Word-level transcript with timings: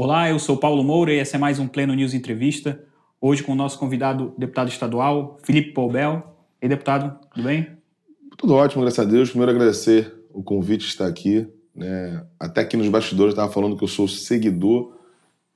Olá, 0.00 0.30
eu 0.30 0.38
sou 0.38 0.56
Paulo 0.56 0.84
Moura 0.84 1.12
e 1.12 1.18
esse 1.18 1.34
é 1.34 1.38
mais 1.40 1.58
um 1.58 1.66
Pleno 1.66 1.92
News 1.92 2.14
Entrevista. 2.14 2.80
Hoje 3.20 3.42
com 3.42 3.50
o 3.50 3.56
nosso 3.56 3.76
convidado, 3.80 4.32
deputado 4.38 4.68
estadual, 4.68 5.40
Felipe 5.42 5.72
Paubel. 5.72 6.36
E 6.62 6.68
deputado, 6.68 7.18
tudo 7.34 7.42
bem? 7.42 7.66
Tudo 8.36 8.54
ótimo, 8.54 8.82
graças 8.82 9.04
a 9.04 9.10
Deus. 9.10 9.30
Primeiro 9.30 9.50
agradecer 9.50 10.14
o 10.32 10.40
convite 10.40 10.82
de 10.82 10.90
estar 10.90 11.08
aqui. 11.08 11.48
Né? 11.74 12.24
Até 12.38 12.60
aqui 12.60 12.76
nos 12.76 12.88
bastidores 12.88 13.32
estava 13.32 13.50
falando 13.50 13.76
que 13.76 13.82
eu 13.82 13.88
sou 13.88 14.06
seguidor 14.06 14.96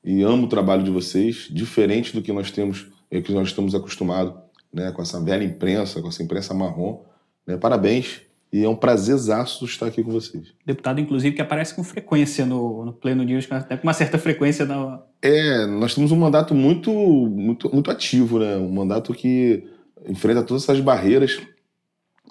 e 0.02 0.22
amo 0.22 0.46
o 0.46 0.48
trabalho 0.48 0.82
de 0.82 0.90
vocês, 0.90 1.46
diferente 1.48 2.12
do 2.12 2.20
que 2.20 2.32
nós 2.32 2.50
temos, 2.50 2.88
é, 3.12 3.20
que 3.20 3.30
nós 3.32 3.46
estamos 3.46 3.76
acostumados, 3.76 4.34
né? 4.74 4.90
com 4.90 5.02
essa 5.02 5.22
velha 5.22 5.44
imprensa, 5.44 6.02
com 6.02 6.08
essa 6.08 6.20
imprensa 6.20 6.52
marrom. 6.52 7.04
Né? 7.46 7.56
Parabéns 7.56 8.22
e 8.52 8.64
é 8.64 8.68
um 8.68 8.76
prazerzaço 8.76 9.64
estar 9.64 9.86
aqui 9.86 10.02
com 10.02 10.10
vocês. 10.10 10.52
Deputado, 10.66 11.00
inclusive, 11.00 11.34
que 11.34 11.40
aparece 11.40 11.74
com 11.74 11.82
frequência 11.82 12.44
no, 12.44 12.84
no 12.84 12.92
Pleno 12.92 13.22
News, 13.22 13.46
até 13.50 13.78
com 13.78 13.84
uma 13.84 13.94
certa 13.94 14.18
frequência. 14.18 14.66
Na... 14.66 15.02
É, 15.22 15.64
nós 15.64 15.94
temos 15.94 16.12
um 16.12 16.16
mandato 16.16 16.54
muito, 16.54 16.92
muito, 16.92 17.72
muito 17.72 17.90
ativo, 17.90 18.38
né? 18.38 18.56
Um 18.56 18.70
mandato 18.70 19.14
que 19.14 19.64
enfrenta 20.06 20.42
todas 20.42 20.64
essas 20.64 20.80
barreiras 20.80 21.40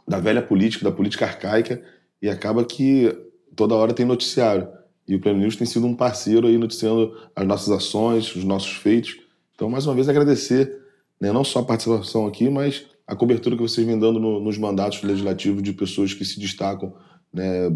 da 0.07 0.19
velha 0.19 0.43
política, 0.43 0.85
da 0.85 0.91
política 0.91 1.25
arcaica, 1.25 1.81
e 2.21 2.29
acaba 2.29 2.63
que 2.63 3.11
toda 3.55 3.73
hora 3.73 3.93
tem 3.93 4.05
noticiário. 4.05 4.67
E 5.07 5.15
o 5.15 5.19
Pleno 5.19 5.39
News 5.39 5.55
tem 5.55 5.65
sido 5.65 5.87
um 5.87 5.95
parceiro 5.95 6.45
aí 6.45 6.57
noticiando 6.57 7.17
as 7.35 7.47
nossas 7.47 7.69
ações, 7.69 8.35
os 8.35 8.43
nossos 8.43 8.73
feitos. 8.73 9.17
Então, 9.55 9.69
mais 9.69 9.87
uma 9.87 9.95
vez, 9.95 10.07
agradecer 10.07 10.81
né, 11.19 11.31
não 11.31 11.43
só 11.43 11.59
a 11.59 11.65
participação 11.65 12.27
aqui, 12.27 12.47
mas 12.47 12.85
a 13.07 13.15
cobertura 13.15 13.55
que 13.55 13.61
vocês 13.61 13.85
vêm 13.85 13.99
dando 13.99 14.19
no, 14.19 14.39
nos 14.39 14.57
mandatos 14.57 15.01
legislativos 15.03 15.61
de 15.61 15.73
pessoas 15.73 16.13
que 16.13 16.23
se 16.23 16.39
destacam, 16.39 16.93
né, 17.33 17.69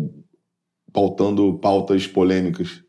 pautando 0.92 1.58
pautas 1.60 2.08
polêmicas. 2.08 2.84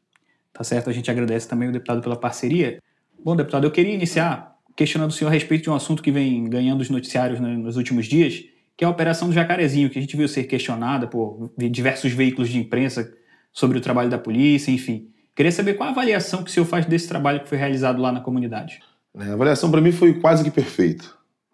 Tá 0.53 0.65
certo, 0.65 0.89
a 0.89 0.93
gente 0.93 1.11
agradece 1.11 1.49
também 1.49 1.69
o 1.69 1.73
deputado 1.73 2.01
pela 2.01 2.17
parceria. 2.17 2.81
Bom, 3.23 3.35
deputado, 3.35 3.65
eu 3.65 3.71
queria 3.71 3.95
iniciar 3.95 4.57
questionando 4.77 5.11
o 5.11 5.13
senhor 5.13 5.31
a 5.31 5.33
respeito 5.33 5.65
de 5.65 5.71
um 5.71 5.75
assunto 5.75 6.03
que 6.03 6.13
vem 6.13 6.45
ganhando 6.45 6.83
os 6.83 6.91
noticiários 6.91 7.41
né, 7.41 7.57
nos 7.57 7.77
últimos 7.77 8.07
dias, 8.07 8.45
que 8.77 8.85
é 8.85 8.87
a 8.87 8.91
Operação 8.91 9.29
do 9.29 9.35
Jacarezinho, 9.35 9.89
que 9.89 9.99
a 9.99 10.03
gente 10.03 10.17
viu 10.17 10.29
ser 10.29 10.45
questionada 10.45 11.07
por 11.07 11.51
diversos 11.57 12.13
veículos 12.13 12.51
de 12.51 12.59
imprensa 12.59 13.11
sobre 13.53 13.79
o 13.79 13.81
trabalho 13.81 14.11
da 14.11 14.19
polícia, 14.19 14.71
enfim. 14.71 15.09
Queria 15.35 15.51
saber 15.51 15.75
qual 15.75 15.89
a 15.89 15.93
avaliação 15.93 16.43
que 16.45 16.51
o 16.51 16.53
senhor 16.53 16.67
faz 16.67 16.85
desse 16.85 17.09
trabalho 17.09 17.41
que 17.41 17.49
foi 17.49 17.57
realizado 17.57 18.01
lá 18.01 18.13
na 18.13 18.21
comunidade. 18.21 18.81
É, 19.19 19.25
a 19.25 19.33
avaliação 19.33 19.71
para 19.71 19.81
mim 19.81 19.93
foi 19.93 20.21
quase 20.21 20.45
que 20.45 20.51
perfeita. 20.51 21.07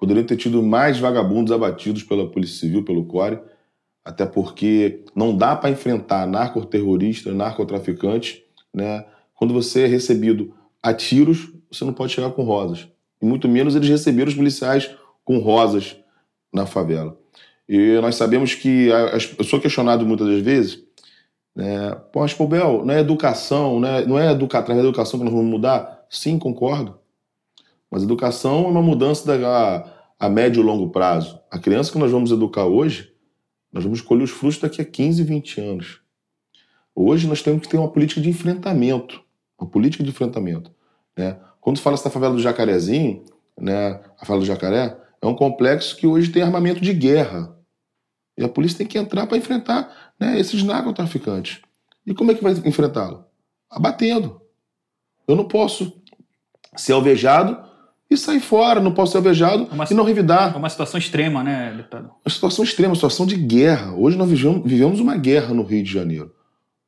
Poderia 0.03 0.25
ter 0.25 0.37
tido 0.37 0.61
mais 0.65 0.99
vagabundos 0.99 1.53
abatidos 1.53 2.03
pela 2.03 2.29
Polícia 2.29 2.59
Civil, 2.59 2.85
pelo 2.85 3.05
CORE, 3.05 3.39
até 4.05 4.27
porque 4.27 5.05
não 5.15 5.37
dá 5.37 5.55
para 5.55 5.71
enfrentar 5.71 6.27
narcoterrorista, 6.27 7.33
narcotraficante, 7.33 8.43
né? 8.75 9.07
Quando 9.33 9.55
você 9.55 9.83
é 9.83 9.87
recebido 9.87 10.53
a 10.83 10.93
tiros, 10.93 11.53
você 11.71 11.85
não 11.85 11.93
pode 11.93 12.13
chegar 12.13 12.33
com 12.33 12.43
rosas. 12.43 12.89
E 13.23 13.25
muito 13.25 13.49
menos 13.49 13.77
eles 13.77 13.89
receberam 13.89 14.29
os 14.29 14.35
policiais 14.35 14.91
com 15.25 15.39
rosas 15.39 15.97
na 16.53 16.67
favela. 16.67 17.17
E 17.69 18.01
nós 18.01 18.17
sabemos 18.17 18.57
que 18.57 18.89
eu 19.39 19.45
sou 19.45 19.61
questionado 19.61 20.05
muitas 20.05 20.27
das 20.27 20.41
vezes, 20.41 20.83
né? 21.55 21.95
Pô, 22.13 22.23
mas, 22.23 22.35
Pobel, 22.35 22.85
não 22.85 22.93
é 22.93 22.99
educação, 22.99 23.79
né? 23.79 24.05
não 24.05 24.19
é 24.19 24.33
educar, 24.33 24.59
através 24.59 24.83
da 24.83 24.89
educação 24.89 25.21
que 25.21 25.25
nós 25.25 25.33
vamos 25.33 25.49
mudar? 25.49 26.05
Sim, 26.11 26.41
concordo. 26.41 26.99
Mas 27.93 28.03
educação 28.03 28.65
é 28.65 28.69
uma 28.69 28.81
mudança 28.81 29.27
da, 29.27 29.77
a, 29.77 30.27
a 30.27 30.29
médio 30.31 30.63
e 30.63 30.65
longo 30.65 30.89
prazo. 30.89 31.39
A 31.51 31.59
criança 31.59 31.93
que 31.93 31.99
nós 31.99 32.11
vamos 32.11 32.33
educar 32.33 32.65
hoje, 32.65 33.13
nós 33.71 33.85
vamos 33.85 34.01
colher 34.01 34.25
os 34.25 34.31
frutos 34.31 34.59
daqui 34.59 34.81
a 34.81 34.85
15, 34.85 35.23
20 35.23 35.61
anos. 35.61 36.01
Hoje 36.95 37.29
nós 37.29 37.43
temos 37.43 37.61
que 37.61 37.69
ter 37.69 37.77
uma 37.77 37.91
política 37.91 38.19
de 38.19 38.31
enfrentamento. 38.31 39.23
Uma 39.61 39.69
política 39.69 40.03
de 40.03 40.09
enfrentamento. 40.09 40.73
Né? 41.15 41.39
Quando 41.61 41.81
fala 41.81 41.93
essa 41.93 42.09
favela 42.09 42.33
do 42.35 42.41
Jacarezinho, 42.41 43.27
né, 43.61 44.01
a 44.19 44.25
favela 44.25 44.41
do 44.41 44.47
Jacaré, 44.47 44.97
é 45.21 45.27
um 45.27 45.35
complexo 45.35 45.95
que 45.95 46.07
hoje 46.07 46.33
tem 46.33 46.43
armamento 46.43 46.81
de 46.81 46.95
guerra. 46.95 47.55
E 48.39 48.43
a 48.43 48.49
polícia 48.49 48.79
tem 48.79 48.87
que 48.87 48.97
entrar 48.97 49.27
para 49.27 49.37
enfrentar 49.37 50.15
né, 50.19 50.41
esses 50.41 50.63
narcotraficantes. 50.63 51.61
E 52.07 52.15
como 52.15 52.31
é 52.31 52.35
que 52.35 52.43
vai 52.43 52.53
enfrentá-lo? 52.53 53.27
Abatendo. 53.69 54.41
Eu 55.29 55.37
não 55.37 55.47
posso 55.47 56.01
ser 56.75 56.95
alvejado 56.95 57.71
e 58.13 58.17
sair 58.17 58.41
fora, 58.41 58.81
não 58.81 58.93
posso 58.93 59.13
ser 59.13 59.19
alvejado 59.19 59.69
é 59.71 59.75
uma, 59.75 59.85
e 59.91 59.95
não 59.95 60.05
revidar. 60.05 60.55
É 60.55 60.59
uma 60.59 60.69
situação 60.69 60.99
extrema, 60.99 61.43
né, 61.43 61.73
deputado? 61.77 62.11
Uma 62.25 62.33
situação 62.33 62.65
extrema, 62.65 62.91
uma 62.91 62.97
situação 62.97 63.27
de 63.27 63.37
guerra. 63.37 63.93
Hoje 63.95 64.17
nós 64.17 64.29
vivemos, 64.29 64.63
vivemos 64.65 65.01
uma 65.01 65.17
guerra 65.17 65.55
no 65.55 65.63
Rio 65.63 65.83
de 65.83 65.93
Janeiro. 65.93 66.33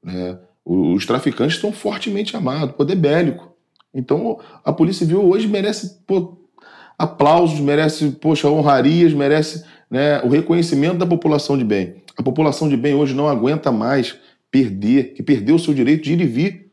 Né? 0.02 0.38
Os 0.64 1.04
traficantes 1.04 1.56
estão 1.56 1.72
fortemente 1.72 2.36
armados, 2.36 2.74
poder 2.74 2.96
bélico. 2.96 3.52
Então 3.92 4.38
a 4.64 4.72
Polícia 4.72 5.06
Civil 5.06 5.24
hoje 5.24 5.46
merece 5.46 6.00
pô, 6.06 6.38
aplausos, 6.98 7.60
merece 7.60 8.10
poxa, 8.12 8.48
honrarias, 8.48 9.12
merece 9.12 9.64
né, 9.90 10.20
o 10.22 10.28
reconhecimento 10.28 10.98
da 10.98 11.06
população 11.06 11.56
de 11.56 11.64
bem. 11.64 12.02
A 12.16 12.22
população 12.22 12.68
de 12.68 12.76
bem 12.76 12.94
hoje 12.94 13.14
não 13.14 13.28
aguenta 13.28 13.70
mais 13.70 14.16
perder, 14.50 15.14
que 15.14 15.22
perdeu 15.22 15.56
o 15.56 15.58
seu 15.58 15.74
direito 15.74 16.04
de 16.04 16.12
ir 16.12 16.20
e 16.20 16.26
vir. 16.26 16.70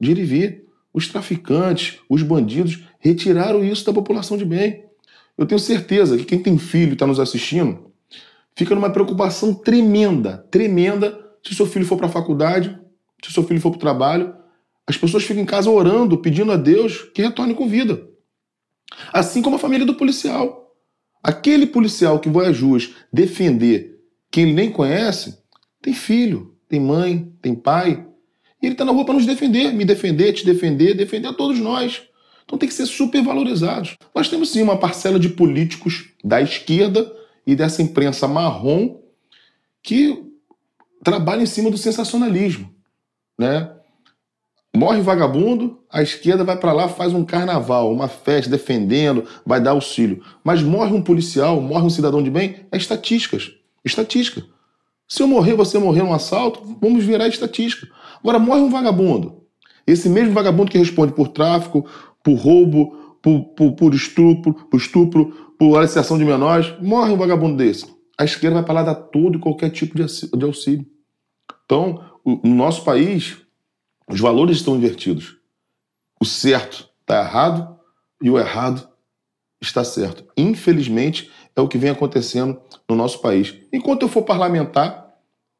De 0.00 0.10
ir 0.10 0.18
e 0.18 0.24
vir. 0.24 0.64
Os 0.92 1.08
traficantes, 1.08 1.98
os 2.08 2.22
bandidos 2.22 2.84
retiraram 3.04 3.62
isso 3.62 3.84
da 3.84 3.92
população 3.92 4.36
de 4.36 4.44
bem. 4.44 4.84
Eu 5.36 5.46
tenho 5.46 5.58
certeza 5.58 6.16
que 6.16 6.24
quem 6.24 6.38
tem 6.38 6.56
filho 6.58 6.90
e 6.90 6.92
está 6.94 7.06
nos 7.06 7.20
assistindo 7.20 7.92
fica 8.56 8.74
numa 8.74 8.90
preocupação 8.90 9.52
tremenda, 9.52 10.46
tremenda 10.50 11.20
se 11.44 11.54
seu 11.54 11.66
filho 11.66 11.84
for 11.84 11.96
para 11.96 12.06
a 12.06 12.10
faculdade, 12.10 12.78
se 13.22 13.32
seu 13.32 13.44
filho 13.44 13.60
for 13.60 13.70
para 13.70 13.76
o 13.76 13.80
trabalho. 13.80 14.34
As 14.86 14.96
pessoas 14.96 15.24
ficam 15.24 15.42
em 15.42 15.46
casa 15.46 15.70
orando, 15.70 16.18
pedindo 16.18 16.52
a 16.52 16.56
Deus 16.56 17.02
que 17.14 17.22
retorne 17.22 17.54
com 17.54 17.68
vida. 17.68 18.06
Assim 19.12 19.42
como 19.42 19.56
a 19.56 19.58
família 19.58 19.84
do 19.84 19.94
policial. 19.94 20.74
Aquele 21.22 21.66
policial 21.66 22.18
que 22.20 22.28
vai 22.28 22.46
às 22.46 22.60
ruas 22.60 22.94
defender 23.12 23.98
quem 24.30 24.44
ele 24.44 24.52
nem 24.52 24.70
conhece, 24.70 25.38
tem 25.80 25.94
filho, 25.94 26.54
tem 26.68 26.80
mãe, 26.80 27.32
tem 27.40 27.54
pai. 27.54 28.06
E 28.60 28.66
ele 28.66 28.74
está 28.74 28.84
na 28.84 28.92
rua 28.92 29.04
para 29.04 29.14
nos 29.14 29.26
defender, 29.26 29.72
me 29.72 29.84
defender, 29.84 30.32
te 30.32 30.44
defender, 30.44 30.94
defender 30.94 31.28
a 31.28 31.32
todos 31.32 31.58
nós. 31.58 32.02
Então 32.44 32.58
tem 32.58 32.68
que 32.68 32.74
ser 32.74 32.86
super 32.86 33.22
valorizados. 33.22 33.96
Nós 34.14 34.28
temos 34.28 34.50
sim 34.50 34.62
uma 34.62 34.76
parcela 34.76 35.18
de 35.18 35.28
políticos 35.28 36.10
da 36.22 36.40
esquerda 36.40 37.10
e 37.46 37.54
dessa 37.54 37.82
imprensa 37.82 38.28
marrom 38.28 39.00
que 39.82 40.22
trabalha 41.02 41.42
em 41.42 41.46
cima 41.46 41.70
do 41.70 41.76
sensacionalismo, 41.76 42.74
né? 43.38 43.70
Morre 44.76 45.00
vagabundo, 45.02 45.78
a 45.88 46.02
esquerda 46.02 46.42
vai 46.42 46.56
para 46.56 46.72
lá, 46.72 46.88
faz 46.88 47.12
um 47.12 47.24
carnaval, 47.24 47.92
uma 47.92 48.08
festa 48.08 48.50
defendendo, 48.50 49.24
vai 49.46 49.60
dar 49.60 49.70
auxílio. 49.70 50.20
Mas 50.42 50.62
morre 50.62 50.92
um 50.92 51.00
policial, 51.00 51.60
morre 51.60 51.86
um 51.86 51.90
cidadão 51.90 52.20
de 52.20 52.28
bem, 52.28 52.66
é 52.72 52.76
estatísticas. 52.76 53.52
Estatística. 53.84 54.44
Se 55.06 55.22
eu 55.22 55.28
morrer, 55.28 55.54
você 55.54 55.78
morrer 55.78 56.02
num 56.02 56.12
assalto, 56.12 56.76
vamos 56.80 57.04
virar 57.04 57.28
estatística. 57.28 57.86
Agora, 58.18 58.40
morre 58.40 58.62
um 58.62 58.70
vagabundo. 58.70 59.44
Esse 59.86 60.08
mesmo 60.08 60.32
vagabundo 60.32 60.72
que 60.72 60.78
responde 60.78 61.12
por 61.12 61.28
tráfico, 61.28 61.86
por 62.24 62.34
roubo, 62.34 63.18
por, 63.22 63.44
por, 63.54 63.72
por 63.72 63.94
estupro, 63.94 64.54
por 64.54 64.78
estupro, 64.78 65.54
por 65.58 65.76
aliciação 65.76 66.18
de 66.18 66.24
menores, 66.24 66.74
morre 66.80 67.12
um 67.12 67.16
vagabundo 67.16 67.56
desse. 67.56 67.86
A 68.18 68.24
esquerda 68.24 68.56
vai 68.56 68.64
para 68.64 68.74
lá 68.74 68.82
dar 68.82 68.94
todo 68.94 69.36
e 69.36 69.40
qualquer 69.40 69.70
tipo 69.70 69.94
de 69.94 70.44
auxílio. 70.44 70.86
Então, 71.64 72.02
no 72.24 72.54
nosso 72.54 72.82
país, 72.82 73.36
os 74.08 74.20
valores 74.20 74.56
estão 74.56 74.76
invertidos. 74.76 75.36
O 76.20 76.24
certo 76.24 76.88
está 77.00 77.20
errado 77.20 77.78
e 78.22 78.30
o 78.30 78.38
errado 78.38 78.88
está 79.60 79.84
certo. 79.84 80.24
Infelizmente, 80.36 81.30
é 81.54 81.60
o 81.60 81.68
que 81.68 81.78
vem 81.78 81.90
acontecendo 81.90 82.60
no 82.88 82.96
nosso 82.96 83.20
país. 83.20 83.54
Enquanto 83.72 84.02
eu 84.02 84.08
for 84.08 84.22
parlamentar, 84.22 85.12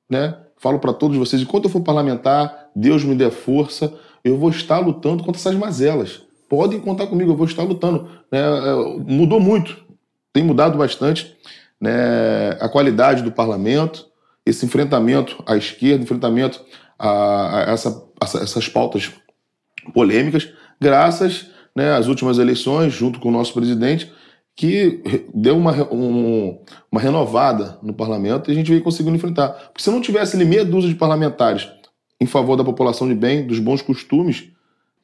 né, 0.08 0.38
falo 0.56 0.78
para 0.78 0.93
todos 0.93 1.17
vocês, 1.17 1.43
enquanto 1.43 1.64
eu 1.64 1.70
for 1.70 1.82
parlamentar, 1.82 2.70
Deus 2.75 3.05
me 3.05 3.14
dê 3.14 3.31
força, 3.31 3.93
eu 4.22 4.38
vou 4.38 4.50
estar 4.50 4.78
lutando 4.78 5.25
contra 5.25 5.40
essas 5.40 5.55
mazelas 5.55 6.25
podem 6.54 6.78
contar 6.78 7.08
comigo, 7.08 7.32
eu 7.32 7.36
vou 7.36 7.46
estar 7.46 7.64
lutando. 7.64 8.08
Né? 8.30 8.38
É, 8.38 9.12
mudou 9.12 9.40
muito, 9.40 9.84
tem 10.32 10.44
mudado 10.44 10.78
bastante 10.78 11.36
né? 11.80 12.56
a 12.60 12.68
qualidade 12.68 13.22
do 13.22 13.32
parlamento, 13.32 14.06
esse 14.46 14.64
enfrentamento 14.64 15.42
à 15.46 15.56
esquerda, 15.56 16.04
enfrentamento 16.04 16.64
a, 16.96 17.58
a 17.58 17.72
essa, 17.72 18.04
a 18.20 18.24
essas 18.24 18.68
pautas 18.68 19.10
polêmicas, 19.92 20.48
graças 20.80 21.50
né, 21.74 21.92
às 21.92 22.06
últimas 22.06 22.38
eleições, 22.38 22.92
junto 22.92 23.18
com 23.18 23.30
o 23.30 23.32
nosso 23.32 23.52
presidente, 23.52 24.12
que 24.54 25.02
deu 25.34 25.56
uma, 25.56 25.72
um, 25.92 26.60
uma 26.90 27.00
renovada 27.00 27.76
no 27.82 27.92
parlamento 27.92 28.48
e 28.48 28.52
a 28.52 28.54
gente 28.54 28.70
veio 28.70 28.82
conseguindo 28.82 29.16
enfrentar. 29.16 29.48
Porque 29.48 29.82
se 29.82 29.90
não 29.90 30.00
tivesse 30.00 30.36
ali 30.36 30.44
meia 30.44 30.64
dúzia 30.64 30.88
de 30.88 30.94
parlamentares 30.94 31.68
em 32.20 32.26
favor 32.26 32.56
da 32.56 32.62
população 32.62 33.08
de 33.08 33.14
bem, 33.14 33.44
dos 33.44 33.58
bons 33.58 33.82
costumes, 33.82 34.44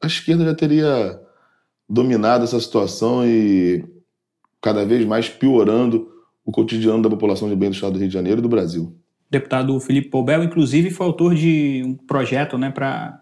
a 0.00 0.06
esquerda 0.06 0.44
já 0.44 0.54
teria 0.54 1.20
dominado 1.90 2.44
essa 2.44 2.60
situação 2.60 3.26
e 3.26 3.84
cada 4.62 4.86
vez 4.86 5.04
mais 5.04 5.28
piorando 5.28 6.08
o 6.44 6.52
cotidiano 6.52 7.02
da 7.02 7.10
população 7.10 7.48
de 7.48 7.56
bem 7.56 7.70
do 7.70 7.74
estado 7.74 7.94
do 7.94 7.98
Rio 7.98 8.08
de 8.08 8.14
Janeiro 8.14 8.38
e 8.38 8.42
do 8.42 8.48
Brasil. 8.48 8.96
Deputado 9.28 9.78
Felipe 9.80 10.08
Poubel, 10.08 10.44
inclusive, 10.44 10.90
foi 10.90 11.06
autor 11.06 11.34
de 11.34 11.82
um 11.84 11.94
projeto 11.94 12.56
né, 12.56 12.70
para 12.70 13.20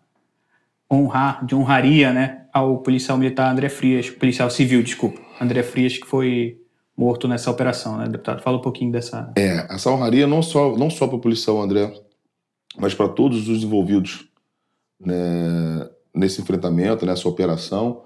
honrar, 0.90 1.44
de 1.44 1.54
honraria, 1.54 2.12
né, 2.12 2.46
ao 2.52 2.78
policial 2.78 3.16
militar 3.16 3.50
André 3.50 3.68
Frias, 3.68 4.10
policial 4.10 4.50
civil, 4.50 4.82
desculpa, 4.82 5.20
André 5.40 5.62
Frias, 5.62 5.96
que 5.96 6.06
foi 6.06 6.58
morto 6.96 7.28
nessa 7.28 7.50
operação, 7.50 7.96
né, 7.96 8.06
deputado? 8.06 8.42
Fala 8.42 8.58
um 8.58 8.62
pouquinho 8.62 8.90
dessa. 8.92 9.32
É, 9.36 9.66
essa 9.72 9.90
honraria 9.90 10.26
não 10.26 10.42
só, 10.42 10.76
não 10.76 10.90
só 10.90 11.06
para 11.06 11.16
o 11.16 11.20
policial 11.20 11.60
André, 11.60 11.92
mas 12.78 12.94
para 12.94 13.08
todos 13.08 13.48
os 13.48 13.62
envolvidos 13.62 14.28
né, 15.00 15.88
nesse 16.14 16.40
enfrentamento, 16.40 17.06
nessa 17.06 17.28
operação. 17.28 18.02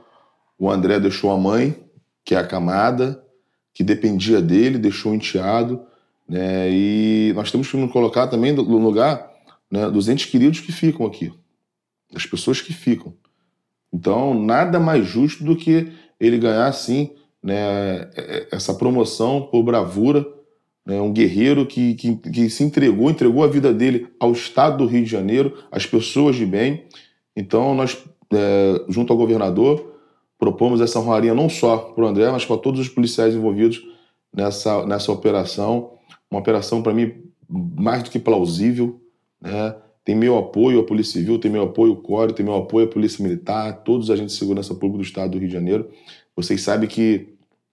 O 0.62 0.70
André 0.70 1.00
deixou 1.00 1.32
a 1.32 1.36
mãe, 1.36 1.74
que 2.24 2.36
é 2.36 2.38
a 2.38 2.46
camada, 2.46 3.20
que 3.74 3.82
dependia 3.82 4.40
dele, 4.40 4.78
deixou 4.78 5.10
o 5.10 5.14
enteado, 5.16 5.82
né, 6.28 6.70
e 6.70 7.32
nós 7.34 7.50
temos 7.50 7.68
que 7.68 7.76
nos 7.76 7.90
colocar 7.90 8.28
também 8.28 8.52
no 8.52 8.78
lugar 8.78 9.28
né, 9.68 9.90
dos 9.90 10.08
entes 10.08 10.26
queridos 10.26 10.60
que 10.60 10.70
ficam 10.70 11.04
aqui, 11.04 11.32
das 12.12 12.26
pessoas 12.26 12.60
que 12.60 12.72
ficam. 12.72 13.12
Então, 13.92 14.34
nada 14.34 14.78
mais 14.78 15.04
justo 15.04 15.42
do 15.42 15.56
que 15.56 15.90
ele 16.20 16.38
ganhar, 16.38 16.72
sim, 16.72 17.10
né, 17.42 18.08
essa 18.52 18.72
promoção 18.72 19.42
por 19.42 19.64
bravura, 19.64 20.24
né, 20.86 21.00
um 21.00 21.12
guerreiro 21.12 21.66
que, 21.66 21.94
que, 21.96 22.14
que, 22.14 22.48
se 22.48 22.62
entregou, 22.62 23.10
entregou 23.10 23.42
a 23.42 23.48
vida 23.48 23.74
dele 23.74 24.06
ao 24.20 24.30
Estado 24.30 24.78
do 24.78 24.86
Rio 24.86 25.02
de 25.02 25.10
Janeiro, 25.10 25.58
às 25.72 25.86
pessoas 25.86 26.36
de 26.36 26.46
bem. 26.46 26.84
Então, 27.34 27.74
nós, 27.74 27.98
é, 28.32 28.84
junto 28.88 29.12
ao 29.12 29.18
governador, 29.18 29.90
propomos 30.42 30.80
essa 30.80 30.98
honraria 30.98 31.32
não 31.32 31.48
só 31.48 31.76
para 31.76 32.04
o 32.04 32.08
André, 32.08 32.28
mas 32.28 32.44
para 32.44 32.58
todos 32.58 32.80
os 32.80 32.88
policiais 32.88 33.32
envolvidos 33.32 33.80
nessa, 34.34 34.84
nessa 34.84 35.12
operação. 35.12 35.92
Uma 36.28 36.40
operação, 36.40 36.82
para 36.82 36.92
mim, 36.92 37.12
mais 37.48 38.02
do 38.02 38.10
que 38.10 38.18
plausível. 38.18 39.00
Né? 39.40 39.72
Tem 40.04 40.16
meu 40.16 40.36
apoio 40.36 40.80
à 40.80 40.82
Polícia 40.82 41.20
Civil, 41.20 41.38
tem 41.38 41.48
meu 41.48 41.62
apoio 41.62 41.92
ao 41.92 41.98
CORE, 41.98 42.32
tem 42.32 42.44
meu 42.44 42.56
apoio 42.56 42.86
à 42.86 42.88
Polícia 42.88 43.22
Militar, 43.22 43.84
todos 43.84 44.08
os 44.08 44.10
agentes 44.10 44.32
de 44.32 44.40
segurança 44.40 44.74
pública 44.74 44.98
do 44.98 45.04
Estado 45.04 45.30
do 45.30 45.38
Rio 45.38 45.46
de 45.46 45.54
Janeiro. 45.54 45.88
Vocês 46.34 46.60
sabem 46.60 46.88
que 46.88 47.28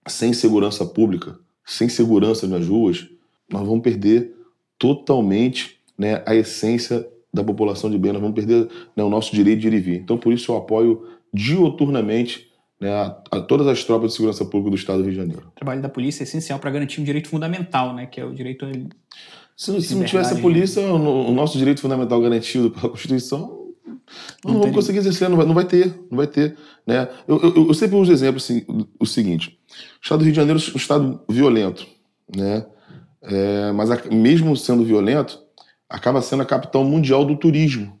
sem 0.06 0.32
segurança 0.32 0.86
pública, 0.86 1.40
sem 1.66 1.88
segurança 1.88 2.46
nas 2.46 2.68
ruas, 2.68 3.08
nós 3.50 3.66
vamos 3.66 3.82
perder 3.82 4.32
totalmente 4.78 5.80
né, 5.98 6.22
a 6.24 6.36
essência 6.36 7.04
da 7.34 7.42
população 7.42 7.90
de 7.90 7.98
bem, 7.98 8.12
nós 8.12 8.22
vamos 8.22 8.36
perder 8.36 8.68
né, 8.94 9.02
o 9.02 9.10
nosso 9.10 9.34
direito 9.34 9.58
de 9.58 9.66
ir 9.66 9.74
e 9.74 9.80
vir. 9.80 9.96
Então, 9.96 10.16
por 10.16 10.32
isso, 10.32 10.52
eu 10.52 10.56
apoio 10.56 11.04
dioturnamente 11.34 12.49
né, 12.80 12.90
a, 12.90 13.22
a, 13.30 13.40
todas 13.40 13.66
as 13.66 13.84
tropas 13.84 14.10
de 14.10 14.16
segurança 14.16 14.44
pública 14.44 14.70
do 14.70 14.76
Estado 14.76 14.98
do 14.98 15.04
Rio 15.04 15.12
de 15.12 15.18
Janeiro. 15.18 15.48
O 15.48 15.54
trabalho 15.54 15.82
da 15.82 15.88
polícia 15.88 16.22
é 16.22 16.24
essencial 16.24 16.58
para 16.58 16.70
garantir 16.70 17.00
um 17.00 17.04
direito 17.04 17.28
fundamental, 17.28 17.94
né, 17.94 18.06
que 18.06 18.20
é 18.20 18.24
o 18.24 18.32
direito. 18.32 18.66
Se, 19.54 19.80
se 19.82 19.94
não 19.94 20.04
tivesse 20.04 20.32
a 20.32 20.40
polícia, 20.40 20.82
o, 20.82 21.28
o, 21.28 21.32
nosso 21.32 21.58
direito 21.58 21.82
fundamental 21.82 22.20
garantido 22.20 22.70
pela 22.70 22.88
Constituição, 22.88 23.60
não, 24.44 24.54
não 24.54 24.60
vamos 24.60 24.74
conseguir 24.74 24.98
exercer, 24.98 25.28
não 25.28 25.36
vai, 25.36 25.46
não 25.46 25.54
vai 25.54 25.66
ter, 25.66 25.94
não 26.10 26.16
vai 26.16 26.26
ter. 26.26 26.56
Né? 26.86 27.08
Eu, 27.28 27.40
eu, 27.42 27.68
eu 27.68 27.74
sempre 27.74 27.96
uso 27.96 28.10
exemplo 28.10 28.38
assim, 28.38 28.64
o 28.98 29.04
seguinte: 29.04 29.58
o 29.68 30.02
Estado 30.02 30.20
do 30.20 30.24
Rio 30.24 30.32
de 30.32 30.36
Janeiro 30.36 30.58
é 30.58 30.72
um 30.72 30.76
Estado 30.76 31.20
violento, 31.28 31.86
né? 32.34 32.64
É, 33.22 33.72
mas 33.72 33.90
a, 33.90 34.00
mesmo 34.10 34.56
sendo 34.56 34.82
violento, 34.84 35.38
acaba 35.86 36.22
sendo 36.22 36.42
a 36.42 36.46
capital 36.46 36.82
mundial 36.84 37.24
do 37.24 37.36
turismo. 37.36 38.00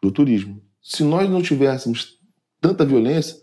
Do 0.00 0.12
turismo. 0.12 0.62
Se 0.80 1.02
nós 1.02 1.28
não 1.28 1.42
tivéssemos 1.42 2.18
tanta 2.60 2.84
violência, 2.84 3.41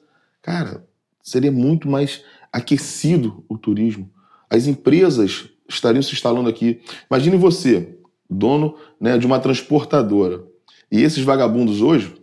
cara, 0.49 0.83
seria 1.21 1.51
muito 1.51 1.87
mais 1.87 2.23
aquecido 2.51 3.45
o 3.47 3.55
turismo. 3.55 4.09
As 4.49 4.65
empresas 4.65 5.47
estariam 5.67 6.01
se 6.01 6.11
instalando 6.13 6.49
aqui. 6.49 6.81
Imagine 7.09 7.37
você, 7.37 7.99
dono 8.27 8.75
né, 8.99 9.15
de 9.19 9.27
uma 9.27 9.39
transportadora. 9.39 10.43
E 10.91 11.03
esses 11.03 11.23
vagabundos 11.23 11.83
hoje, 11.83 12.15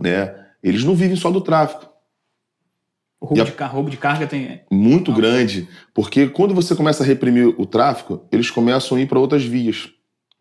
né, 0.00 0.34
eles 0.62 0.82
não 0.82 0.94
vivem 0.94 1.14
só 1.14 1.30
do 1.30 1.42
tráfico. 1.42 1.92
O 3.20 3.26
roubo, 3.26 3.42
a... 3.42 3.44
de, 3.44 3.52
car 3.52 3.70
roubo 3.70 3.90
de 3.90 3.98
carga 3.98 4.26
tem. 4.26 4.62
Muito 4.70 5.12
grande. 5.12 5.68
Porque 5.92 6.28
quando 6.28 6.54
você 6.54 6.74
começa 6.74 7.04
a 7.04 7.06
reprimir 7.06 7.48
o 7.60 7.66
tráfico, 7.66 8.26
eles 8.32 8.50
começam 8.50 8.96
a 8.96 9.00
ir 9.02 9.06
para 9.06 9.20
outras 9.20 9.44
vias. 9.44 9.90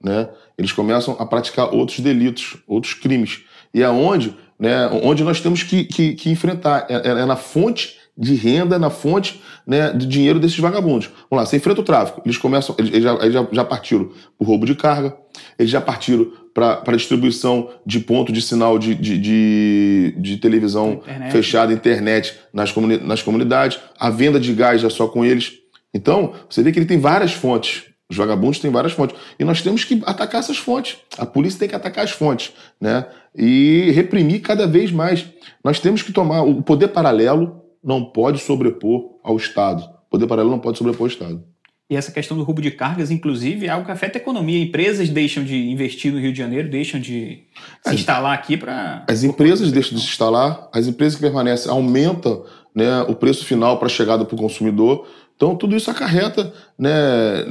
Né? 0.02 0.30
Eles 0.58 0.72
começam 0.72 1.18
a 1.20 1.26
praticar 1.26 1.76
outros 1.76 2.00
delitos, 2.00 2.56
outros 2.66 2.94
crimes. 2.94 3.44
E 3.74 3.84
é 3.84 3.90
onde, 3.90 4.36
né, 4.62 4.88
onde 5.04 5.24
nós 5.24 5.42
temos 5.42 5.64
que, 5.64 5.84
que, 5.84 6.14
que 6.14 6.30
enfrentar. 6.30 6.86
É, 6.88 7.10
é, 7.10 7.26
na 7.26 7.36
fonte 7.36 7.98
de 8.16 8.36
renda, 8.36 8.78
na 8.78 8.92
fonte 8.92 9.42
né, 9.66 9.92
de 9.92 10.06
dinheiro 10.06 10.40
desses 10.40 10.60
vagabundos. 10.60 11.08
Vamos 11.28 11.44
lá, 11.44 11.46
você 11.48 11.58
enfrenta 11.58 11.82
o 11.82 11.84
tráfico. 11.84 12.22
Eles 12.24 12.38
começam, 12.38 12.76
eles, 12.78 13.02
já, 13.02 13.14
eles 13.16 13.34
já, 13.34 13.48
já 13.52 13.66
partiram 13.66 14.12
o 14.38 14.44
roubo 14.44 14.68
de 14.68 14.76
carga, 14.76 15.18
eles 15.58 15.72
já 15.72 15.82
partiram 15.82 16.32
para 16.54 16.96
distribuição 16.96 17.70
de 17.84 18.02
ponto 18.02 18.32
de 18.32 18.40
sinal 18.40 18.78
de, 18.78 18.94
de, 18.94 19.18
de, 19.18 20.16
de 20.18 20.38
televisão 20.38 20.92
internet. 20.92 21.32
fechada, 21.32 21.74
internet 21.74 22.38
nas, 22.54 22.72
comuni 22.72 22.98
nas 22.98 23.24
comunidades, 23.24 23.80
a 23.98 24.12
venda 24.12 24.40
de 24.40 24.54
gás 24.54 24.84
é 24.84 24.90
só 24.90 25.08
com 25.08 25.26
eles. 25.26 25.54
Então, 25.92 26.34
você 26.48 26.62
vê 26.62 26.72
que 26.72 26.78
ele 26.78 26.86
tem 26.86 27.00
várias 27.00 27.34
fontes. 27.34 27.86
Os 28.12 28.18
vagabundos 28.18 28.60
têm 28.60 28.70
várias 28.70 28.92
fontes. 28.92 29.16
E 29.40 29.46
nós 29.46 29.62
temos 29.62 29.86
que 29.86 30.02
atacar 30.06 30.42
essas 30.42 30.58
fontes. 30.58 30.98
A 31.18 31.26
polícia 31.26 31.58
tem 31.58 31.70
que 31.70 31.76
atacar 31.76 32.04
as 32.04 32.12
fontes. 32.12 32.52
Né? 32.80 33.06
E 33.34 33.90
reprimir 33.96 34.42
cada 34.42 34.68
vez 34.68 34.92
mais. 34.92 35.26
Nós 35.64 35.80
temos 35.80 36.02
que 36.02 36.12
tomar. 36.12 36.42
O 36.42 36.62
poder 36.62 36.90
paralelo 36.90 37.62
não 37.82 38.04
pode 38.04 38.40
sobrepor 38.40 39.18
ao 39.24 39.38
Estado. 39.38 39.84
O 39.84 40.10
poder 40.12 40.28
paralelo 40.28 40.52
não 40.52 40.60
pode 40.60 40.78
sobrepor 40.78 41.06
ao 41.06 41.08
Estado. 41.08 41.42
E 41.90 41.96
essa 41.96 42.12
questão 42.12 42.36
do 42.36 42.44
roubo 42.44 42.62
de 42.62 42.72
cargas, 42.72 43.12
inclusive, 43.12 43.66
é 43.66 43.70
algo 43.70 43.86
que 43.86 43.92
afeta 43.92 44.18
a 44.18 44.22
economia. 44.22 44.62
Empresas 44.62 45.08
deixam 45.08 45.44
de 45.44 45.70
investir 45.70 46.12
no 46.12 46.20
Rio 46.20 46.34
de 46.34 46.38
Janeiro, 46.38 46.70
deixam 46.70 47.00
de 47.00 47.44
se 47.82 47.90
as, 47.90 47.94
instalar 47.94 48.34
aqui 48.34 48.58
para. 48.58 49.06
As 49.10 49.24
empresas 49.24 49.72
deixam 49.72 49.98
de 49.98 50.02
se 50.02 50.10
instalar, 50.10 50.70
as 50.74 50.88
empresas 50.88 51.16
que 51.16 51.22
permanecem 51.22 51.72
aumentam 51.72 52.46
né, 52.76 53.02
o 53.04 53.16
preço 53.16 53.46
final 53.46 53.78
para 53.78 53.88
a 53.88 53.90
chegada 53.90 54.26
para 54.26 54.36
o 54.36 54.38
consumidor. 54.38 55.08
Então, 55.36 55.56
tudo 55.56 55.76
isso 55.76 55.90
acarreta 55.90 56.54
né, 56.78 57.44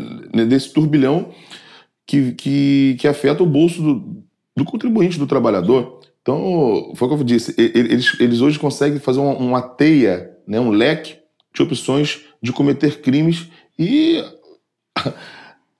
desse 0.46 0.72
turbilhão 0.72 1.30
que, 2.06 2.32
que, 2.32 2.96
que 2.98 3.08
afeta 3.08 3.42
o 3.42 3.46
bolso 3.46 3.82
do, 3.82 4.24
do 4.56 4.64
contribuinte, 4.64 5.18
do 5.18 5.26
trabalhador. 5.26 6.00
Então, 6.22 6.92
foi 6.94 7.08
o 7.08 7.10
que 7.16 7.20
eu 7.22 7.24
disse, 7.24 7.54
eles, 7.58 8.18
eles 8.20 8.40
hoje 8.40 8.58
conseguem 8.58 8.98
fazer 8.98 9.20
uma, 9.20 9.34
uma 9.34 9.62
teia, 9.62 10.30
né, 10.46 10.60
um 10.60 10.70
leque 10.70 11.16
de 11.54 11.62
opções 11.62 12.20
de 12.42 12.52
cometer 12.52 13.00
crimes 13.00 13.48
e 13.78 14.22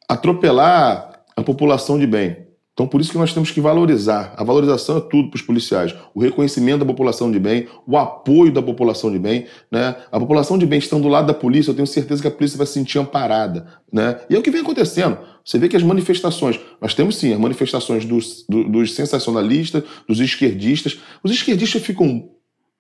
atropelar 0.09 1.23
a 1.37 1.43
população 1.43 1.99
de 1.99 2.07
bem. 2.07 2.50
Então, 2.81 2.89
por 2.89 2.99
isso 2.99 3.11
que 3.11 3.19
nós 3.19 3.35
temos 3.35 3.51
que 3.51 3.61
valorizar. 3.61 4.33
A 4.39 4.43
valorização 4.43 4.97
é 4.97 5.01
tudo 5.03 5.29
para 5.29 5.37
os 5.37 5.43
policiais. 5.43 5.95
O 6.15 6.21
reconhecimento 6.21 6.79
da 6.79 6.87
população 6.87 7.31
de 7.31 7.39
bem, 7.39 7.69
o 7.87 7.99
apoio 7.99 8.51
da 8.51 8.63
população 8.63 9.13
de 9.13 9.19
bem. 9.19 9.45
Né? 9.71 9.95
A 10.11 10.19
população 10.19 10.57
de 10.57 10.65
bem 10.65 10.79
estando 10.79 11.03
do 11.03 11.09
lado 11.09 11.27
da 11.27 11.35
polícia, 11.35 11.73
eu 11.73 11.75
tenho 11.75 11.87
certeza 11.87 12.23
que 12.23 12.29
a 12.29 12.31
polícia 12.31 12.57
vai 12.57 12.67
se 12.67 12.73
sentir 12.73 12.99
amparada. 12.99 13.67
Né? 13.93 14.19
E 14.31 14.35
é 14.35 14.39
o 14.39 14.43
que 14.43 14.51
vem 14.51 14.63
acontecendo. 14.63 15.19
Você 15.45 15.59
vê 15.59 15.69
que 15.69 15.77
as 15.77 15.83
manifestações, 15.83 16.59
nós 16.81 16.95
temos 16.95 17.17
sim 17.17 17.35
as 17.35 17.39
manifestações 17.39 18.07
dos, 18.07 18.47
dos 18.49 18.95
sensacionalistas, 18.95 19.83
dos 20.09 20.19
esquerdistas. 20.19 20.99
Os 21.23 21.31
esquerdistas 21.31 21.83
ficam 21.83 22.31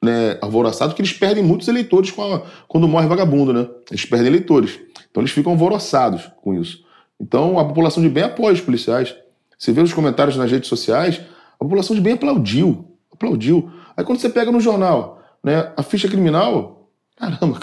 né, 0.02 0.38
alvoroçados 0.40 0.94
porque 0.94 1.02
eles 1.02 1.12
perdem 1.12 1.44
muitos 1.44 1.68
eleitores 1.68 2.10
a, 2.18 2.42
quando 2.66 2.88
morre 2.88 3.06
vagabundo, 3.06 3.52
né? 3.52 3.68
Eles 3.90 4.06
perdem 4.06 4.28
eleitores. 4.28 4.80
Então 5.10 5.22
eles 5.22 5.30
ficam 5.30 5.52
alvoroçados 5.52 6.22
com 6.42 6.58
isso. 6.58 6.86
Então 7.20 7.58
a 7.58 7.66
população 7.66 8.02
de 8.02 8.08
bem 8.08 8.22
apoia 8.22 8.54
os 8.54 8.62
policiais. 8.62 9.14
Você 9.60 9.72
vê 9.72 9.82
os 9.82 9.92
comentários 9.92 10.38
nas 10.38 10.50
redes 10.50 10.70
sociais, 10.70 11.20
a 11.56 11.58
população 11.58 11.94
de 11.94 12.00
bem 12.00 12.14
aplaudiu. 12.14 12.96
Aplaudiu. 13.12 13.70
Aí 13.94 14.02
quando 14.02 14.18
você 14.18 14.30
pega 14.30 14.50
no 14.50 14.58
jornal 14.58 15.22
né, 15.44 15.70
a 15.76 15.82
ficha 15.82 16.08
criminal, 16.08 16.90
caramba, 17.14 17.60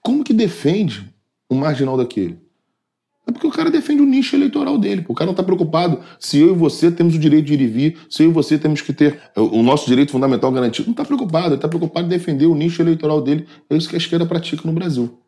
como 0.00 0.22
que 0.22 0.32
defende 0.32 1.12
um 1.50 1.56
marginal 1.56 1.96
daquele? 1.96 2.40
É 3.26 3.32
porque 3.32 3.46
o 3.46 3.50
cara 3.50 3.72
defende 3.72 4.02
o 4.02 4.06
nicho 4.06 4.36
eleitoral 4.36 4.78
dele. 4.78 5.04
O 5.08 5.14
cara 5.14 5.26
não 5.26 5.32
está 5.32 5.42
preocupado 5.42 5.98
se 6.20 6.38
eu 6.38 6.54
e 6.54 6.56
você 6.56 6.92
temos 6.92 7.16
o 7.16 7.18
direito 7.18 7.46
de 7.46 7.54
ir 7.54 7.60
e 7.60 7.66
vir, 7.66 7.98
se 8.08 8.22
eu 8.22 8.30
e 8.30 8.32
você 8.32 8.56
temos 8.56 8.80
que 8.80 8.92
ter 8.92 9.20
o 9.34 9.62
nosso 9.64 9.86
direito 9.86 10.12
fundamental 10.12 10.50
garantido. 10.52 10.86
Não 10.86 10.92
está 10.92 11.04
preocupado, 11.04 11.48
ele 11.48 11.54
está 11.56 11.68
preocupado 11.68 12.06
em 12.06 12.10
defender 12.10 12.46
o 12.46 12.54
nicho 12.54 12.80
eleitoral 12.80 13.20
dele. 13.20 13.48
É 13.68 13.76
isso 13.76 13.88
que 13.88 13.96
a 13.96 13.98
esquerda 13.98 14.24
pratica 14.26 14.62
no 14.64 14.72
Brasil. 14.72 15.18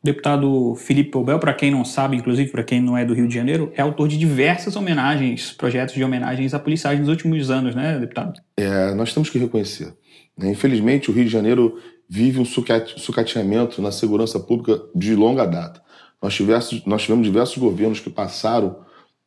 Deputado 0.00 0.76
Felipe 0.76 1.10
Poubel, 1.10 1.40
para 1.40 1.52
quem 1.52 1.72
não 1.72 1.84
sabe, 1.84 2.16
inclusive 2.16 2.50
para 2.50 2.62
quem 2.62 2.80
não 2.80 2.96
é 2.96 3.04
do 3.04 3.14
Rio 3.14 3.26
de 3.26 3.34
Janeiro, 3.34 3.72
é 3.74 3.82
autor 3.82 4.06
de 4.06 4.16
diversas 4.16 4.76
homenagens, 4.76 5.50
projetos 5.50 5.94
de 5.94 6.04
homenagens 6.04 6.54
a 6.54 6.58
policiais 6.58 7.00
nos 7.00 7.08
últimos 7.08 7.50
anos, 7.50 7.74
né, 7.74 7.98
deputado? 7.98 8.40
É, 8.56 8.94
nós 8.94 9.12
temos 9.12 9.28
que 9.28 9.38
reconhecer. 9.38 9.92
Né? 10.36 10.50
Infelizmente, 10.50 11.10
o 11.10 11.12
Rio 11.12 11.24
de 11.24 11.30
Janeiro 11.30 11.78
vive 12.08 12.38
um 12.38 12.44
sucateamento 12.44 13.82
na 13.82 13.90
segurança 13.90 14.38
pública 14.38 14.80
de 14.94 15.16
longa 15.16 15.44
data. 15.44 15.82
Nós, 16.22 16.32
tivemos, 16.32 16.86
nós 16.86 17.02
tivemos 17.02 17.26
diversos 17.26 17.58
governos 17.58 17.98
que 17.98 18.08
passaram 18.08 18.78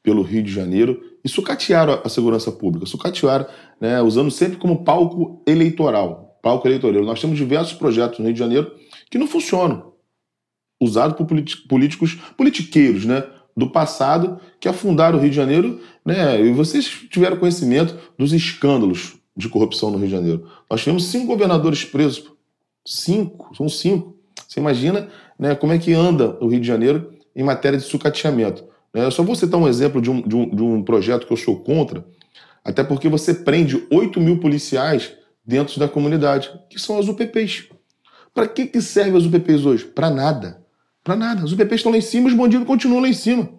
pelo 0.02 0.22
Rio 0.22 0.42
de 0.42 0.52
Janeiro 0.52 1.02
e 1.24 1.28
sucatearam 1.28 2.02
a 2.04 2.10
segurança 2.10 2.50
pública, 2.50 2.86
sucatearam, 2.86 3.46
né, 3.80 4.02
usando 4.02 4.32
sempre 4.32 4.58
como 4.58 4.86
palco 4.86 5.44
eleitoral. 5.46 6.40
Palco 6.42 6.66
eleitoral. 6.66 7.04
Nós 7.04 7.20
temos 7.20 7.38
diversos 7.38 7.74
projetos 7.74 8.20
no 8.20 8.26
Rio 8.26 8.34
de 8.34 8.40
Janeiro 8.40 8.72
que 9.10 9.18
não 9.18 9.28
funcionam 9.28 9.91
usado 10.82 11.14
por 11.14 11.28
políticos, 11.70 12.18
politiqueiros, 12.36 13.06
né? 13.06 13.24
Do 13.56 13.70
passado 13.70 14.40
que 14.60 14.68
afundaram 14.68 15.20
o 15.20 15.22
Rio 15.22 15.30
de 15.30 15.36
Janeiro, 15.36 15.80
né? 16.04 16.42
E 16.42 16.52
vocês 16.52 16.86
tiveram 17.10 17.38
conhecimento 17.38 17.96
dos 18.18 18.34
escândalos 18.34 19.16
de 19.38 19.48
corrupção 19.48 19.92
no 19.92 19.98
Rio 19.98 20.08
de 20.08 20.12
Janeiro. 20.14 20.48
Nós 20.70 20.82
tivemos 20.82 21.06
cinco 21.06 21.28
governadores 21.28 21.86
presos. 21.86 22.24
Cinco, 22.86 23.56
são 23.56 23.70
cinco. 23.70 24.18
Você 24.48 24.60
imagina 24.60 25.08
né, 25.38 25.54
como 25.54 25.72
é 25.72 25.78
que 25.78 25.94
anda 25.94 26.38
o 26.42 26.48
Rio 26.48 26.60
de 26.60 26.68
Janeiro 26.68 27.14
em 27.36 27.44
matéria 27.44 27.78
de 27.78 27.86
sucateamento. 27.86 28.64
Né? 28.94 29.06
Eu 29.06 29.12
só 29.12 29.24
vou 29.24 29.36
citar 29.36 29.60
um 29.60 29.68
exemplo 29.68 30.02
de 30.02 30.10
um, 30.10 30.22
de, 30.22 30.36
um, 30.36 30.56
de 30.56 30.64
um 30.64 30.84
projeto 30.84 31.28
que 31.28 31.34
eu 31.34 31.38
sou 31.38 31.60
contra, 31.60 32.06
até 32.64 32.84
porque 32.84 33.08
você 33.08 33.34
prende 33.34 33.86
8 33.92 34.20
mil 34.20 34.40
policiais 34.40 35.14
dentro 35.46 35.80
da 35.80 35.88
comunidade, 35.88 36.52
que 36.70 36.80
são 36.80 37.00
as 37.00 37.08
UPPs. 37.08 37.70
Para 38.34 38.48
que, 38.48 38.66
que 38.66 38.82
servem 38.82 39.18
as 39.18 39.26
UPPs 39.26 39.66
hoje? 39.66 39.86
Para 39.86 40.10
nada. 40.10 40.61
Para 41.04 41.16
nada. 41.16 41.44
As 41.44 41.52
UPPs 41.52 41.76
estão 41.76 41.92
lá 41.92 41.98
em 41.98 42.02
cima, 42.02 42.28
os 42.28 42.34
bandidos 42.34 42.68
continuam 42.68 43.02
lá 43.02 43.10
em 43.10 43.14
cima. 43.14 43.50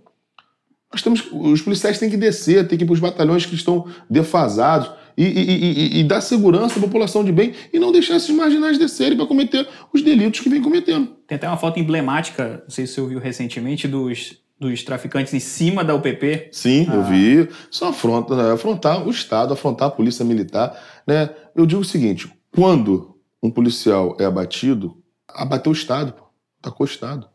Nós 0.92 1.00
temos, 1.00 1.26
os 1.32 1.62
policiais 1.62 1.98
têm 1.98 2.10
que 2.10 2.16
descer, 2.16 2.68
têm 2.68 2.76
que 2.76 2.84
ir 2.84 2.86
para 2.86 2.94
os 2.94 3.00
batalhões 3.00 3.46
que 3.46 3.54
estão 3.54 3.86
defasados 4.10 4.90
e, 5.16 5.24
e, 5.24 5.98
e, 5.98 6.00
e, 6.00 6.04
dar 6.04 6.20
segurança 6.20 6.78
à 6.78 6.82
população 6.82 7.24
de 7.24 7.32
bem 7.32 7.54
e 7.72 7.78
não 7.78 7.92
deixar 7.92 8.16
esses 8.16 8.30
marginais 8.30 8.78
descerem 8.78 9.16
para 9.16 9.26
cometer 9.26 9.66
os 9.92 10.02
delitos 10.02 10.40
que 10.40 10.48
vêm 10.48 10.62
cometendo. 10.62 11.16
Tem 11.26 11.36
até 11.36 11.48
uma 11.48 11.56
foto 11.56 11.78
emblemática, 11.78 12.62
não 12.62 12.70
sei 12.70 12.86
se 12.86 12.94
você 12.94 13.00
ouviu 13.00 13.18
recentemente, 13.18 13.88
dos, 13.88 14.38
dos 14.58 14.82
traficantes 14.82 15.32
em 15.32 15.40
cima 15.40 15.82
da 15.82 15.94
UPP. 15.94 16.48
Sim, 16.52 16.86
ah. 16.90 16.94
eu 16.94 17.04
vi. 17.04 17.48
Só 17.70 17.88
afronta, 17.88 18.36
né? 18.36 18.52
afrontar 18.52 19.06
o 19.06 19.10
Estado, 19.10 19.54
afrontar 19.54 19.88
a 19.88 19.90
polícia 19.90 20.24
militar. 20.24 20.78
Né? 21.06 21.30
Eu 21.54 21.66
digo 21.66 21.80
o 21.80 21.84
seguinte: 21.84 22.30
quando 22.54 23.16
um 23.42 23.50
policial 23.50 24.16
é 24.20 24.24
abatido, 24.24 24.96
abateu 25.28 25.72
o 25.72 25.74
Estado, 25.74 26.14
atacou 26.60 26.86
o 26.86 26.88
Estado. 26.88 27.31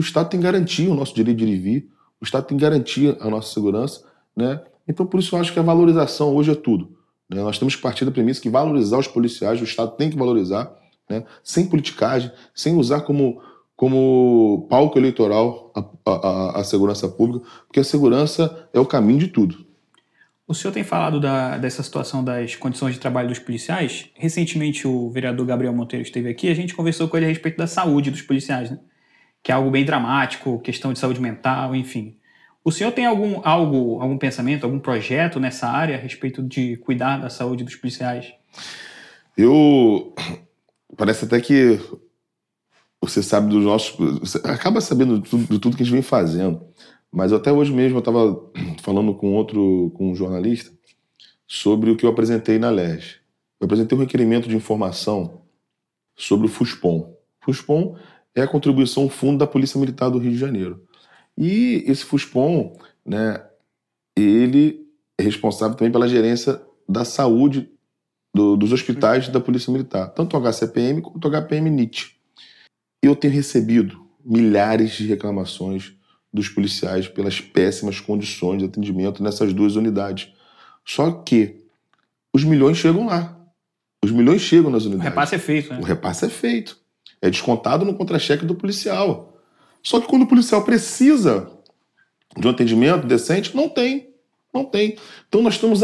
O 0.00 0.02
Estado 0.02 0.30
tem 0.30 0.40
garantia 0.40 0.90
o 0.90 0.94
nosso 0.94 1.14
direito 1.14 1.36
de 1.36 1.56
vir, 1.56 1.90
o 2.18 2.24
Estado 2.24 2.46
tem 2.46 2.56
garantia 2.56 3.18
a 3.20 3.28
nossa 3.28 3.52
segurança. 3.52 4.02
Né? 4.34 4.58
Então, 4.88 5.04
por 5.04 5.20
isso, 5.20 5.36
eu 5.36 5.40
acho 5.40 5.52
que 5.52 5.58
a 5.58 5.62
valorização 5.62 6.34
hoje 6.34 6.50
é 6.50 6.54
tudo. 6.54 6.96
Né? 7.28 7.42
Nós 7.42 7.58
temos 7.58 7.76
que 7.76 7.82
partir 7.82 8.06
da 8.06 8.10
premissa 8.10 8.40
que 8.40 8.48
valorizar 8.48 8.96
os 8.96 9.06
policiais, 9.06 9.60
o 9.60 9.64
Estado 9.64 9.90
tem 9.98 10.08
que 10.08 10.16
valorizar, 10.16 10.74
né? 11.06 11.22
sem 11.44 11.68
politicagem, 11.68 12.32
sem 12.54 12.76
usar 12.76 13.02
como, 13.02 13.42
como 13.76 14.66
palco 14.70 14.98
eleitoral 14.98 15.70
a, 15.76 16.10
a, 16.10 16.60
a, 16.60 16.64
segurança 16.64 17.06
pública, 17.06 17.44
porque 17.66 17.80
a 17.80 17.84
segurança 17.84 18.70
é 18.72 18.80
o 18.80 18.86
caminho 18.86 19.18
de 19.18 19.28
tudo. 19.28 19.66
O 20.48 20.54
senhor 20.54 20.72
tem 20.72 20.82
falado 20.82 21.20
da, 21.20 21.58
dessa 21.58 21.82
situação 21.82 22.24
das 22.24 22.56
condições 22.56 22.94
de 22.94 23.00
trabalho 23.00 23.28
dos 23.28 23.38
policiais. 23.38 24.06
Recentemente, 24.14 24.88
o 24.88 25.10
vereador 25.10 25.44
Gabriel 25.44 25.74
Monteiro 25.74 26.02
esteve 26.02 26.30
aqui 26.30 26.46
e 26.46 26.50
a 26.50 26.54
gente 26.54 26.74
conversou 26.74 27.06
com 27.06 27.18
ele 27.18 27.26
a 27.26 27.28
respeito 27.28 27.58
da 27.58 27.66
saúde 27.66 28.10
dos 28.10 28.22
policiais, 28.22 28.70
né? 28.70 28.78
Que 29.42 29.50
é 29.50 29.54
algo 29.54 29.70
bem 29.70 29.84
dramático, 29.84 30.60
questão 30.60 30.92
de 30.92 30.98
saúde 30.98 31.20
mental, 31.20 31.74
enfim. 31.74 32.16
O 32.64 32.70
senhor 32.70 32.92
tem 32.92 33.06
algum, 33.06 33.40
algo, 33.42 34.00
algum 34.00 34.18
pensamento, 34.18 34.64
algum 34.64 34.78
projeto 34.78 35.40
nessa 35.40 35.66
área 35.66 35.96
a 35.96 35.98
respeito 35.98 36.42
de 36.42 36.76
cuidar 36.78 37.16
da 37.16 37.30
saúde 37.30 37.64
dos 37.64 37.74
policiais? 37.74 38.32
Eu. 39.36 40.14
Parece 40.96 41.24
até 41.24 41.40
que 41.40 41.80
você 43.00 43.22
sabe 43.22 43.48
dos 43.48 43.64
nossos. 43.64 44.36
Acaba 44.44 44.80
sabendo 44.80 45.20
de 45.20 45.30
tudo, 45.58 45.76
que 45.76 45.82
a 45.82 45.86
gente 45.86 45.94
vem 45.94 46.02
fazendo. 46.02 46.62
Mas 47.10 47.32
até 47.32 47.50
hoje 47.50 47.72
mesmo 47.72 47.96
eu 47.96 48.00
estava 48.00 48.38
falando 48.82 49.14
com 49.14 49.34
outro 49.34 49.90
com 49.96 50.10
um 50.10 50.14
jornalista 50.14 50.70
sobre 51.46 51.90
o 51.90 51.96
que 51.96 52.04
eu 52.04 52.10
apresentei 52.10 52.58
na 52.58 52.70
LERJ. 52.70 53.16
Eu 53.58 53.64
apresentei 53.64 53.96
um 53.96 54.00
requerimento 54.00 54.48
de 54.48 54.54
informação 54.54 55.42
sobre 56.14 56.46
o 56.46 56.50
FUSPOM. 56.50 57.16
FUSPOM 57.40 57.96
é 58.34 58.42
a 58.42 58.48
contribuição 58.48 59.08
fundo 59.08 59.38
da 59.38 59.46
Polícia 59.46 59.78
Militar 59.78 60.10
do 60.10 60.18
Rio 60.18 60.32
de 60.32 60.38
Janeiro. 60.38 60.84
E 61.36 61.84
esse 61.86 62.04
FUSPOM, 62.04 62.76
né, 63.04 63.44
ele 64.16 64.86
é 65.18 65.22
responsável 65.22 65.76
também 65.76 65.92
pela 65.92 66.08
gerência 66.08 66.60
da 66.88 67.04
saúde 67.04 67.70
do, 68.34 68.56
dos 68.56 68.72
hospitais 68.72 69.28
da 69.28 69.40
Polícia 69.40 69.72
Militar, 69.72 70.08
tanto 70.08 70.36
o 70.36 70.40
HCPM 70.40 71.02
quanto 71.02 71.26
o 71.26 71.30
HPM-NIT. 71.30 72.16
Eu 73.02 73.16
tenho 73.16 73.32
recebido 73.32 74.06
milhares 74.24 74.92
de 74.92 75.06
reclamações 75.06 75.94
dos 76.32 76.48
policiais 76.48 77.08
pelas 77.08 77.40
péssimas 77.40 77.98
condições 77.98 78.58
de 78.58 78.66
atendimento 78.66 79.22
nessas 79.22 79.52
duas 79.52 79.76
unidades. 79.76 80.32
Só 80.84 81.10
que 81.10 81.64
os 82.32 82.44
milhões 82.44 82.76
chegam 82.76 83.06
lá. 83.06 83.36
Os 84.04 84.12
milhões 84.12 84.40
chegam 84.40 84.70
nas 84.70 84.84
unidades. 84.84 85.06
O 85.06 85.10
repasse 85.10 85.34
é 85.34 85.38
feito, 85.38 85.70
né? 85.70 85.80
O 85.80 85.82
repasse 85.82 86.24
é 86.24 86.28
feito. 86.28 86.79
É 87.22 87.28
descontado 87.28 87.84
no 87.84 87.94
contra-cheque 87.94 88.44
do 88.44 88.54
policial. 88.54 89.38
Só 89.82 90.00
que 90.00 90.06
quando 90.06 90.22
o 90.22 90.26
policial 90.26 90.62
precisa 90.62 91.50
de 92.38 92.46
um 92.46 92.50
atendimento 92.50 93.06
decente, 93.06 93.56
não 93.56 93.68
tem. 93.68 94.10
Não 94.52 94.64
tem. 94.64 94.96
Então 95.28 95.42
nós 95.42 95.54
estamos 95.54 95.82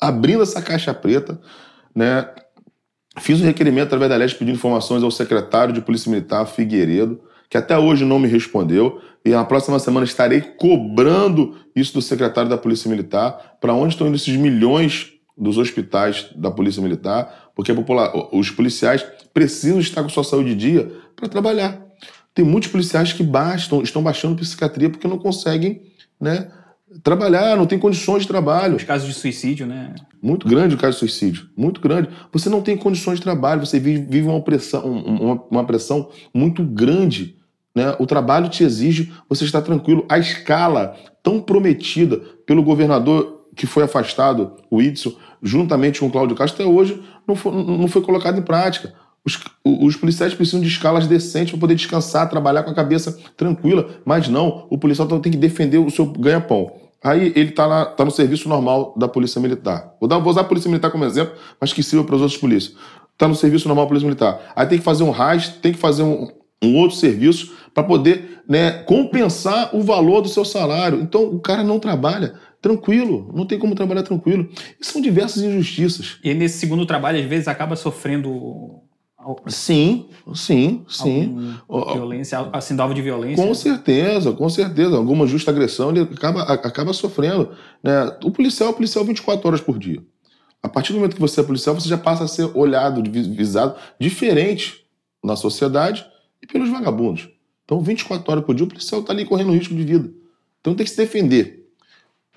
abrindo 0.00 0.42
essa 0.42 0.60
caixa 0.60 0.92
preta, 0.92 1.40
né? 1.94 2.28
Fiz 3.18 3.40
um 3.40 3.44
requerimento 3.44 3.86
através 3.86 4.10
da 4.10 4.16
LES 4.16 4.34
pedindo 4.34 4.56
informações 4.56 5.02
ao 5.02 5.10
secretário 5.10 5.72
de 5.72 5.80
Polícia 5.80 6.10
Militar, 6.10 6.46
Figueiredo, 6.46 7.20
que 7.48 7.56
até 7.56 7.78
hoje 7.78 8.04
não 8.04 8.18
me 8.18 8.26
respondeu. 8.26 9.00
E 9.24 9.30
na 9.30 9.44
próxima 9.44 9.78
semana 9.78 10.04
estarei 10.04 10.40
cobrando 10.40 11.56
isso 11.74 11.94
do 11.94 12.02
secretário 12.02 12.50
da 12.50 12.58
Polícia 12.58 12.90
Militar, 12.90 13.56
para 13.60 13.72
onde 13.72 13.94
estão 13.94 14.08
indo 14.08 14.16
esses 14.16 14.36
milhões 14.36 15.12
dos 15.36 15.58
hospitais 15.58 16.28
da 16.34 16.50
Polícia 16.50 16.82
Militar, 16.82 17.43
porque 17.54 17.72
os 18.32 18.50
policiais 18.50 19.04
precisam 19.32 19.80
estar 19.80 20.02
com 20.02 20.08
sua 20.08 20.24
saúde 20.24 20.54
de 20.54 20.56
dia 20.56 20.92
para 21.14 21.28
trabalhar. 21.28 21.80
Tem 22.34 22.44
muitos 22.44 22.70
policiais 22.70 23.12
que 23.12 23.22
bastam, 23.22 23.82
estão 23.82 24.02
baixando 24.02 24.34
psiquiatria 24.36 24.90
porque 24.90 25.06
não 25.06 25.18
conseguem 25.18 25.82
né, 26.20 26.50
trabalhar, 27.02 27.56
não 27.56 27.66
tem 27.66 27.78
condições 27.78 28.22
de 28.22 28.28
trabalho. 28.28 28.76
Os 28.76 28.84
casos 28.84 29.08
de 29.08 29.14
suicídio, 29.14 29.66
né? 29.66 29.94
Muito 30.20 30.48
grande 30.48 30.74
o 30.74 30.78
caso 30.78 30.94
de 30.94 30.98
suicídio, 31.00 31.48
muito 31.56 31.80
grande. 31.80 32.08
Você 32.32 32.48
não 32.48 32.60
tem 32.60 32.76
condições 32.76 33.16
de 33.16 33.22
trabalho, 33.22 33.64
você 33.64 33.78
vive, 33.78 34.22
uma, 34.22 34.40
pressão, 34.40 34.84
uma, 34.84 35.42
uma 35.50 35.64
pressão 35.64 36.08
muito 36.32 36.64
grande. 36.64 37.36
Né? 37.74 37.94
O 37.98 38.06
trabalho 38.06 38.48
te 38.48 38.64
exige 38.64 39.12
você 39.28 39.44
estar 39.44 39.62
tranquilo. 39.62 40.04
A 40.08 40.18
escala 40.18 40.96
tão 41.22 41.40
prometida 41.40 42.18
pelo 42.46 42.62
governador 42.62 43.33
que 43.54 43.66
foi 43.66 43.84
afastado, 43.84 44.52
o 44.70 44.82
Idson, 44.82 45.12
juntamente 45.42 46.00
com 46.00 46.06
o 46.06 46.10
Cláudio 46.10 46.36
Castro, 46.36 46.62
até 46.62 46.72
hoje 46.72 47.02
não 47.26 47.36
foi, 47.36 47.52
não 47.52 47.88
foi 47.88 48.02
colocado 48.02 48.38
em 48.38 48.42
prática. 48.42 48.92
Os, 49.24 49.40
os, 49.64 49.96
policiais 49.96 50.34
precisam 50.34 50.60
de 50.60 50.68
escalas 50.68 51.06
decentes 51.06 51.52
para 51.52 51.60
poder 51.60 51.74
descansar, 51.74 52.28
trabalhar 52.28 52.62
com 52.62 52.70
a 52.70 52.74
cabeça 52.74 53.16
tranquila. 53.36 53.88
Mas 54.04 54.28
não, 54.28 54.66
o 54.68 54.76
policial 54.76 55.08
tem 55.20 55.32
que 55.32 55.38
defender 55.38 55.78
o 55.78 55.90
seu 55.90 56.04
ganha-pão. 56.04 56.72
Aí 57.02 57.32
ele 57.34 57.50
está 57.50 57.86
tá 57.86 58.04
no 58.04 58.10
serviço 58.10 58.48
normal 58.48 58.94
da 58.96 59.08
Polícia 59.08 59.40
Militar. 59.40 59.94
Vou, 59.98 60.08
dar, 60.08 60.18
vou 60.18 60.30
usar 60.30 60.42
a 60.42 60.44
Polícia 60.44 60.68
Militar 60.68 60.90
como 60.90 61.04
exemplo, 61.04 61.34
mas 61.58 61.72
que 61.72 61.82
sirva 61.82 62.04
para 62.04 62.16
as 62.16 62.22
outras 62.22 62.38
polícias. 62.38 62.76
Está 63.12 63.26
no 63.26 63.34
serviço 63.34 63.66
normal 63.68 63.86
da 63.86 63.88
Polícia 63.88 64.06
Militar. 64.06 64.52
Aí 64.54 64.66
tem 64.66 64.78
que 64.78 64.84
fazer 64.84 65.04
um 65.04 65.10
RAS, 65.10 65.48
tem 65.48 65.72
que 65.72 65.78
fazer 65.78 66.02
um, 66.02 66.28
um 66.62 66.76
outro 66.76 66.96
serviço 66.96 67.52
para 67.72 67.82
poder 67.82 68.42
né, 68.48 68.70
compensar 68.84 69.74
o 69.74 69.82
valor 69.82 70.20
do 70.20 70.28
seu 70.28 70.44
salário. 70.44 71.00
Então 71.00 71.24
o 71.24 71.40
cara 71.40 71.62
não 71.62 71.78
trabalha 71.78 72.34
tranquilo, 72.64 73.30
não 73.34 73.44
tem 73.44 73.58
como 73.58 73.74
trabalhar 73.74 74.02
tranquilo. 74.02 74.48
E 74.80 74.86
são 74.86 75.02
diversas 75.02 75.42
injustiças. 75.42 76.16
E 76.24 76.32
nesse 76.32 76.56
segundo 76.56 76.86
trabalho, 76.86 77.20
às 77.20 77.26
vezes, 77.26 77.46
acaba 77.46 77.76
sofrendo 77.76 78.80
Sim, 79.46 80.08
sim, 80.34 80.84
sim. 80.86 81.56
Violência, 81.94 82.38
assim, 82.52 82.78
alvo 82.78 82.94
de 82.94 83.00
violência. 83.00 83.42
Com 83.44 83.54
certeza, 83.54 84.32
com 84.32 84.48
certeza. 84.48 84.96
Alguma 84.96 85.26
justa 85.26 85.50
agressão 85.50 85.90
ele 85.90 86.00
acaba, 86.00 86.42
acaba 86.42 86.92
sofrendo. 86.92 87.50
Né? 87.82 88.18
O 88.22 88.30
policial 88.30 88.70
é 88.70 88.72
policial 88.72 89.04
24 89.04 89.46
horas 89.46 89.60
por 89.62 89.78
dia. 89.78 90.02
A 90.62 90.68
partir 90.68 90.92
do 90.92 90.98
momento 90.98 91.14
que 91.14 91.20
você 91.20 91.40
é 91.40 91.42
policial, 91.42 91.74
você 91.74 91.88
já 91.88 91.96
passa 91.96 92.24
a 92.24 92.28
ser 92.28 92.50
olhado, 92.54 93.02
visado 93.10 93.76
diferente 93.98 94.86
na 95.22 95.36
sociedade 95.36 96.04
e 96.42 96.46
pelos 96.46 96.68
vagabundos. 96.68 97.28
Então, 97.64 97.80
24 97.80 98.30
horas 98.30 98.44
por 98.44 98.54
dia, 98.54 98.64
o 98.64 98.68
policial 98.68 99.00
está 99.00 99.12
ali 99.12 99.24
correndo 99.24 99.52
risco 99.52 99.74
de 99.74 99.84
vida. 99.84 100.10
Então, 100.60 100.74
tem 100.74 100.84
que 100.84 100.90
se 100.90 100.98
defender. 100.98 101.63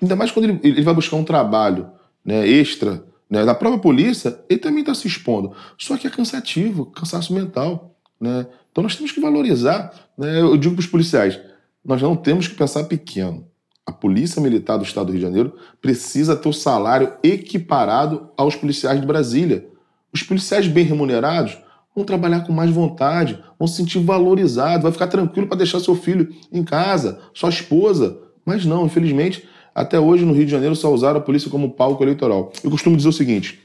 Ainda 0.00 0.16
mais 0.16 0.30
quando 0.30 0.44
ele, 0.46 0.60
ele 0.62 0.82
vai 0.82 0.94
buscar 0.94 1.16
um 1.16 1.24
trabalho 1.24 1.90
né, 2.24 2.46
extra 2.46 3.04
né, 3.28 3.44
da 3.44 3.54
própria 3.54 3.80
polícia, 3.80 4.38
ele 4.48 4.60
também 4.60 4.80
está 4.80 4.94
se 4.94 5.06
expondo. 5.06 5.52
Só 5.76 5.96
que 5.96 6.06
é 6.06 6.10
cansativo, 6.10 6.86
cansaço 6.86 7.32
mental. 7.32 7.94
Né? 8.20 8.46
Então 8.70 8.82
nós 8.82 8.96
temos 8.96 9.12
que 9.12 9.20
valorizar. 9.20 9.92
Né? 10.16 10.40
Eu 10.40 10.56
digo 10.56 10.74
para 10.74 10.80
os 10.80 10.86
policiais: 10.86 11.38
nós 11.84 12.00
não 12.00 12.16
temos 12.16 12.48
que 12.48 12.54
pensar 12.54 12.84
pequeno. 12.84 13.46
A 13.86 13.92
Polícia 13.92 14.42
Militar 14.42 14.76
do 14.76 14.84
Estado 14.84 15.06
do 15.06 15.12
Rio 15.12 15.20
de 15.20 15.26
Janeiro 15.26 15.54
precisa 15.80 16.36
ter 16.36 16.48
o 16.48 16.52
salário 16.52 17.14
equiparado 17.22 18.28
aos 18.36 18.54
policiais 18.54 19.00
de 19.00 19.06
Brasília. 19.06 19.66
Os 20.12 20.22
policiais 20.22 20.68
bem 20.68 20.84
remunerados 20.84 21.56
vão 21.94 22.04
trabalhar 22.04 22.40
com 22.40 22.52
mais 22.52 22.70
vontade, 22.70 23.42
vão 23.58 23.66
se 23.66 23.76
sentir 23.76 23.98
valorizados, 23.98 24.82
vai 24.82 24.92
ficar 24.92 25.06
tranquilo 25.06 25.48
para 25.48 25.56
deixar 25.56 25.80
seu 25.80 25.94
filho 25.94 26.28
em 26.52 26.62
casa, 26.62 27.18
sua 27.32 27.48
esposa. 27.48 28.18
Mas 28.44 28.64
não, 28.64 28.84
infelizmente, 28.84 29.48
até 29.78 30.00
hoje, 30.00 30.24
no 30.24 30.32
Rio 30.32 30.44
de 30.44 30.50
Janeiro, 30.50 30.74
só 30.74 30.92
usaram 30.92 31.18
a 31.20 31.22
polícia 31.22 31.48
como 31.48 31.70
palco 31.70 32.02
eleitoral. 32.02 32.52
Eu 32.64 32.70
costumo 32.70 32.96
dizer 32.96 33.08
o 33.08 33.12
seguinte: 33.12 33.60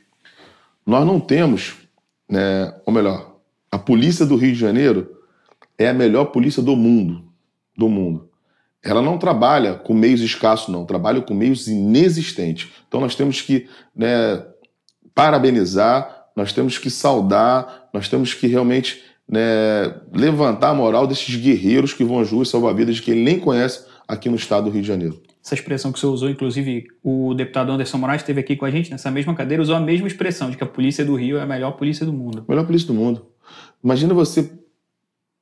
nós 0.86 1.08
não 1.08 1.20
temos, 1.20 1.74
né, 2.30 2.72
ou 2.86 2.94
melhor, 2.94 3.38
a 3.72 3.80
polícia 3.80 4.24
do 4.24 4.36
Rio 4.36 4.54
de 4.54 4.60
Janeiro 4.60 5.10
é 5.76 5.90
a 5.90 5.94
melhor 5.94 6.26
polícia 6.26 6.62
do 6.62 6.76
mundo. 6.76 7.24
Do 7.76 7.90
mundo. 7.90 8.30
Ela 8.84 9.02
não 9.02 9.18
trabalha 9.18 9.74
com 9.74 9.96
meios 9.96 10.22
escassos, 10.22 10.68
não, 10.68 10.86
trabalha 10.86 11.20
com 11.20 11.34
meios 11.34 11.68
inexistentes. 11.68 12.70
Então 12.88 13.02
nós 13.02 13.16
temos 13.16 13.42
que 13.42 13.68
né, 13.96 14.46
parabenizar, 15.16 16.28
nós 16.36 16.54
temos 16.54 16.78
que 16.78 16.92
saudar, 16.92 17.90
nós 17.92 18.08
temos 18.08 18.36
que 18.36 18.46
realmente 18.46 19.02
né, 19.28 19.96
levantar 20.14 20.70
a 20.70 20.74
moral 20.76 21.08
desses 21.08 21.36
guerreiros 21.36 21.92
que 21.92 22.04
vão 22.04 22.20
às 22.20 22.30
ruas 22.30 22.50
salvar 22.50 22.76
vidas 22.76 22.98
de 22.98 23.02
quem 23.02 23.16
nem 23.16 23.40
conhece 23.40 23.84
aqui 24.08 24.30
no 24.30 24.36
estado 24.36 24.66
do 24.66 24.70
Rio 24.70 24.84
de 24.84 24.88
Janeiro. 24.88 25.20
Essa 25.44 25.56
expressão 25.56 25.92
que 25.92 26.00
você 26.00 26.06
usou, 26.06 26.30
inclusive 26.30 26.88
o 27.04 27.34
deputado 27.34 27.72
Anderson 27.72 27.98
Moraes 27.98 28.22
esteve 28.22 28.40
aqui 28.40 28.56
com 28.56 28.64
a 28.64 28.72
gente 28.72 28.90
nessa 28.90 29.12
mesma 29.12 29.36
cadeira, 29.36 29.62
usou 29.62 29.76
a 29.76 29.80
mesma 29.80 30.08
expressão 30.08 30.50
de 30.50 30.56
que 30.56 30.64
a 30.64 30.68
polícia 30.68 31.04
do 31.04 31.16
Rio 31.16 31.38
é 31.38 31.42
a 31.42 31.46
melhor 31.46 31.72
polícia 31.72 32.06
do 32.06 32.14
mundo. 32.14 32.46
Melhor 32.48 32.66
polícia 32.66 32.88
do 32.88 32.94
mundo. 32.94 33.28
Imagina 33.84 34.14
você 34.14 34.50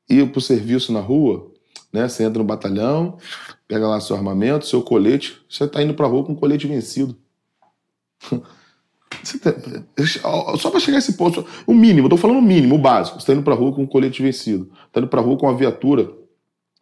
ir 0.10 0.28
para 0.32 0.40
o 0.40 0.42
serviço 0.42 0.92
na 0.92 1.00
rua, 1.00 1.52
né? 1.94 2.10
Você 2.10 2.24
entra 2.24 2.40
no 2.40 2.44
batalhão, 2.44 3.20
pega 3.68 3.88
lá 3.88 4.02
seu 4.02 4.16
armamento, 4.16 4.66
seu 4.66 4.82
colete, 4.82 5.40
você 5.48 5.66
está 5.66 5.84
indo 5.84 5.94
para 5.94 6.06
a 6.08 6.10
rua 6.10 6.24
com 6.26 6.34
o 6.34 6.36
colete 6.36 6.66
vencido. 6.66 7.16
Tá, 9.40 9.54
só 10.58 10.72
para 10.72 10.80
chegar 10.80 10.98
a 10.98 11.00
esse 11.00 11.14
ponto, 11.14 11.46
o 11.68 11.76
mínimo, 11.76 12.08
estou 12.08 12.18
falando 12.18 12.40
o 12.40 12.42
mínimo, 12.42 12.74
o 12.74 12.80
básico. 12.80 13.18
Você 13.18 13.24
está 13.24 13.34
indo 13.34 13.44
para 13.44 13.54
a 13.54 13.58
rua 13.58 13.72
com 13.72 13.84
o 13.84 13.88
colete 13.88 14.24
vencido, 14.24 14.72
está 14.88 15.00
indo 15.00 15.08
para 15.08 15.20
a 15.20 15.24
rua 15.24 15.38
com 15.38 15.46
uma 15.46 15.56
viatura 15.56 16.12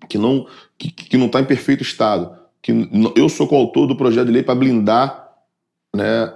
que 0.08 0.18
não 0.18 0.48
que, 0.78 0.90
que 0.90 1.18
não 1.18 1.26
está 1.26 1.42
em 1.42 1.46
perfeito 1.46 1.84
estado. 1.84 2.39
Que 2.62 2.74
eu 3.16 3.30
sou 3.30 3.48
coautor 3.48 3.88
do 3.88 3.96
projeto 3.96 4.28
de 4.28 4.34
lei 4.34 4.44
para 4.44 4.56
blindar, 4.56 5.30
né, 5.96 6.34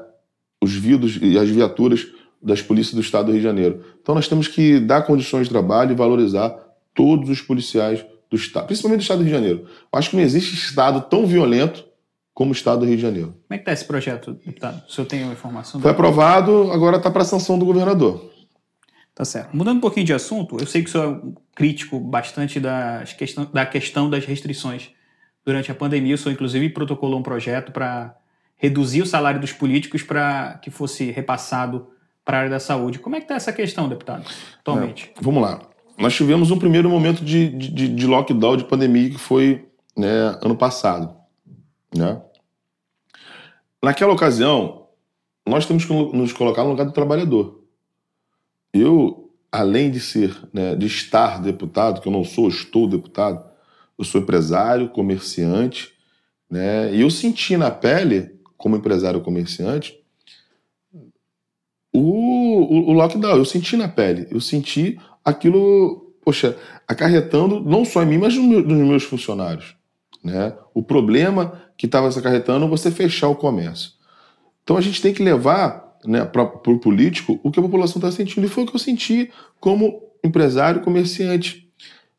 os 0.62 0.74
vidros 0.74 1.20
e 1.22 1.38
as 1.38 1.50
viaturas 1.50 2.08
das 2.42 2.62
polícias 2.62 2.94
do 2.94 3.02
Estado 3.02 3.26
do 3.26 3.32
Rio 3.32 3.42
de 3.42 3.48
Janeiro. 3.48 3.84
Então 4.02 4.16
nós 4.16 4.28
temos 4.28 4.48
que 4.48 4.80
dar 4.80 5.04
condições 5.04 5.48
de 5.48 5.50
trabalho 5.50 5.92
e 5.92 5.96
valorizar 5.96 6.56
todos 6.94 7.30
os 7.30 7.42
policiais 7.42 8.06
do 8.30 8.36
Estado, 8.36 8.68
principalmente 8.68 9.00
do 9.00 9.04
Estado 9.04 9.18
do 9.20 9.24
Rio 9.24 9.34
de 9.34 9.36
Janeiro. 9.36 9.66
Eu 9.66 10.00
acho 10.00 10.10
que 10.10 10.16
não 10.16 10.24
existe 10.24 10.54
Estado 10.56 11.02
tão 11.02 11.26
violento 11.26 11.86
como 12.34 12.50
o 12.50 12.54
Estado 12.54 12.80
do 12.80 12.86
Rio 12.86 12.96
de 12.96 13.02
Janeiro. 13.02 13.28
Como 13.28 13.44
é 13.52 13.58
que 13.58 13.62
está 13.62 13.72
esse 13.72 13.86
projeto, 13.86 14.34
deputado? 14.34 14.84
O 14.88 14.92
senhor 14.92 15.08
tem 15.08 15.24
uma 15.24 15.34
informação? 15.34 15.80
Foi 15.80 15.92
aprovado, 15.92 16.72
agora 16.72 16.98
está 16.98 17.12
para 17.12 17.24
sanção 17.24 17.60
do 17.60 17.66
governador. 17.66 18.32
Tá 19.14 19.24
certo. 19.24 19.56
Mudando 19.56 19.78
um 19.78 19.82
pouquinho 19.82 20.06
de 20.06 20.14
assunto, 20.14 20.58
eu 20.60 20.66
sei 20.66 20.82
que 20.82 20.90
o 20.90 20.92
senhor 20.92 21.06
é 21.06 21.08
um 21.08 21.36
crítico 21.56 22.00
bastante 22.00 22.60
das 22.60 23.14
questão, 23.14 23.48
da 23.54 23.66
questão 23.66 24.10
das 24.10 24.26
restrições. 24.26 24.90
Durante 25.46 25.72
a 25.72 25.76
pandemia, 25.76 26.16
o 26.16 26.18
senhor, 26.18 26.34
inclusive, 26.34 26.70
protocolou 26.70 27.20
um 27.20 27.24
projeto 27.24 27.72
para 27.72 28.16
reduzir 28.56 29.02
o 29.02 29.06
salário 29.06 29.42
dos 29.42 29.52
políticos 29.52 30.04
para 30.04 30.60
que 30.62 30.72
fosse 30.72 31.12
repassado 31.12 31.88
para 32.24 32.38
a 32.38 32.40
área 32.42 32.52
da 32.52 32.60
saúde. 32.60 33.00
Como 33.00 33.16
é 33.16 33.20
que 33.20 33.26
está 33.26 33.36
essa 33.36 33.52
questão, 33.52 33.90
deputado, 33.90 34.26
atualmente? 34.60 35.12
É, 35.18 35.22
vamos 35.22 35.44
lá. 35.44 35.62
Nós 35.98 36.16
tivemos 36.16 36.50
um 36.50 36.58
primeiro 36.58 36.90
momento 36.90 37.24
de, 37.24 37.50
de, 37.50 37.90
de 37.90 38.08
lockdown, 38.08 38.58
de 38.58 38.64
pandemia, 38.64 39.10
que 39.10 39.18
foi 39.18 39.68
né, 39.98 40.38
ano 40.42 40.56
passado. 40.56 41.14
Né? 41.96 42.22
Naquela 43.82 44.14
ocasião, 44.14 44.88
nós 45.46 45.66
temos 45.66 45.84
que 45.84 45.94
nos 45.94 46.32
colocar 46.32 46.64
no 46.64 46.70
lugar 46.70 46.86
do 46.86 46.94
trabalhador. 46.94 47.62
Eu, 48.74 49.30
além 49.52 49.92
de 49.92 50.00
ser, 50.00 50.36
né, 50.54 50.74
de 50.76 50.88
estar 50.88 51.42
deputado, 51.42 52.02
que 52.02 52.08
eu 52.08 52.12
não 52.12 52.24
sou, 52.24 52.48
estou 52.48 52.88
deputado, 52.88 53.44
eu 54.04 54.06
sou 54.06 54.22
empresário, 54.22 54.90
comerciante, 54.90 55.94
né, 56.50 56.94
e 56.94 57.02
eu 57.02 57.10
senti 57.10 57.58
na 57.58 57.72
pele, 57.72 58.36
como 58.58 58.76
empresário 58.76 59.22
comerciante, 59.22 59.98
o, 61.92 62.00
o, 62.00 62.90
o 62.90 62.94
lockdown. 62.94 63.38
Eu 63.38 63.46
senti 63.46 63.78
na 63.78 63.88
pele, 63.88 64.28
eu 64.30 64.42
senti 64.42 65.00
aquilo, 65.24 66.14
poxa, 66.24 66.58
acarretando 66.88 67.62
não 67.62 67.86
só 67.86 68.04
em 68.04 68.08
mim, 68.08 68.18
mas 68.18 68.36
nos 68.36 68.66
meus 68.66 69.04
funcionários. 69.04 69.76
Né? 70.24 70.54
O 70.74 70.84
problema 70.84 71.62
que 71.78 71.86
estava 71.86 72.12
se 72.12 72.20
acarretando 72.20 72.66
é 72.66 72.70
você 72.70 72.92
fechar 72.92 73.30
o 73.30 73.36
comércio. 73.36 73.92
Então 74.64 74.78
a 74.78 74.82
gente 74.82 75.02
tem 75.02 75.14
que 75.14 75.24
levar 75.24 75.98
né, 76.06 76.26
para 76.26 76.44
o 76.44 76.80
político 76.80 77.40
o 77.44 77.52
que 77.52 77.60
a 77.60 77.64
população 77.64 78.00
está 78.00 78.12
sentindo. 78.12 78.46
E 78.46 78.50
foi 78.50 78.64
o 78.64 78.68
que 78.68 78.76
eu 78.76 78.80
senti 78.80 79.32
como 79.60 80.02
empresário 80.24 80.82
comerciante. 80.82 81.63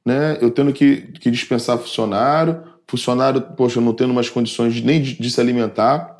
Né? 0.05 0.39
Eu 0.41 0.51
tendo 0.51 0.73
que, 0.73 1.13
que 1.13 1.31
dispensar 1.31 1.79
funcionário, 1.79 2.63
funcionário, 2.87 3.41
poxa, 3.41 3.81
não 3.81 3.95
tendo 3.95 4.13
mais 4.13 4.29
condições 4.29 4.81
nem 4.83 5.01
de, 5.01 5.19
de 5.19 5.31
se 5.31 5.41
alimentar. 5.41 6.17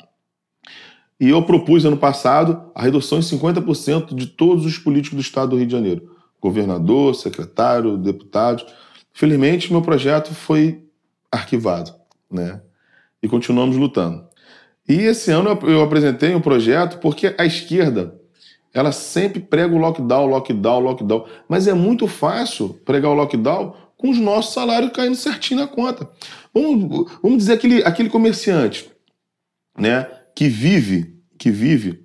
E 1.19 1.29
eu 1.29 1.43
propus 1.43 1.85
ano 1.85 1.97
passado 1.97 2.71
a 2.73 2.81
redução 2.81 3.19
em 3.19 3.21
50% 3.21 4.13
de 4.15 4.27
todos 4.27 4.65
os 4.65 4.77
políticos 4.77 5.17
do 5.17 5.21
estado 5.21 5.51
do 5.51 5.57
Rio 5.57 5.67
de 5.67 5.71
Janeiro. 5.71 6.15
Governador, 6.41 7.15
secretário, 7.15 7.97
deputados. 7.97 8.65
Felizmente, 9.13 9.71
meu 9.71 9.81
projeto 9.81 10.33
foi 10.33 10.83
arquivado, 11.31 11.93
né? 12.29 12.61
E 13.21 13.27
continuamos 13.27 13.77
lutando. 13.77 14.25
E 14.87 14.93
esse 14.93 15.31
ano 15.31 15.57
eu 15.63 15.81
apresentei 15.81 16.35
um 16.35 16.41
projeto 16.41 16.99
porque 16.99 17.33
a 17.37 17.45
esquerda 17.45 18.19
ela 18.75 18.91
sempre 18.91 19.39
prega 19.39 19.73
o 19.73 19.77
lockdown, 19.77 20.25
lockdown, 20.25 20.79
lockdown. 20.81 21.25
Mas 21.47 21.65
é 21.65 21.73
muito 21.73 22.07
fácil 22.07 22.77
pregar 22.83 23.09
o 23.09 23.15
lockdown 23.15 23.73
com 23.95 24.09
os 24.09 24.19
nossos 24.19 24.53
salários 24.53 24.91
caindo 24.91 25.15
certinho 25.15 25.61
na 25.61 25.67
conta. 25.67 26.09
Vamos, 26.53 27.09
vamos 27.23 27.37
dizer 27.37 27.53
aquele, 27.53 27.81
aquele 27.85 28.09
comerciante 28.09 28.91
né, 29.79 30.05
que 30.35 30.49
vive, 30.49 31.15
que 31.39 31.49
vive 31.49 32.03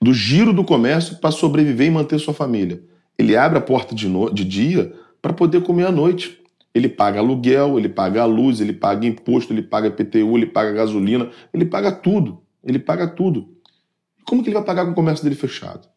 do 0.00 0.14
giro 0.14 0.54
do 0.54 0.64
comércio 0.64 1.18
para 1.18 1.30
sobreviver 1.30 1.88
e 1.88 1.90
manter 1.90 2.18
sua 2.18 2.32
família. 2.32 2.82
Ele 3.18 3.36
abre 3.36 3.58
a 3.58 3.62
porta 3.62 3.94
de, 3.94 4.08
no, 4.08 4.32
de 4.32 4.46
dia 4.46 4.94
para 5.20 5.34
poder 5.34 5.62
comer 5.62 5.86
à 5.86 5.92
noite. 5.92 6.40
Ele 6.74 6.88
paga 6.88 7.20
aluguel, 7.20 7.78
ele 7.78 7.90
paga 7.90 8.22
a 8.22 8.24
luz, 8.24 8.62
ele 8.62 8.72
paga 8.72 9.06
imposto, 9.06 9.52
ele 9.52 9.60
paga 9.60 9.90
PTU, 9.90 10.38
ele 10.38 10.46
paga 10.46 10.72
gasolina, 10.72 11.28
ele 11.52 11.66
paga 11.66 11.92
tudo. 11.92 12.40
Ele 12.64 12.78
paga 12.78 13.06
tudo. 13.06 13.51
Como 14.26 14.42
que 14.42 14.48
ele 14.48 14.56
vai 14.56 14.64
pagar 14.64 14.84
com 14.84 14.92
o 14.92 14.94
comércio 14.94 15.24
dele 15.24 15.36
fechado? 15.36 15.88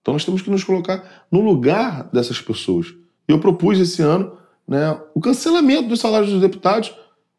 Então 0.00 0.14
nós 0.14 0.24
temos 0.24 0.42
que 0.42 0.50
nos 0.50 0.64
colocar 0.64 1.26
no 1.30 1.40
lugar 1.40 2.08
dessas 2.12 2.40
pessoas. 2.40 2.94
Eu 3.28 3.38
propus 3.38 3.78
esse 3.78 4.02
ano 4.02 4.38
né, 4.70 4.96
o 5.14 5.20
cancelamento 5.20 5.88
dos 5.88 5.98
salários 5.98 6.30
dos 6.30 6.40
deputados 6.40 6.94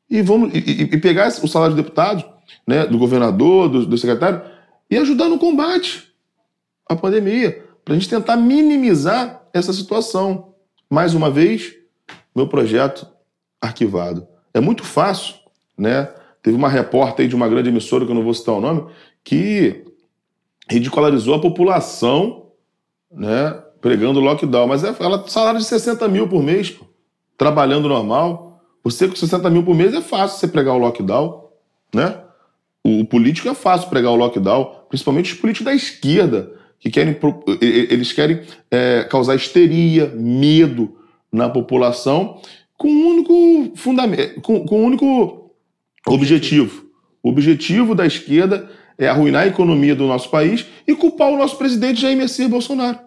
e 0.09 0.21
vamos 0.21 0.53
e, 0.53 0.57
e 0.57 0.97
pegar 0.97 1.29
o 1.29 1.47
salário 1.47 1.73
dos 1.73 1.83
deputados, 1.83 2.25
né, 2.67 2.85
do 2.85 2.97
governador, 2.97 3.69
do, 3.69 3.85
do 3.85 3.97
secretário, 3.97 4.41
e 4.89 4.97
ajudar 4.97 5.29
no 5.29 5.39
combate 5.39 6.13
à 6.89 6.93
pandemia, 6.93 7.63
para 7.85 7.93
a 7.93 7.97
gente 7.97 8.09
tentar 8.09 8.35
minimizar 8.35 9.41
essa 9.53 9.71
situação. 9.71 10.53
Mais 10.89 11.13
uma 11.13 11.31
vez, 11.31 11.73
meu 12.35 12.45
projeto 12.45 13.07
arquivado. 13.61 14.27
É 14.53 14.59
muito 14.59 14.83
fácil, 14.83 15.35
né? 15.77 16.09
Teve 16.43 16.57
uma 16.57 16.67
repórter 16.67 17.23
aí 17.23 17.29
de 17.29 17.35
uma 17.35 17.47
grande 17.47 17.69
emissora, 17.69 18.03
que 18.03 18.11
eu 18.11 18.15
não 18.15 18.23
vou 18.23 18.33
citar 18.33 18.55
o 18.55 18.59
nome, 18.59 18.87
que 19.23 19.85
ridicularizou 20.71 21.35
a 21.35 21.41
população, 21.41 22.47
né? 23.11 23.61
Pregando 23.79 24.19
lockdown. 24.19 24.67
Mas 24.67 24.83
é, 24.83 24.95
ela 24.99 25.27
salário 25.27 25.59
de 25.59 25.65
60 25.65 26.07
mil 26.07 26.27
por 26.27 26.41
mês, 26.41 26.69
pô, 26.69 26.85
trabalhando 27.37 27.89
normal. 27.89 28.61
Você 28.83 29.07
com 29.07 29.15
60 29.15 29.49
mil 29.49 29.63
por 29.63 29.75
mês 29.75 29.93
é 29.93 30.01
fácil 30.01 30.39
você 30.39 30.47
pregar 30.47 30.75
o 30.75 30.79
lockdown, 30.79 31.49
né? 31.93 32.19
O, 32.83 33.01
o 33.01 33.05
político 33.05 33.47
é 33.47 33.53
fácil 33.53 33.89
pregar 33.89 34.11
o 34.11 34.15
lockdown, 34.15 34.85
principalmente 34.89 35.33
os 35.33 35.39
políticos 35.39 35.65
da 35.65 35.73
esquerda, 35.73 36.51
que 36.79 36.89
querem, 36.89 37.15
eles 37.61 38.11
querem 38.11 38.41
é, 38.71 39.03
causar 39.03 39.35
histeria, 39.35 40.07
medo, 40.15 40.97
na 41.31 41.47
população 41.47 42.41
com 42.77 42.89
um 42.89 43.07
único 43.09 43.77
fundamento, 43.77 44.41
com, 44.41 44.65
com 44.65 44.81
um 44.81 44.85
único 44.85 45.51
objetivo. 46.07 46.87
O 47.21 47.29
objetivo 47.29 47.93
da 47.93 48.07
esquerda 48.07 48.67
é 48.97 49.07
arruinar 49.07 49.43
a 49.43 49.47
economia 49.47 49.95
do 49.95 50.07
nosso 50.07 50.29
país 50.29 50.65
e 50.87 50.95
culpar 50.95 51.29
o 51.29 51.37
nosso 51.37 51.57
presidente 51.57 52.01
Jair 52.01 52.17
Messias 52.17 52.49
Bolsonaro. 52.49 52.99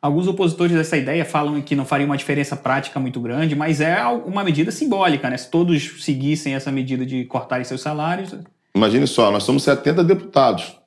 Alguns 0.00 0.28
opositores 0.28 0.76
dessa 0.76 0.96
ideia 0.96 1.24
falam 1.24 1.60
que 1.60 1.74
não 1.74 1.84
faria 1.84 2.06
uma 2.06 2.16
diferença 2.16 2.56
prática 2.56 3.00
muito 3.00 3.20
grande, 3.20 3.56
mas 3.56 3.80
é 3.80 4.00
uma 4.06 4.44
medida 4.44 4.70
simbólica, 4.70 5.28
né? 5.28 5.36
Se 5.36 5.50
todos 5.50 6.04
seguissem 6.04 6.54
essa 6.54 6.70
medida 6.70 7.04
de 7.04 7.24
cortarem 7.24 7.64
seus 7.64 7.80
salários. 7.80 8.32
Imagine 8.74 9.08
só, 9.08 9.32
nós 9.32 9.42
somos 9.42 9.64
70 9.64 10.04
deputados. 10.04 10.78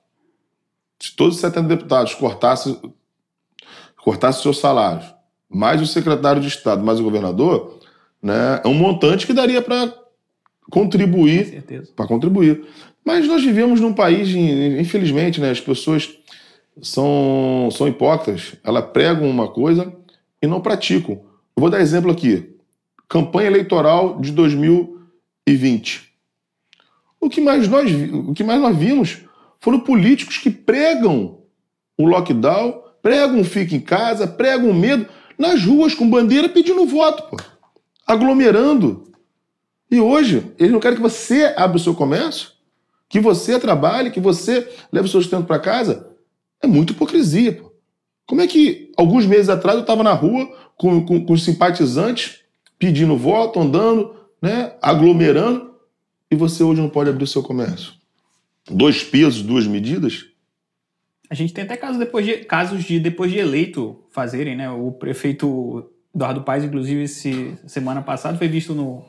Se 0.98 1.14
todos 1.14 1.36
os 1.36 1.42
70 1.42 1.68
deputados 1.68 2.14
cortassem, 2.16 2.80
cortassem 4.02 4.44
seus 4.44 4.60
salários, 4.60 5.14
mais 5.50 5.82
o 5.82 5.86
secretário 5.86 6.42
de 6.42 6.48
Estado, 6.48 6.82
mais 6.82 7.00
o 7.00 7.04
governador, 7.04 7.80
né, 8.24 8.62
é 8.64 8.68
um 8.68 8.74
montante 8.74 9.28
que 9.28 9.34
daria 9.34 9.62
para 9.62 9.94
contribuir. 10.70 11.64
Para 11.96 12.08
contribuir. 12.08 12.66
Mas 13.04 13.28
nós 13.28 13.44
vivemos 13.44 13.80
num 13.80 13.94
país, 13.94 14.30
infelizmente, 14.30 15.42
né, 15.42 15.50
as 15.50 15.60
pessoas 15.60 16.10
são, 16.82 17.70
são 17.72 17.88
hipócritas. 17.88 18.54
Elas 18.64 18.86
pregam 18.92 19.30
uma 19.30 19.48
coisa 19.48 19.94
e 20.42 20.48
não 20.48 20.62
praticam. 20.62 21.16
Eu 21.56 21.62
vou 21.62 21.70
dar 21.70 21.82
exemplo 21.82 22.12
aqui. 22.12 22.56
Campanha 23.10 23.48
eleitoral 23.48 24.20
de 24.20 24.32
2020. 24.32 26.12
O 27.20 27.30
que 27.30 27.42
mais 27.42 27.68
nós, 27.68 27.92
o 27.92 28.34
que 28.34 28.44
mais 28.44 28.62
nós 28.62 28.76
vimos 28.76 29.20
foram 29.60 29.80
políticos 29.80 30.38
que 30.38 30.50
pregam 30.50 31.40
o 31.98 32.06
lockdown, 32.06 32.82
pregam 33.02 33.44
fica 33.44 33.76
em 33.76 33.80
casa, 33.80 34.28
pregam 34.28 34.74
medo 34.74 35.08
nas 35.38 35.64
ruas 35.64 35.94
com 35.94 36.10
bandeira 36.10 36.50
pedindo 36.50 36.86
voto, 36.86 37.24
pô. 37.30 37.38
Aglomerando. 38.08 39.12
E 39.90 40.00
hoje, 40.00 40.52
eles 40.58 40.72
não 40.72 40.80
querem 40.80 40.96
que 40.96 41.02
você 41.02 41.54
abra 41.58 41.78
o 41.78 41.80
seu 41.80 41.94
comércio, 41.94 42.50
que 43.12 43.19
você 43.19 43.60
trabalhe, 43.60 44.10
que 44.10 44.21
você 44.21 44.67
leve 44.91 45.06
o 45.06 45.12
seu 45.12 45.21
sustento 45.21 45.45
para 45.45 45.60
casa. 45.60 46.10
É 46.63 46.65
muita 46.65 46.93
hipocrisia, 46.93 47.52
pô. 47.52 47.71
Como 48.26 48.39
é 48.39 48.47
que 48.47 48.89
alguns 48.95 49.26
meses 49.26 49.50
atrás 49.50 49.76
eu 49.76 49.82
estava 49.82 50.02
na 50.02 50.13
rua 50.13 50.50
com, 50.78 51.06
com, 51.06 51.26
com 51.26 51.34
os 51.34 51.43
simpatizantes 51.43 52.39
pedindo 52.80 53.17
voto, 53.17 53.60
andando, 53.60 54.15
né, 54.41 54.74
aglomerando, 54.82 55.76
e 56.32 56.36
você 56.36 56.63
hoje 56.63 56.80
não 56.80 56.89
pode 56.89 57.10
abrir 57.10 57.26
o 57.26 57.28
seu 57.28 57.43
comércio? 57.43 57.91
Dois 58.69 59.04
pesos, 59.04 59.41
duas 59.41 59.67
medidas? 59.67 60.28
A 61.30 61.36
gente 61.36 61.54
tem 61.54 61.65
até 61.65 61.76
casos, 61.76 61.97
depois 61.97 62.26
de, 62.26 62.38
casos 62.45 62.86
de 62.86 62.97
depois 62.97 63.30
de 63.30 63.39
eleito 63.39 64.00
fazerem, 64.10 64.56
né? 64.56 64.69
O 64.69 64.93
prefeito 64.93 65.91
Eduardo 66.15 66.43
Paes, 66.43 66.63
inclusive, 66.63 67.08
semana 67.08 68.02
passada 68.02 68.38
foi 68.38 68.47
visto 68.47 68.74
no, 68.74 69.04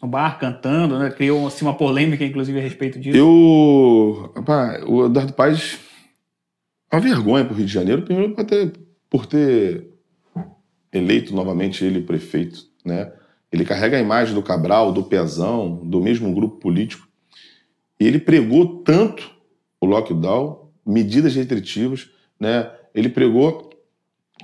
no 0.00 0.08
bar 0.08 0.38
cantando, 0.38 0.98
né? 0.98 1.10
Criou 1.10 1.46
assim, 1.46 1.64
uma 1.64 1.74
polêmica, 1.74 2.24
inclusive, 2.24 2.58
a 2.58 2.62
respeito 2.62 2.98
disso. 2.98 3.16
Eu. 3.16 4.32
O 4.86 5.06
Eduardo 5.06 5.34
é 6.90 6.96
uma 6.96 7.00
vergonha 7.00 7.44
para 7.44 7.52
o 7.52 7.56
Rio 7.56 7.66
de 7.66 7.72
Janeiro, 7.72 8.02
primeiro 8.02 8.34
por 8.34 8.44
ter, 8.44 8.72
por 9.10 9.26
ter 9.26 9.90
eleito 10.92 11.34
novamente 11.34 11.84
ele 11.84 12.00
prefeito, 12.00 12.64
né? 12.84 13.12
Ele 13.52 13.64
carrega 13.64 13.96
a 13.96 14.00
imagem 14.00 14.34
do 14.34 14.42
Cabral, 14.42 14.92
do 14.92 15.02
Pezão, 15.02 15.76
do 15.76 16.00
mesmo 16.00 16.32
grupo 16.34 16.58
político. 16.58 17.08
E 17.98 18.06
ele 18.06 18.18
pregou 18.18 18.82
tanto 18.82 19.30
o 19.80 19.86
lockdown, 19.86 20.70
medidas 20.86 21.34
restritivas, 21.34 22.10
né? 22.38 22.70
Ele 22.94 23.08
pregou 23.08 23.70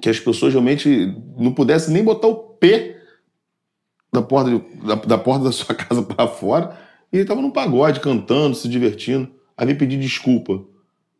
que 0.00 0.08
as 0.08 0.18
pessoas 0.18 0.52
realmente 0.52 1.14
não 1.36 1.52
pudessem 1.52 1.92
nem 1.92 2.02
botar 2.02 2.28
o 2.28 2.34
pé 2.34 2.93
da 4.14 4.22
porta, 4.22 4.50
de, 4.50 4.86
da, 4.86 4.94
da, 4.94 5.18
porta 5.18 5.44
da 5.44 5.52
sua 5.52 5.74
casa 5.74 6.02
para 6.02 6.28
fora. 6.28 6.78
E 7.12 7.16
ele 7.16 7.24
estava 7.24 7.42
num 7.42 7.50
pagode, 7.50 8.00
cantando, 8.00 8.54
se 8.54 8.68
divertindo. 8.68 9.28
Aí 9.56 9.66
veio 9.66 9.78
pedir 9.78 9.98
desculpa. 9.98 10.62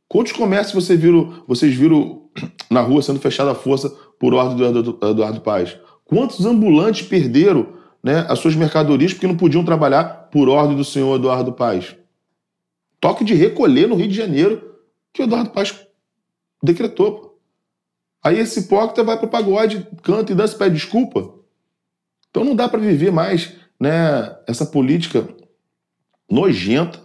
Quantos 0.09 0.33
comércios 0.33 0.85
você 0.85 0.97
viram, 0.97 1.43
vocês 1.47 1.75
viram 1.75 2.23
na 2.71 2.81
rua 2.81 3.03
sendo 3.03 3.19
fechada 3.19 3.51
à 3.51 3.55
força 3.55 3.91
por 4.19 4.33
ordem 4.33 4.57
do 4.57 4.65
Eduardo, 4.65 4.99
Eduardo 5.03 5.41
Paes? 5.41 5.77
Quantos 6.05 6.47
ambulantes 6.47 7.07
perderam 7.07 7.67
né, 8.03 8.25
as 8.29 8.39
suas 8.39 8.55
mercadorias 8.55 9.13
porque 9.13 9.27
não 9.27 9.37
podiam 9.37 9.65
trabalhar 9.65 10.29
por 10.31 10.49
ordem 10.49 10.77
do 10.77 10.85
senhor 10.85 11.17
Eduardo 11.17 11.53
Paes? 11.53 11.97
Toque 13.01 13.25
de 13.25 13.35
recolher 13.35 13.89
no 13.89 13.97
Rio 13.97 14.09
de 14.09 14.15
Janeiro 14.15 14.77
que 15.13 15.23
o 15.23 15.25
Eduardo 15.25 15.51
Paes 15.51 15.75
decretou. 16.63 17.39
Aí 18.23 18.39
esse 18.39 18.61
hipócrita 18.61 19.03
vai 19.03 19.17
para 19.19 19.27
o 19.27 19.31
pagode, 19.31 19.87
canta 20.03 20.33
e 20.33 20.35
dança 20.35 20.55
e 20.55 20.59
pede 20.59 20.77
desculpa. 20.77 21.34
Então 22.35 22.43
não 22.43 22.57
dá 22.57 22.69
para 22.69 22.81
viver 22.81 23.13
mais 23.13 23.53
né, 23.79 24.35
essa 24.49 24.67
política 24.67 25.29
nojenta 26.29 27.01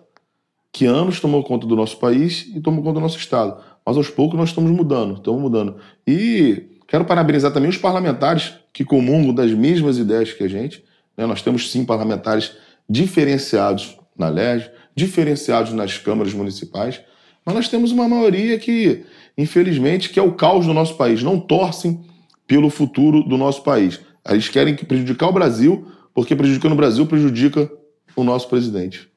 que 0.74 0.88
anos 0.88 1.20
tomou 1.20 1.44
conta 1.44 1.68
do 1.68 1.76
nosso 1.76 2.00
país 2.00 2.50
e 2.56 2.60
tomou 2.60 2.84
conta 2.84 2.96
do 2.96 3.02
nosso 3.02 3.20
Estado. 3.20 3.62
Mas 3.86 3.96
aos 3.96 4.10
poucos 4.10 4.40
nós 4.40 4.50
estamos 4.50 4.72
mudando, 4.72 5.18
estamos 5.18 5.40
mudando. 5.40 5.76
E 6.08 6.80
quero 6.88 7.06
parabenizar 7.06 7.54
também 7.54 7.70
os 7.70 7.78
parlamentares 7.78 8.56
que 8.74 8.84
comungam 8.84 9.32
das 9.32 9.52
mesmas 9.52 10.00
ideias 10.00 10.34
que 10.34 10.44
a 10.44 10.48
gente. 10.48 10.84
Né? 11.16 11.28
Nós 11.28 11.44
temos 11.44 11.70
sim 11.72 11.86
parlamentares 11.86 12.54
diferenciados 12.90 14.00
na 14.18 14.30
LERJ, 14.30 14.72
diferenciados 14.96 15.74
nas 15.74 15.96
câmaras 16.00 16.34
municipais, 16.34 17.02
mas 17.46 17.54
nós 17.54 17.68
temos 17.68 17.92
uma 17.92 18.08
maioria 18.08 18.58
que, 18.58 19.06
infelizmente, 19.38 20.10
que 20.10 20.20
é 20.20 20.24
o 20.24 20.34
caos 20.34 20.66
do 20.66 20.74
nosso 20.74 20.98
país, 20.98 21.22
não 21.22 21.40
torcem 21.40 22.04
pelo 22.48 22.72
futuro 22.72 23.22
do 23.22 23.38
nosso 23.38 23.62
país. 23.62 24.00
Eles 24.30 24.50
querem 24.50 24.76
prejudicar 24.76 25.28
o 25.28 25.34
Brasil, 25.34 25.88
porque 26.14 26.36
prejudicando 26.36 26.74
o 26.74 26.78
Brasil 26.78 27.06
prejudica 27.06 27.72
o 28.16 28.24
nosso 28.24 28.48
presidente. 28.48 29.10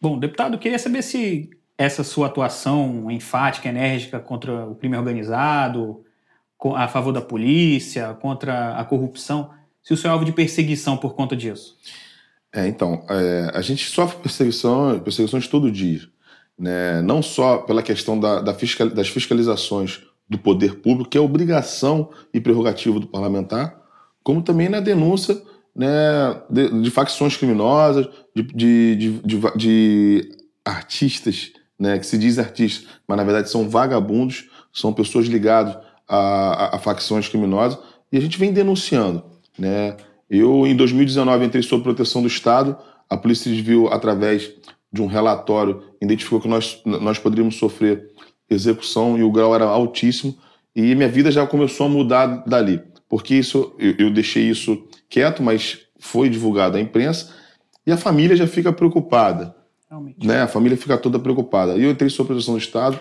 Bom, 0.00 0.18
deputado, 0.18 0.58
queria 0.58 0.78
saber 0.78 1.02
se 1.02 1.50
essa 1.76 2.04
sua 2.04 2.26
atuação 2.26 3.10
enfática, 3.10 3.68
enérgica 3.68 4.18
contra 4.18 4.66
o 4.66 4.74
crime 4.74 4.96
organizado, 4.96 6.04
a 6.74 6.88
favor 6.88 7.12
da 7.12 7.22
polícia, 7.22 8.12
contra 8.20 8.76
a 8.76 8.84
corrupção, 8.84 9.50
se 9.82 9.94
o 9.94 9.96
senhor 9.96 10.10
é 10.10 10.14
alvo 10.14 10.24
de 10.24 10.32
perseguição 10.32 10.96
por 10.96 11.14
conta 11.14 11.34
disso. 11.34 11.76
É, 12.52 12.66
então, 12.66 13.04
é, 13.08 13.50
a 13.54 13.62
gente 13.62 13.88
sofre 13.88 14.20
perseguição, 14.20 14.98
perseguições 15.00 15.46
todo 15.46 15.70
dia. 15.70 16.00
Né? 16.58 17.00
Não 17.00 17.22
só 17.22 17.58
pela 17.58 17.82
questão 17.82 18.18
da, 18.18 18.40
da 18.40 18.52
fiscal, 18.52 18.90
das 18.90 19.08
fiscalizações 19.08 20.02
do 20.28 20.38
poder 20.38 20.76
público, 20.76 21.10
que 21.10 21.16
é 21.18 21.20
obrigação 21.20 22.10
e 22.32 22.40
prerrogativa 22.40 23.00
do 23.00 23.06
parlamentar, 23.06 23.79
como 24.22 24.42
também 24.42 24.68
na 24.68 24.80
denúncia 24.80 25.40
né, 25.74 25.88
de, 26.50 26.82
de 26.82 26.90
facções 26.90 27.36
criminosas, 27.36 28.08
de, 28.34 28.42
de, 28.42 29.20
de, 29.24 29.40
de 29.56 30.28
artistas, 30.64 31.52
né, 31.78 31.98
que 31.98 32.06
se 32.06 32.18
diz 32.18 32.38
artistas, 32.38 32.86
mas 33.06 33.16
na 33.16 33.24
verdade 33.24 33.50
são 33.50 33.68
vagabundos, 33.68 34.48
são 34.72 34.92
pessoas 34.92 35.26
ligadas 35.26 35.76
a, 36.08 36.16
a, 36.16 36.76
a, 36.76 36.78
facções 36.78 37.28
criminosas, 37.28 37.78
e 38.12 38.18
a 38.18 38.20
gente 38.20 38.38
vem 38.38 38.52
denunciando. 38.52 39.22
Né? 39.58 39.96
Eu, 40.28 40.66
em 40.66 40.76
2019, 40.76 41.44
entrei 41.44 41.62
sob 41.62 41.82
proteção 41.82 42.20
do 42.20 42.28
Estado, 42.28 42.76
a 43.08 43.16
Polícia 43.16 43.50
Civil, 43.50 43.88
através 43.88 44.52
de 44.92 45.00
um 45.00 45.06
relatório, 45.06 45.82
identificou 46.00 46.40
que 46.40 46.48
nós, 46.48 46.80
nós 46.84 47.18
poderíamos 47.18 47.56
sofrer 47.56 48.10
execução 48.48 49.16
e 49.16 49.22
o 49.22 49.30
grau 49.30 49.54
era 49.54 49.64
altíssimo, 49.64 50.36
e 50.74 50.94
minha 50.94 51.08
vida 51.08 51.30
já 51.30 51.46
começou 51.46 51.86
a 51.86 51.88
mudar 51.88 52.26
dali, 52.46 52.80
porque 53.10 53.34
isso 53.34 53.74
eu, 53.78 53.94
eu 53.98 54.10
deixei 54.10 54.48
isso 54.48 54.86
quieto, 55.08 55.42
mas 55.42 55.80
foi 55.98 56.30
divulgado 56.30 56.78
à 56.78 56.80
imprensa 56.80 57.34
e 57.86 57.92
a 57.92 57.96
família 57.96 58.36
já 58.36 58.46
fica 58.46 58.72
preocupada. 58.72 59.54
Realmente. 59.90 60.24
Né? 60.24 60.40
A 60.40 60.46
família 60.46 60.78
fica 60.78 60.96
toda 60.96 61.18
preocupada. 61.18 61.76
E 61.76 61.82
eu 61.82 61.90
entrei 61.90 62.08
sob 62.08 62.28
proteção 62.28 62.54
do 62.54 62.60
Estado, 62.60 63.00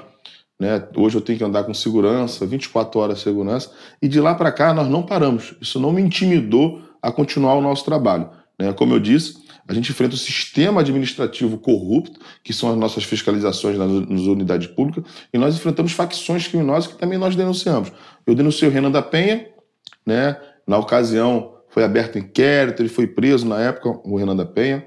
né? 0.60 0.84
hoje 0.96 1.16
eu 1.16 1.22
tenho 1.22 1.38
que 1.38 1.44
andar 1.44 1.64
com 1.64 1.74
segurança, 1.74 2.46
24 2.46 3.00
horas 3.00 3.18
de 3.20 3.24
segurança, 3.24 3.72
e 4.02 4.08
de 4.08 4.20
lá 4.20 4.34
para 4.34 4.52
cá 4.52 4.74
nós 4.74 4.90
não 4.90 5.04
paramos. 5.04 5.54
Isso 5.62 5.80
não 5.80 5.94
me 5.94 6.02
intimidou 6.02 6.82
a 7.02 7.12
continuar 7.12 7.54
o 7.54 7.62
nosso 7.62 7.86
trabalho. 7.86 8.32
Né? 8.58 8.74
Como 8.74 8.96
eu 8.96 9.00
disse, 9.00 9.38
a 9.68 9.74
gente 9.76 9.92
enfrenta 9.92 10.16
o 10.16 10.18
sistema 10.18 10.82
administrativo 10.82 11.60
corrupto, 11.60 12.20
que 12.44 12.52
são 12.52 12.72
as 12.72 12.78
nossas 12.78 13.04
fiscalizações 13.04 13.78
nas, 13.78 13.92
nas 14.10 14.22
unidades 14.22 14.66
públicas, 14.66 15.04
e 15.32 15.38
nós 15.38 15.56
enfrentamos 15.56 15.92
facções 15.92 16.48
criminosas 16.48 16.92
que 16.92 16.98
também 16.98 17.20
nós 17.20 17.36
denunciamos. 17.36 17.92
Eu 18.26 18.34
denunciei 18.34 18.68
o 18.68 18.72
Renan 18.72 18.90
da 18.90 19.04
Penha, 19.04 19.46
né? 20.10 20.38
na 20.70 20.78
ocasião 20.78 21.56
foi 21.68 21.84
aberto 21.84 22.20
inquérito, 22.20 22.84
ele 22.84 22.90
foi 22.90 23.08
preso 23.08 23.48
na 23.48 23.60
época, 23.60 23.90
o 24.04 24.18
Renan 24.18 24.36
da 24.36 24.46
Penha, 24.46 24.86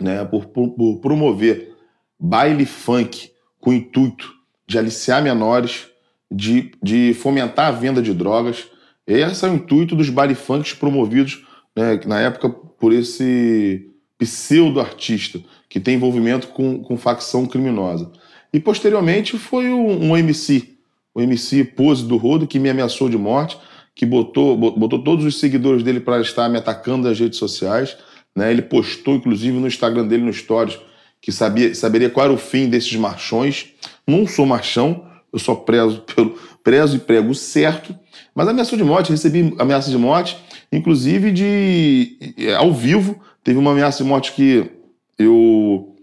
né, 0.00 0.24
por, 0.24 0.46
por, 0.46 0.70
por 0.70 1.00
promover 1.00 1.74
baile 2.18 2.66
funk 2.66 3.30
com 3.60 3.70
o 3.70 3.72
intuito 3.72 4.34
de 4.66 4.76
aliciar 4.78 5.22
menores, 5.22 5.86
de, 6.28 6.72
de 6.82 7.14
fomentar 7.14 7.68
a 7.68 7.70
venda 7.70 8.02
de 8.02 8.12
drogas. 8.12 8.66
Esse 9.06 9.44
é 9.44 9.48
o 9.48 9.54
intuito 9.54 9.94
dos 9.94 10.10
baile 10.10 10.34
funks 10.34 10.74
promovidos 10.74 11.46
né, 11.76 12.00
na 12.04 12.20
época 12.20 12.48
por 12.48 12.92
esse 12.92 13.88
pseudo-artista 14.18 15.40
que 15.68 15.78
tem 15.78 15.94
envolvimento 15.94 16.48
com, 16.48 16.82
com 16.82 16.96
facção 16.96 17.46
criminosa. 17.46 18.10
E 18.52 18.58
posteriormente 18.58 19.38
foi 19.38 19.68
um, 19.68 20.10
um 20.10 20.16
MC, 20.16 20.78
o 21.14 21.20
MC 21.20 21.62
Pose 21.62 22.04
do 22.04 22.16
Rodo, 22.16 22.46
que 22.46 22.58
me 22.58 22.68
ameaçou 22.68 23.08
de 23.08 23.16
morte 23.16 23.56
que 23.96 24.04
botou, 24.04 24.54
botou 24.56 25.02
todos 25.02 25.24
os 25.24 25.40
seguidores 25.40 25.82
dele 25.82 26.00
para 26.00 26.20
estar 26.20 26.50
me 26.50 26.58
atacando 26.58 27.08
nas 27.08 27.18
redes 27.18 27.38
sociais. 27.38 27.96
Né? 28.34 28.50
Ele 28.50 28.60
postou, 28.60 29.14
inclusive, 29.14 29.58
no 29.58 29.66
Instagram 29.66 30.06
dele, 30.06 30.22
no 30.22 30.32
Stories, 30.32 30.78
que 31.18 31.32
sabia, 31.32 31.74
saberia 31.74 32.10
qual 32.10 32.26
era 32.26 32.32
o 32.32 32.36
fim 32.36 32.68
desses 32.68 32.94
marchões. 32.94 33.72
Não 34.06 34.26
sou 34.26 34.44
marchão, 34.44 35.06
eu 35.32 35.38
só 35.38 35.54
prezo, 35.54 36.02
pelo, 36.14 36.38
prezo 36.62 36.96
e 36.96 37.00
prego 37.00 37.34
certo. 37.34 37.98
Mas 38.34 38.46
ameaçou 38.46 38.76
de 38.76 38.84
morte, 38.84 39.10
recebi 39.10 39.54
ameaça 39.58 39.90
de 39.90 39.96
morte, 39.96 40.36
inclusive 40.70 41.32
de 41.32 42.18
ao 42.58 42.74
vivo. 42.74 43.18
Teve 43.42 43.58
uma 43.58 43.70
ameaça 43.70 44.04
de 44.04 44.08
morte 44.08 44.32
que 44.32 44.70
eu 45.18 45.94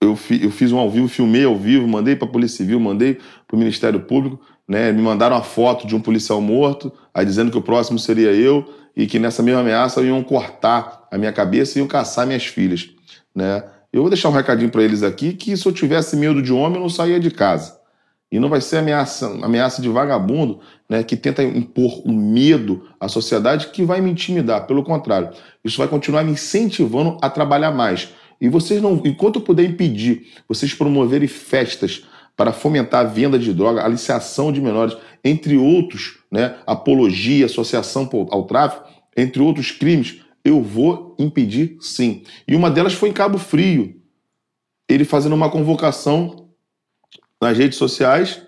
eu, 0.00 0.16
eu 0.40 0.50
fiz 0.50 0.70
um 0.70 0.78
ao 0.78 0.90
vivo, 0.90 1.08
filmei 1.08 1.44
ao 1.44 1.56
vivo, 1.56 1.88
mandei 1.88 2.14
para 2.14 2.28
a 2.28 2.30
Polícia 2.30 2.58
Civil, 2.58 2.78
mandei 2.78 3.14
para 3.48 3.56
o 3.56 3.58
Ministério 3.58 3.98
Público 4.00 4.38
né? 4.68 4.92
Me 4.92 5.02
mandaram 5.02 5.36
a 5.36 5.42
foto 5.42 5.86
de 5.86 5.94
um 5.94 6.00
policial 6.00 6.40
morto, 6.40 6.92
aí 7.14 7.24
dizendo 7.24 7.50
que 7.50 7.58
o 7.58 7.62
próximo 7.62 7.98
seria 7.98 8.32
eu 8.32 8.68
e 8.96 9.06
que 9.06 9.18
nessa 9.18 9.42
mesma 9.42 9.60
ameaça 9.60 10.00
iam 10.02 10.22
cortar 10.22 11.06
a 11.10 11.18
minha 11.18 11.32
cabeça 11.32 11.78
e 11.78 11.80
iam 11.80 11.88
caçar 11.88 12.26
minhas 12.26 12.46
filhas, 12.46 12.90
né? 13.34 13.64
Eu 13.92 14.02
vou 14.02 14.10
deixar 14.10 14.28
um 14.28 14.32
recadinho 14.32 14.70
para 14.70 14.82
eles 14.82 15.02
aqui 15.02 15.32
que 15.32 15.56
se 15.56 15.66
eu 15.66 15.72
tivesse 15.72 16.16
medo 16.16 16.42
de 16.42 16.52
homem 16.52 16.76
eu 16.76 16.82
não 16.82 16.88
saía 16.88 17.18
de 17.18 17.30
casa. 17.30 17.78
E 18.30 18.40
não 18.40 18.48
vai 18.48 18.60
ser 18.60 18.78
ameaça, 18.78 19.26
ameaça 19.42 19.80
de 19.80 19.88
vagabundo, 19.88 20.58
né, 20.90 21.02
que 21.04 21.16
tenta 21.16 21.44
impor 21.44 22.02
o 22.04 22.12
medo 22.12 22.88
à 22.98 23.08
sociedade 23.08 23.68
que 23.68 23.84
vai 23.84 24.00
me 24.00 24.10
intimidar. 24.10 24.66
Pelo 24.66 24.82
contrário, 24.82 25.30
isso 25.64 25.78
vai 25.78 25.86
continuar 25.86 26.24
me 26.24 26.32
incentivando 26.32 27.16
a 27.22 27.30
trabalhar 27.30 27.70
mais. 27.70 28.08
E 28.40 28.48
vocês 28.48 28.82
não, 28.82 29.00
enquanto 29.04 29.36
eu 29.36 29.42
puder 29.42 29.64
impedir 29.64 30.26
vocês 30.48 30.74
promoverem 30.74 31.28
festas 31.28 32.04
para 32.36 32.52
fomentar 32.52 33.00
a 33.00 33.08
venda 33.08 33.38
de 33.38 33.52
droga, 33.52 33.82
aliciação 33.82 34.52
de 34.52 34.60
menores, 34.60 34.96
entre 35.24 35.56
outros, 35.56 36.18
né, 36.30 36.56
apologia, 36.66 37.46
associação 37.46 38.08
ao 38.30 38.44
tráfico, 38.44 38.86
entre 39.16 39.40
outros 39.40 39.70
crimes, 39.70 40.20
eu 40.44 40.62
vou 40.62 41.16
impedir 41.18 41.78
sim. 41.80 42.22
E 42.46 42.54
uma 42.54 42.70
delas 42.70 42.92
foi 42.92 43.08
em 43.08 43.12
Cabo 43.12 43.38
Frio, 43.38 43.96
ele 44.88 45.04
fazendo 45.04 45.34
uma 45.34 45.50
convocação 45.50 46.50
nas 47.40 47.56
redes 47.56 47.78
sociais, 47.78 48.42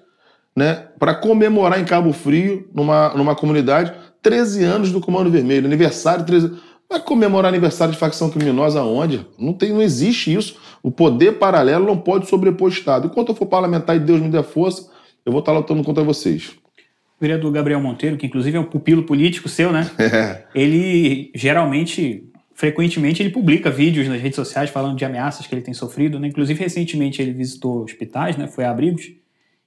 né, 0.54 0.88
para 0.98 1.14
comemorar 1.14 1.80
em 1.80 1.84
Cabo 1.84 2.12
Frio, 2.12 2.68
numa, 2.74 3.08
numa 3.14 3.34
comunidade, 3.34 3.94
13 4.20 4.64
anos 4.64 4.92
do 4.92 5.00
Comando 5.00 5.30
Vermelho, 5.30 5.66
aniversário 5.66 6.26
13 6.26 6.68
Vai 6.90 7.00
comemorar 7.00 7.50
aniversário 7.50 7.92
de 7.92 8.00
facção 8.00 8.30
criminosa 8.30 8.80
aonde? 8.80 9.26
Não, 9.38 9.52
tem, 9.52 9.72
não 9.72 9.82
existe 9.82 10.32
isso. 10.32 10.56
O 10.82 10.90
poder 10.90 11.38
paralelo 11.38 11.86
não 11.86 11.98
pode 11.98 12.28
sobrepor 12.28 12.68
o 12.68 12.72
Estado. 12.72 13.06
Enquanto 13.06 13.30
eu 13.30 13.34
for 13.34 13.46
parlamentar 13.46 13.96
e 13.96 14.00
Deus 14.00 14.20
me 14.20 14.28
der 14.28 14.44
força, 14.44 14.90
eu 15.24 15.32
vou 15.32 15.40
estar 15.40 15.52
lutando 15.52 15.82
contra 15.82 16.02
vocês. 16.04 16.50
O 17.18 17.20
vereador 17.20 17.50
Gabriel 17.52 17.80
Monteiro, 17.80 18.16
que 18.16 18.26
inclusive 18.26 18.56
é 18.56 18.60
um 18.60 18.64
pupilo 18.64 19.02
político 19.02 19.48
seu, 19.48 19.72
né? 19.72 19.90
É. 19.98 20.44
Ele 20.54 21.30
geralmente, 21.34 22.24
frequentemente, 22.54 23.22
ele 23.22 23.30
publica 23.30 23.70
vídeos 23.70 24.06
nas 24.06 24.20
redes 24.20 24.36
sociais 24.36 24.70
falando 24.70 24.96
de 24.96 25.04
ameaças 25.04 25.46
que 25.46 25.54
ele 25.54 25.62
tem 25.62 25.74
sofrido, 25.74 26.18
né? 26.18 26.28
Inclusive, 26.28 26.58
recentemente 26.60 27.20
ele 27.20 27.32
visitou 27.32 27.82
hospitais, 27.82 28.36
né? 28.36 28.46
Foi 28.46 28.64
a 28.64 28.70
abrigos, 28.70 29.10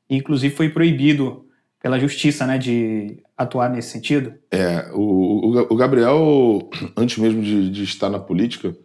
e 0.09 0.15
inclusive 0.15 0.55
foi 0.55 0.69
proibido 0.69 1.45
pela 1.81 1.99
justiça, 1.99 2.45
né, 2.45 2.59
de 2.59 3.17
atuar 3.35 3.67
nesse 3.69 3.89
sentido? 3.89 4.35
É, 4.51 4.91
o, 4.93 5.65
o, 5.67 5.75
Gabriel, 5.75 6.69
antes 6.95 7.17
mesmo 7.17 7.41
de, 7.41 7.71
de, 7.71 7.83
estar 7.83 8.07
na 8.07 8.19
política, 8.19 8.75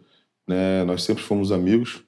né, 0.47 0.83
nós 0.83 1.03
sempre 1.03 1.21
fomos 1.21 1.51
amigos 1.51 2.03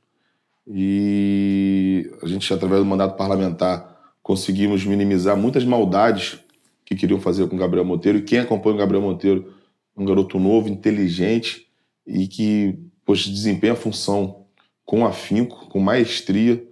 e 0.70 2.12
a 2.22 2.28
gente, 2.28 2.54
através 2.54 2.82
do 2.82 2.86
mandato 2.86 3.18
parlamentar, 3.18 4.14
conseguimos 4.22 4.86
minimizar 4.86 5.36
muitas 5.36 5.66
maldades 5.66 6.40
que 6.86 6.96
queriam 6.96 7.20
fazer 7.20 7.48
com 7.48 7.56
o 7.56 7.60
Gabriel 7.60 7.86
Monteiro. 7.86 8.20
E 8.20 8.22
quem 8.22 8.40
acompanha 8.40 8.76
o 8.76 8.80
Gabriel 8.80 9.02
Monteiro 9.02 9.54
um 9.98 10.06
garoto 10.06 10.40
novo, 10.40 10.70
inteligente 10.70 11.68
e 12.08 12.28
que 12.28 12.80
pois, 13.04 13.26
desempenha 13.26 13.74
a 13.74 13.76
função 13.76 14.46
com 14.86 15.06
afinco, 15.06 15.68
com 15.68 15.80
maestria. 15.80 16.64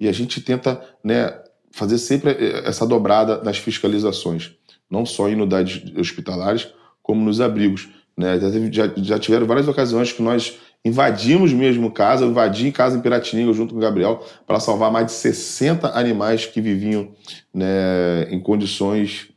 E 0.00 0.08
a 0.08 0.12
gente 0.12 0.40
tenta 0.40 0.82
né, 1.04 1.38
fazer 1.70 1.98
sempre 1.98 2.30
eh, 2.30 2.62
essa 2.66 2.86
dobrada 2.86 3.38
das 3.38 3.58
fiscalizações, 3.58 4.52
não 4.90 5.06
só 5.06 5.28
em 5.28 5.34
unidades 5.34 5.94
hospitalares, 5.96 6.68
como 7.02 7.24
nos 7.24 7.40
abrigos. 7.40 7.88
Né? 8.16 8.38
Já, 8.70 8.90
já, 8.96 9.18
tiveram 9.18 9.46
várias 9.46 9.68
ocasiões 9.68 10.12
que 10.12 10.22
nós 10.22 10.58
invadimos 10.84 11.52
mesmo 11.52 11.90
casa, 11.90 12.24
eu 12.24 12.30
invadi 12.30 12.72
casa 12.72 12.96
em 12.96 13.00
Piratininga 13.00 13.52
junto 13.52 13.72
com 13.72 13.78
o 13.78 13.82
Gabriel 13.82 14.26
para 14.46 14.58
salvar 14.58 14.90
mais 14.90 15.06
de 15.06 15.12
60 15.12 15.88
animais 15.96 16.44
que 16.46 16.60
viviam 16.60 17.12
né, 17.54 18.24
em 18.30 18.40
condições 18.40 19.28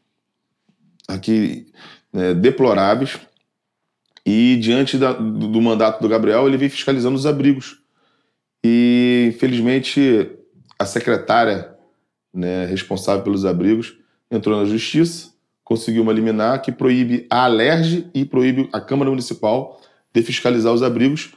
aqui 1.08 1.68
né, 2.12 2.34
deploráveis. 2.34 3.20
E 4.26 4.58
diante 4.58 4.98
da, 4.98 5.14
do, 5.14 5.62
mandato 5.62 6.02
do 6.02 6.10
Gabriel, 6.10 6.48
ele 6.48 6.58
vem 6.58 6.68
fiscalizando 6.68 7.16
os 7.16 7.28
abrigos. 7.28 7.80
E, 8.64 9.32
infelizmente, 9.36 10.32
a 10.80 10.86
secretária 10.86 11.76
né, 12.34 12.66
responsável 12.66 13.24
pelos 13.24 13.46
abrigos, 13.46 13.96
entrou 14.30 14.60
na 14.60 14.66
justiça, 14.66 15.30
conseguiu 15.64 16.02
uma 16.02 16.12
liminar 16.12 16.62
que 16.62 16.72
proíbe 16.72 17.28
a 17.30 17.46
Alerj 17.46 18.10
e 18.14 18.26
proíbe 18.26 18.68
a 18.74 18.82
Câmara 18.82 19.10
Municipal 19.10 19.80
de 20.16 20.24
fiscalizar 20.26 20.74
os 20.74 20.82
abrigos 20.82 21.34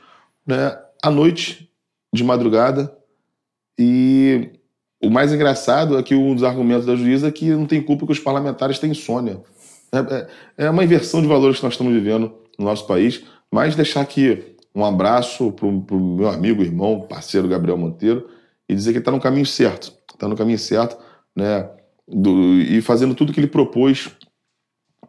né, 0.46 0.78
à 1.02 1.10
noite, 1.10 1.70
de 2.12 2.24
madrugada. 2.24 2.96
E 3.78 4.50
o 5.02 5.10
mais 5.10 5.32
engraçado 5.32 5.98
é 5.98 6.02
que 6.02 6.14
um 6.14 6.34
dos 6.34 6.44
argumentos 6.44 6.86
da 6.86 6.96
juíza 6.96 7.28
é 7.28 7.30
que 7.30 7.50
não 7.50 7.66
tem 7.66 7.82
culpa 7.82 8.06
que 8.06 8.12
os 8.12 8.18
parlamentares 8.18 8.78
têm 8.78 8.90
insônia. 8.90 9.42
É, 9.92 9.98
é, 9.98 10.28
é 10.66 10.70
uma 10.70 10.84
inversão 10.84 11.20
de 11.20 11.28
valores 11.28 11.58
que 11.58 11.64
nós 11.64 11.74
estamos 11.74 11.92
vivendo 11.92 12.32
no 12.58 12.64
nosso 12.64 12.86
país, 12.86 13.24
mas 13.52 13.76
deixar 13.76 14.00
aqui 14.00 14.56
um 14.74 14.84
abraço 14.84 15.52
para 15.52 15.66
o 15.66 16.00
meu 16.16 16.28
amigo, 16.28 16.62
irmão, 16.62 17.06
parceiro 17.08 17.48
Gabriel 17.48 17.76
Monteiro 17.76 18.28
e 18.68 18.74
dizer 18.74 18.92
que 18.92 18.98
está 18.98 19.10
no 19.10 19.20
caminho 19.20 19.46
certo 19.46 19.98
está 20.18 20.28
no 20.28 20.36
caminho 20.36 20.58
certo, 20.58 20.98
né? 21.34 21.70
Do, 22.06 22.54
e 22.54 22.80
fazendo 22.80 23.14
tudo 23.14 23.32
que 23.32 23.40
ele 23.40 23.46
propôs 23.46 24.10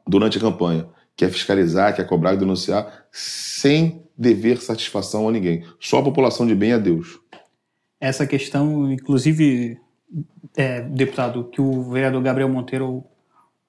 durante 0.08 0.38
a 0.38 0.42
campanha, 0.42 0.88
que 1.20 1.26
é 1.26 1.30
fiscalizar, 1.30 1.94
que 1.94 2.00
é 2.00 2.06
cobrar 2.06 2.34
e 2.34 2.38
denunciar, 2.38 3.04
sem 3.12 4.06
dever 4.18 4.58
satisfação 4.62 5.28
a 5.28 5.32
ninguém. 5.34 5.66
Só 5.78 6.00
a 6.00 6.04
população 6.04 6.48
de 6.48 6.56
bem 6.56 6.72
a 6.72 6.78
Deus. 6.78 7.20
Essa 8.00 8.26
questão, 8.26 8.90
inclusive, 8.90 9.78
é, 10.56 10.80
deputado, 10.80 11.44
que 11.52 11.60
o 11.60 11.92
vereador 11.92 12.22
Gabriel 12.24 12.48
Monteiro 12.48 13.04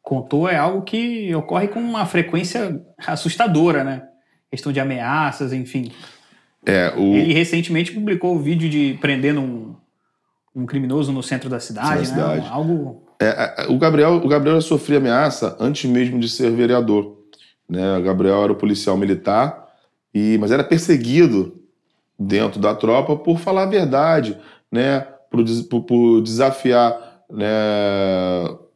contou, 0.01 0.49
é 0.49 0.55
algo 0.55 0.83
que 0.83 1.35
ocorre 1.35 1.67
com 1.67 1.81
uma 1.81 2.07
frequência 2.07 2.81
assustadora, 3.05 3.83
né? 3.83 4.05
Questão 4.49 4.71
de 4.71 4.79
ameaças, 4.79 5.53
enfim. 5.53 5.91
É, 6.65 6.95
o... 6.97 7.17
Ele 7.17 7.33
recentemente 7.33 7.91
publicou 7.91 8.37
o 8.37 8.39
vídeo 8.39 8.71
de 8.71 8.97
prendendo 9.01 9.41
um, 9.41 9.75
um 10.55 10.67
criminoso 10.67 11.13
no 11.13 11.21
centro 11.21 11.51
da 11.51 11.59
cidade, 11.59 12.07
Sim, 12.07 12.15
né? 12.15 12.23
Cidade. 12.23 12.47
Algo. 12.49 13.03
É, 13.21 13.67
o 13.69 13.77
Gabriel, 13.77 14.13
o 14.25 14.29
Gabriel 14.29 14.61
sofria 14.61 14.99
ameaça 14.99 15.57
antes 15.59 15.91
mesmo 15.91 16.21
de 16.21 16.29
ser 16.29 16.53
vereador. 16.53 17.19
Né? 17.71 17.99
O 17.99 18.03
Gabriel 18.03 18.43
era 18.43 18.53
o 18.53 18.57
policial 18.57 18.97
militar, 18.97 19.69
e 20.13 20.37
mas 20.39 20.51
era 20.51 20.65
perseguido 20.65 21.57
dentro 22.19 22.61
da 22.61 22.75
tropa 22.75 23.17
por 23.17 23.39
falar 23.39 23.63
a 23.63 23.67
verdade, 23.67 24.37
né? 24.71 25.07
Por, 25.31 25.45
por, 25.71 25.83
por 25.83 26.21
desafiar 26.21 27.25
né? 27.31 27.47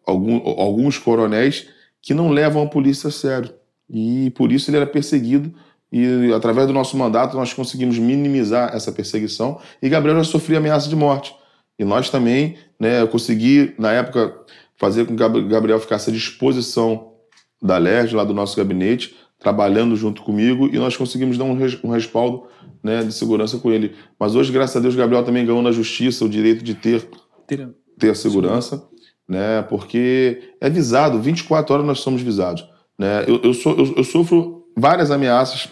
Algum, 0.06 0.36
alguns 0.60 0.98
coronéis 0.98 1.66
que 2.00 2.14
não 2.14 2.30
levam 2.30 2.62
a 2.62 2.68
polícia 2.68 3.08
a 3.08 3.10
sério. 3.10 3.52
E 3.90 4.30
por 4.30 4.52
isso 4.52 4.70
ele 4.70 4.76
era 4.76 4.86
perseguido 4.86 5.52
e 5.90 6.32
através 6.32 6.66
do 6.66 6.72
nosso 6.72 6.96
mandato 6.96 7.36
nós 7.36 7.52
conseguimos 7.52 7.98
minimizar 7.98 8.74
essa 8.74 8.92
perseguição 8.92 9.60
e 9.80 9.88
Gabriel 9.88 10.16
já 10.18 10.24
sofria 10.24 10.58
ameaça 10.58 10.88
de 10.88 10.96
morte. 10.96 11.34
E 11.78 11.84
nós 11.84 12.10
também, 12.10 12.56
né, 12.78 13.00
eu 13.00 13.08
consegui, 13.08 13.74
na 13.78 13.92
época, 13.92 14.34
fazer 14.76 15.06
com 15.06 15.16
que 15.16 15.48
Gabriel 15.48 15.80
ficasse 15.80 16.10
à 16.10 16.12
disposição 16.12 17.13
da 17.64 17.78
LERJ, 17.78 18.14
lá 18.14 18.24
do 18.24 18.34
nosso 18.34 18.54
gabinete, 18.58 19.16
trabalhando 19.38 19.96
junto 19.96 20.22
comigo, 20.22 20.68
e 20.68 20.78
nós 20.78 20.96
conseguimos 20.96 21.38
dar 21.38 21.44
um, 21.44 21.90
respaldo 21.90 22.44
né, 22.82 23.02
de 23.02 23.12
segurança 23.12 23.58
com 23.58 23.72
ele. 23.72 23.94
Mas 24.20 24.34
hoje, 24.34 24.52
graças 24.52 24.76
a 24.76 24.80
Deus, 24.80 24.94
Gabriel 24.94 25.24
também 25.24 25.46
ganhou 25.46 25.62
na 25.62 25.72
justiça 25.72 26.26
o 26.26 26.28
direito 26.28 26.62
de 26.62 26.74
ter, 26.74 27.08
ter, 27.46 27.70
ter 27.98 28.14
segurança, 28.16 28.86
né, 29.26 29.62
porque 29.62 30.52
é 30.60 30.68
visado, 30.68 31.20
24 31.20 31.74
horas 31.74 31.86
nós 31.86 32.00
somos 32.00 32.20
visados. 32.20 32.68
Né? 32.98 33.24
Eu, 33.26 33.40
eu, 33.42 33.54
sou, 33.54 33.74
eu, 33.76 33.94
eu 33.96 34.04
sofro 34.04 34.66
várias 34.76 35.10
ameaças 35.10 35.70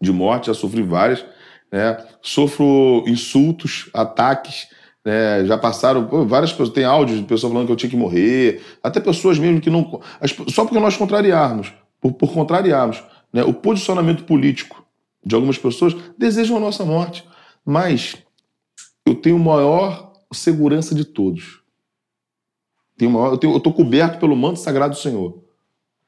de 0.00 0.12
morte, 0.12 0.48
já 0.48 0.54
sofri 0.54 0.82
várias, 0.82 1.24
né? 1.70 1.96
sofro 2.20 3.04
insultos, 3.06 3.88
ataques, 3.94 4.66
né, 5.08 5.42
já 5.46 5.56
passaram 5.56 6.04
pô, 6.06 6.26
várias 6.26 6.50
pessoas, 6.50 6.68
tem 6.68 6.84
áudios 6.84 7.18
de 7.18 7.24
pessoas 7.24 7.50
falando 7.50 7.66
que 7.66 7.72
eu 7.72 7.76
tinha 7.76 7.88
que 7.88 7.96
morrer, 7.96 8.60
até 8.82 9.00
pessoas 9.00 9.38
mesmo 9.38 9.58
que 9.58 9.70
não. 9.70 10.02
Só 10.48 10.64
porque 10.64 10.78
nós 10.78 10.98
contrariarmos, 10.98 11.72
por, 11.98 12.12
por 12.12 12.30
contrariarmos 12.30 13.02
né, 13.32 13.42
o 13.42 13.54
posicionamento 13.54 14.24
político 14.24 14.84
de 15.24 15.34
algumas 15.34 15.56
pessoas, 15.56 15.96
desejam 16.18 16.58
a 16.58 16.60
nossa 16.60 16.84
morte. 16.84 17.24
Mas 17.64 18.18
eu 19.06 19.14
tenho 19.14 19.38
maior 19.38 20.12
segurança 20.30 20.94
de 20.94 21.06
todos. 21.06 21.62
Tenho 22.98 23.10
maior, 23.10 23.38
eu 23.42 23.56
estou 23.56 23.72
coberto 23.72 24.18
pelo 24.18 24.36
manto 24.36 24.60
sagrado 24.60 24.94
do 24.94 25.00
Senhor. 25.00 25.42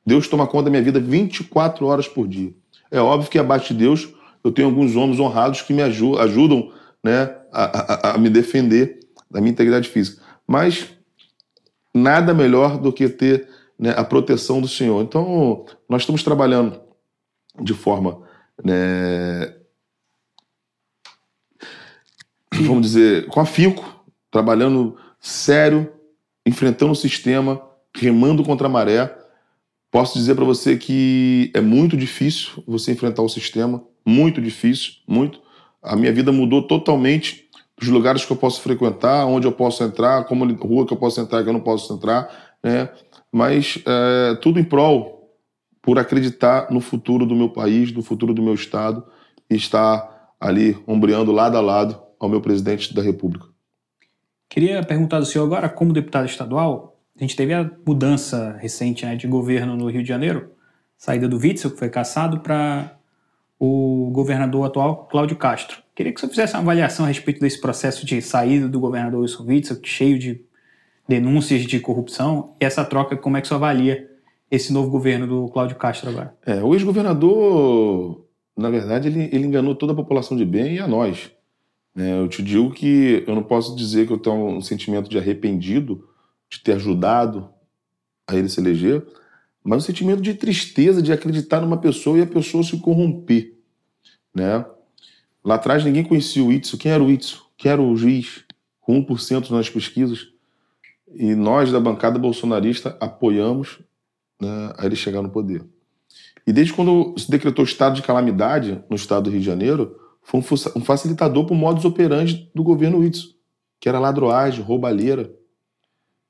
Deus 0.05 0.29
toma 0.29 0.47
conta 0.47 0.65
da 0.65 0.71
minha 0.71 0.83
vida 0.83 1.01
24 1.01 1.87
horas 1.87 2.07
por 2.07 2.29
dia. 2.29 2.53
É 2.91 3.01
óbvio 3.01 3.31
que 3.31 3.39
abaixo 3.39 3.73
de 3.73 3.81
Deus 3.81 4.11
eu 4.45 4.53
tenho 4.53 4.69
alguns 4.69 4.95
homens 4.95 5.19
honrados 5.19 5.63
que 5.63 5.73
me 5.73 5.81
ajudam, 5.81 6.21
ajudam 6.21 6.73
né, 7.03 7.37
a, 7.53 8.11
a, 8.11 8.15
a 8.15 8.19
me 8.19 8.29
defender 8.29 9.01
da 9.31 9.41
minha 9.41 9.53
integridade 9.53 9.89
física. 9.89 10.23
Mas 10.47 10.89
nada 11.95 12.35
melhor 12.35 12.79
do 12.79 12.93
que 12.93 13.09
ter 13.09 13.49
né, 13.79 13.95
a 13.97 14.05
proteção 14.05 14.61
do 14.61 14.69
Senhor. 14.69 15.03
Então, 15.03 15.65
nós 15.89 16.03
estamos 16.03 16.23
trabalhando 16.23 16.81
de 17.61 17.75
forma, 17.75 18.23
né, 18.63 19.55
vamos 22.53 22.83
dizer, 22.83 23.27
com 23.27 23.41
afinco, 23.41 24.05
trabalhando 24.31 24.97
sério, 25.19 25.93
enfrentando 26.47 26.93
o 26.93 26.97
sistema, 26.97 27.61
remando 27.95 28.45
contra 28.45 28.67
a 28.67 28.71
maré. 28.71 29.17
Posso 29.91 30.19
dizer 30.19 30.35
para 30.35 30.45
você 30.45 30.77
que 30.77 31.51
é 31.55 31.61
muito 31.61 31.97
difícil 31.97 32.63
você 32.67 32.93
enfrentar 32.93 33.23
o 33.23 33.29
sistema, 33.29 33.83
muito 34.05 34.41
difícil, 34.41 34.95
muito 35.07 35.41
a 35.83 35.97
minha 35.97 36.13
vida 36.13 36.31
mudou 36.33 36.63
totalmente 36.63 37.49
dos 37.79 37.89
lugares 37.89 38.25
que 38.25 38.33
eu 38.33 38.37
posso 38.37 38.61
frequentar, 38.61 39.27
onde 39.27 39.47
eu 39.47 39.53
posso 39.53 39.83
entrar, 39.83 40.25
como 40.25 40.45
rua 40.53 40.87
que 40.87 40.93
eu 40.93 40.99
posso 40.99 41.21
entrar, 41.21 41.43
que 41.43 41.49
eu 41.49 41.53
não 41.53 41.61
posso 41.61 41.95
entrar, 41.95 42.31
né? 42.63 42.91
Mas 43.33 43.83
é, 43.87 44.35
tudo 44.37 44.59
em 44.59 44.65
prol 44.65 45.21
por 45.81 45.99
acreditar 45.99 46.71
no 46.71 46.81
futuro 46.81 47.25
do 47.25 47.35
meu 47.35 47.49
país, 47.49 47.91
no 47.93 48.03
futuro 48.03 48.35
do 48.35 48.43
meu 48.43 48.55
estado 48.55 49.05
e 49.49 49.55
estar 49.55 50.33
ali 50.39 50.77
ombreando 50.87 51.33
lado 51.33 51.57
a 51.57 51.61
lado 51.61 52.01
ao 52.19 52.29
meu 52.29 52.41
presidente 52.41 52.95
da 52.95 53.01
República. 53.03 53.47
Queria 54.49 54.83
perguntar 54.83 55.21
do 55.21 55.27
senhor 55.27 55.45
agora, 55.45 55.69
como 55.69 55.93
deputado 55.93 56.27
estadual, 56.27 57.01
a 57.17 57.23
gente 57.23 57.37
teve 57.37 57.55
a 57.55 57.71
mudança 57.87 58.57
recente 58.59 59.07
né, 59.07 59.15
de 59.17 59.27
governo 59.27 59.77
no 59.77 59.89
Rio 59.89 60.03
de 60.03 60.09
Janeiro, 60.09 60.53
saída 60.99 61.29
do 61.29 61.39
Witzel, 61.39 61.71
que 61.71 61.79
foi 61.79 61.89
caçado, 61.89 62.41
para 62.41 62.99
o 63.61 64.11
governador 64.11 64.67
atual, 64.67 65.07
Cláudio 65.11 65.37
Castro. 65.37 65.83
Queria 65.95 66.15
que 66.15 66.19
você 66.19 66.27
fizesse 66.27 66.55
uma 66.55 66.63
avaliação 66.63 67.05
a 67.05 67.09
respeito 67.09 67.41
desse 67.41 67.61
processo 67.61 68.07
de 68.07 68.23
saída 68.23 68.67
do 68.67 68.81
governador 68.81 69.21
Wilson 69.21 69.45
Witzel, 69.45 69.79
cheio 69.85 70.19
de 70.19 70.41
denúncias 71.07 71.63
de 71.67 71.79
corrupção. 71.79 72.55
E 72.59 72.65
essa 72.65 72.83
troca, 72.83 73.19
como 73.19 73.37
é 73.37 73.43
que 73.43 73.47
você 73.47 73.53
avalia 73.53 74.11
esse 74.51 74.73
novo 74.73 74.91
governo 74.91 75.27
do 75.27 75.49
Cláudio 75.49 75.77
Castro 75.77 76.09
agora? 76.09 76.35
É, 76.47 76.63
o 76.63 76.75
ex-governador, 76.75 78.25
na 78.57 78.71
verdade, 78.71 79.09
ele, 79.09 79.29
ele 79.31 79.45
enganou 79.45 79.75
toda 79.75 79.93
a 79.93 79.97
população 79.97 80.39
de 80.39 80.45
bem 80.47 80.77
e 80.77 80.79
a 80.79 80.89
nós. 80.89 81.31
É, 81.95 82.19
eu 82.19 82.29
te 82.29 82.43
digo 82.43 82.71
que 82.71 83.23
eu 83.27 83.35
não 83.35 83.43
posso 83.43 83.77
dizer 83.77 84.07
que 84.07 84.13
eu 84.13 84.19
tenho 84.19 84.37
um 84.37 84.63
sentimento 84.63 85.11
de 85.11 85.19
arrependido 85.19 86.09
de 86.49 86.61
ter 86.61 86.73
ajudado 86.73 87.51
a 88.27 88.35
ele 88.35 88.49
se 88.49 88.59
eleger, 88.59 89.05
mas 89.63 89.83
um 89.83 89.87
sentimento 89.87 90.21
de 90.23 90.35
tristeza 90.35 91.03
de 91.03 91.13
acreditar 91.13 91.61
numa 91.61 91.77
pessoa 91.77 92.19
e 92.19 92.23
a 92.23 92.27
pessoa 92.27 92.65
se 92.65 92.77
corromper. 92.79 93.55
Né? 94.35 94.65
Lá 95.45 95.57
atrás 95.57 95.85
ninguém 95.85 96.05
conhecia 96.05 96.45
o 96.45 96.53
Itzo. 96.53 96.79
Quem 96.79 96.93
era 96.93 97.03
o 97.03 97.11
Itzo? 97.11 97.47
Quem 97.57 97.71
era 97.71 97.83
o 97.83 97.97
juiz? 97.97 98.45
Com 98.81 99.05
1% 99.05 99.51
nas 99.51 99.69
pesquisas. 99.69 100.29
E 101.13 101.35
nós, 101.35 101.73
da 101.73 101.81
bancada 101.81 102.19
bolsonarista, 102.19 102.97
apoiamos 103.01 103.81
né, 104.41 104.73
a 104.79 104.87
ele 104.87 104.97
chegar 104.97 105.23
no 105.23 105.31
poder. 105.31 105.65
E 106.47 106.53
desde 106.53 106.73
quando 106.73 107.15
se 107.19 107.31
decretou 107.31 107.65
estado 107.65 107.97
de 107.97 108.03
calamidade 108.03 108.83
no 108.89 108.97
estado 108.97 109.25
do 109.25 109.31
Rio 109.31 109.41
de 109.41 109.47
Janeiro, 109.47 109.97
foi 110.23 110.41
um 110.77 110.81
facilitador 110.81 111.45
para 111.45 111.55
o 111.55 111.57
modus 111.57 111.85
operandi 111.85 112.51
do 112.55 112.63
governo 112.63 113.05
Itzo, 113.05 113.35
que 113.81 113.89
era 113.89 113.99
ladroagem, 113.99 114.65
roubalheira. 114.65 115.33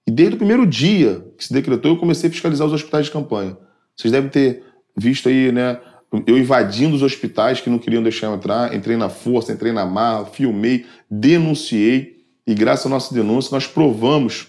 E 0.07 0.11
desde 0.11 0.35
o 0.35 0.39
primeiro 0.39 0.67
dia 0.67 1.25
que 1.37 1.45
se 1.45 1.53
decretou, 1.53 1.93
eu 1.93 1.99
comecei 1.99 2.29
a 2.29 2.33
fiscalizar 2.33 2.67
os 2.67 2.73
hospitais 2.73 3.07
de 3.07 3.13
campanha. 3.13 3.57
Vocês 3.97 4.11
devem 4.11 4.31
ter 4.31 4.65
visto 4.97 5.29
aí, 5.29 5.53
né? 5.53 5.81
Eu 6.27 6.37
invadindo 6.37 6.97
os 6.97 7.03
hospitais 7.03 7.61
que 7.61 7.71
não 7.71 7.79
queriam 7.79 8.03
deixar 8.03 8.27
eu 8.27 8.35
entrar, 8.35 8.75
entrei 8.75 8.97
na 8.97 9.09
força, 9.09 9.53
entrei 9.53 9.73
na 9.73 9.87
marra, 9.87 10.25
filmei, 10.25 10.85
denunciei, 11.09 12.25
e 12.45 12.55
graças 12.55 12.87
à 12.87 12.89
nossa 12.89 13.15
denúncia 13.15 13.55
nós 13.55 13.67
provamos, 13.67 14.49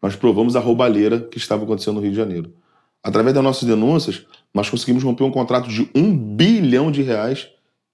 nós 0.00 0.16
provamos 0.16 0.56
a 0.56 0.60
roubalheira 0.60 1.20
que 1.20 1.36
estava 1.36 1.64
acontecendo 1.64 1.96
no 1.96 2.00
Rio 2.00 2.12
de 2.12 2.16
Janeiro. 2.16 2.54
Através 3.02 3.34
das 3.34 3.44
nossas 3.44 3.68
denúncias, 3.68 4.24
nós 4.54 4.70
conseguimos 4.70 5.02
romper 5.02 5.24
um 5.24 5.30
contrato 5.30 5.68
de 5.68 5.90
um 5.94 6.16
bilhão 6.16 6.90
de 6.90 7.02
reais 7.02 7.48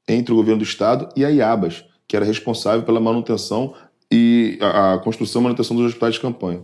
entre 0.08 0.32
o 0.32 0.36
governo 0.36 0.58
do 0.58 0.64
estado 0.64 1.08
e 1.16 1.24
a 1.24 1.28
IABAS, 1.28 1.84
que 2.06 2.14
era 2.16 2.24
responsável 2.24 2.84
pela 2.84 3.00
manutenção 3.00 3.74
e 4.10 4.58
a, 4.60 4.94
a 4.94 4.98
construção 4.98 5.40
e 5.40 5.44
manutenção 5.44 5.76
dos 5.76 5.86
hospitais 5.86 6.14
de 6.14 6.20
campanha. 6.20 6.62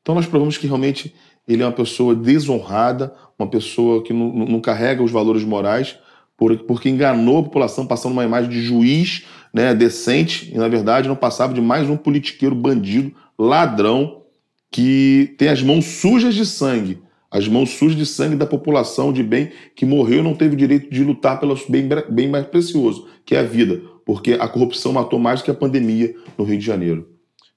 Então 0.00 0.14
nós 0.14 0.26
provamos 0.26 0.58
que 0.58 0.66
realmente 0.66 1.14
ele 1.46 1.62
é 1.62 1.66
uma 1.66 1.72
pessoa 1.72 2.14
desonrada, 2.14 3.12
uma 3.38 3.48
pessoa 3.48 4.02
que 4.02 4.12
não, 4.12 4.32
não 4.32 4.60
carrega 4.60 5.02
os 5.02 5.10
valores 5.10 5.44
morais, 5.44 5.98
por, 6.36 6.56
porque 6.58 6.88
enganou 6.88 7.38
a 7.38 7.42
população 7.42 7.86
passando 7.86 8.12
uma 8.12 8.24
imagem 8.24 8.50
de 8.50 8.62
juiz 8.62 9.24
né, 9.52 9.74
decente 9.74 10.50
e, 10.52 10.56
na 10.56 10.68
verdade, 10.68 11.08
não 11.08 11.16
passava 11.16 11.52
de 11.52 11.60
mais 11.60 11.88
um 11.88 11.96
politiqueiro 11.96 12.54
bandido, 12.54 13.12
ladrão, 13.38 14.22
que 14.70 15.34
tem 15.36 15.48
as 15.48 15.62
mãos 15.62 15.84
sujas 15.84 16.34
de 16.34 16.46
sangue, 16.46 17.01
as 17.32 17.48
mãos 17.48 17.70
sujas 17.70 17.96
de 17.96 18.04
sangue 18.04 18.36
da 18.36 18.44
população 18.44 19.10
de 19.10 19.22
bem 19.22 19.50
que 19.74 19.86
morreu 19.86 20.18
e 20.18 20.22
não 20.22 20.34
teve 20.34 20.54
direito 20.54 20.90
de 20.90 21.02
lutar 21.02 21.40
pelo 21.40 21.58
bem, 21.66 21.88
bem 22.10 22.28
mais 22.28 22.46
precioso, 22.46 23.08
que 23.24 23.34
é 23.34 23.40
a 23.40 23.42
vida, 23.42 23.80
porque 24.04 24.34
a 24.34 24.46
corrupção 24.46 24.92
matou 24.92 25.18
mais 25.18 25.40
que 25.40 25.50
a 25.50 25.54
pandemia 25.54 26.14
no 26.36 26.44
Rio 26.44 26.58
de 26.58 26.64
Janeiro. 26.64 27.08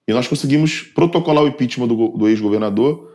E 0.07 0.13
nós 0.13 0.29
conseguimos 0.29 0.81
protocolar 0.81 1.43
o 1.43 1.47
impeachment 1.47 1.87
do, 1.87 2.07
do 2.09 2.27
ex-governador 2.29 3.11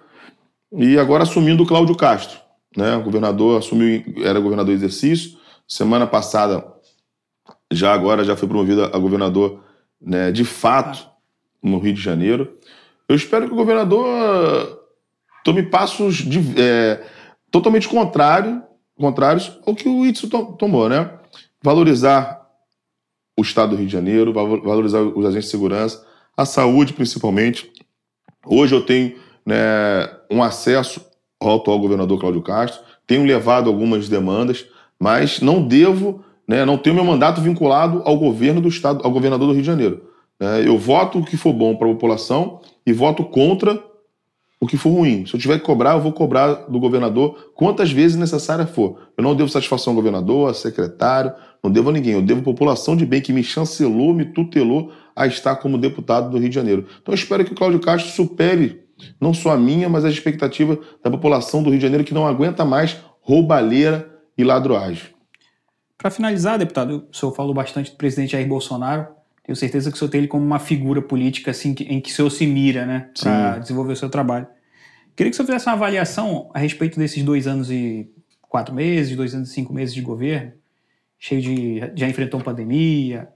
e 0.71 0.99
agora 0.99 1.23
assumindo 1.23 1.63
o 1.63 1.67
Cláudio 1.67 1.97
Castro. 1.97 2.39
Né? 2.77 2.95
O 2.97 3.03
governador 3.03 3.59
assumiu, 3.59 4.03
era 4.23 4.39
governador 4.39 4.73
em 4.73 4.77
exercício. 4.77 5.39
Semana 5.67 6.07
passada, 6.07 6.63
já 7.73 7.95
agora, 7.95 8.23
já 8.23 8.37
foi 8.37 8.49
promovido 8.49 8.85
a 8.85 8.99
governador 8.99 9.61
né, 10.01 10.31
de 10.31 10.45
fato 10.45 11.09
no 11.63 11.79
Rio 11.79 11.95
de 11.95 12.01
Janeiro. 12.01 12.59
Eu 13.09 13.17
espero 13.17 13.47
que 13.47 13.53
o 13.53 13.57
governador 13.57 14.80
tome 15.45 15.63
passos 15.63 16.17
de, 16.17 16.41
é, 16.61 17.03
totalmente 17.51 17.89
contrário, 17.89 18.63
contrários 18.97 19.59
ao 19.67 19.75
que 19.75 19.89
o 19.89 20.05
Itzo 20.05 20.29
tomou, 20.29 20.89
né? 20.89 21.11
Valorizar 21.63 22.41
o 23.39 23.43
Estado 23.43 23.71
do 23.71 23.77
Rio 23.77 23.87
de 23.87 23.93
Janeiro, 23.93 24.33
valorizar 24.33 25.01
os 25.01 25.25
agentes 25.25 25.47
de 25.47 25.51
segurança, 25.51 26.05
a 26.37 26.45
saúde 26.45 26.93
principalmente. 26.93 27.71
Hoje 28.47 28.75
eu 28.75 28.85
tenho 28.85 29.17
né, 29.45 30.09
um 30.31 30.43
acesso 30.43 31.05
ao 31.41 31.57
atual 31.57 31.79
governador 31.79 32.19
Cláudio 32.21 32.43
Castro, 32.43 32.83
tenho 33.07 33.25
levado 33.25 33.69
algumas 33.69 34.09
demandas, 34.09 34.67
mas 34.99 35.41
não 35.41 35.67
devo, 35.67 36.23
né, 36.47 36.65
não 36.65 36.77
tenho 36.77 36.95
meu 36.95 37.05
mandato 37.05 37.41
vinculado 37.41 38.03
ao 38.05 38.19
governo 38.19 38.61
do 38.61 38.69
Estado, 38.69 39.01
ao 39.03 39.11
governador 39.11 39.49
do 39.49 39.55
Rio 39.55 39.63
de 39.63 39.67
Janeiro. 39.67 40.05
É, 40.39 40.67
eu 40.67 40.79
voto 40.79 41.19
o 41.19 41.25
que 41.25 41.37
for 41.37 41.53
bom 41.53 41.77
para 41.77 41.87
a 41.87 41.93
população 41.93 42.61
e 42.87 42.93
voto 42.93 43.25
contra 43.25 43.83
o 44.61 44.67
que 44.67 44.77
for 44.77 44.91
ruim. 44.91 45.25
Se 45.25 45.35
eu 45.35 45.41
tiver 45.41 45.59
que 45.59 45.65
cobrar, 45.65 45.95
eu 45.95 46.01
vou 46.01 46.13
cobrar 46.13 46.53
do 46.69 46.79
governador 46.79 47.53
quantas 47.55 47.91
vezes 47.91 48.17
necessária 48.17 48.67
for. 48.67 49.09
Eu 49.17 49.25
não 49.25 49.35
devo 49.35 49.49
satisfação 49.49 49.93
ao 49.93 49.95
governador, 49.95 50.51
a 50.51 50.55
secretário, 50.55 51.33
não 51.65 51.71
devo 51.71 51.89
a 51.89 51.93
ninguém. 51.93 52.13
Eu 52.13 52.23
devo 52.23 52.41
a 52.41 52.45
população 52.45 52.95
de 52.95 53.07
bem 53.07 53.23
que 53.23 53.33
me 53.33 53.43
chancelou, 53.43 54.13
me 54.13 54.27
tutelou 54.27 54.93
a 55.17 55.27
estar 55.27 55.57
como 55.57 55.79
deputado 55.79 56.31
do 56.31 56.39
Rio 56.39 56.51
de 56.51 56.55
Janeiro. 56.55 56.87
Então 57.01 57.13
eu 57.13 57.17
espero 57.17 57.45
que 57.45 57.53
o 57.53 57.57
Cláudio 57.57 57.81
Castro 57.81 58.13
supere 58.13 58.85
não 59.19 59.33
só 59.33 59.53
a 59.53 59.57
minha, 59.57 59.89
mas 59.89 60.05
a 60.05 60.11
expectativa 60.11 60.79
da 61.03 61.11
população 61.11 61.63
do 61.63 61.71
Rio 61.71 61.79
de 61.79 61.83
Janeiro 61.83 62.05
que 62.05 62.13
não 62.13 62.27
aguenta 62.27 62.63
mais 62.63 62.99
roubalheira 63.23 64.11
e 64.37 64.45
ladroagem. 64.45 65.09
Para 65.97 66.11
finalizar, 66.11 66.59
deputado, 66.59 67.07
o 67.11 67.17
senhor 67.17 67.33
falou 67.33 67.55
bastante 67.55 67.91
do 67.91 67.97
presidente 67.97 68.33
Jair 68.33 68.49
Bolsonaro. 68.49 69.20
Tenho 69.51 69.59
certeza 69.59 69.91
que 69.91 69.97
o 69.97 69.99
senhor 69.99 70.09
tem 70.13 70.21
ele 70.21 70.29
como 70.29 70.47
uma 70.47 70.61
figura 70.61 71.03
política 71.03 71.51
assim, 71.51 71.75
em 71.81 72.01
que 72.01 72.09
o 72.09 72.15
senhor 72.15 72.31
se 72.31 72.47
mira 72.47 72.87
né, 72.87 73.11
para 73.21 73.59
desenvolver 73.59 73.95
o 73.95 73.97
seu 73.97 74.09
trabalho. 74.09 74.47
Queria 75.17 75.29
que 75.29 75.35
o 75.35 75.37
senhor 75.37 75.47
fizesse 75.49 75.67
uma 75.67 75.73
avaliação 75.73 76.49
a 76.55 76.61
respeito 76.61 76.97
desses 76.97 77.21
dois 77.25 77.49
anos 77.49 77.69
e 77.69 78.09
quatro 78.43 78.73
meses, 78.73 79.17
dois 79.17 79.35
anos 79.35 79.51
e 79.51 79.53
cinco 79.53 79.73
meses 79.73 79.93
de 79.93 80.03
governo, 80.03 80.53
cheio 81.19 81.43
de. 81.43 81.81
já 81.97 82.09
enfrentou 82.09 82.41
pandemia, 82.41 83.29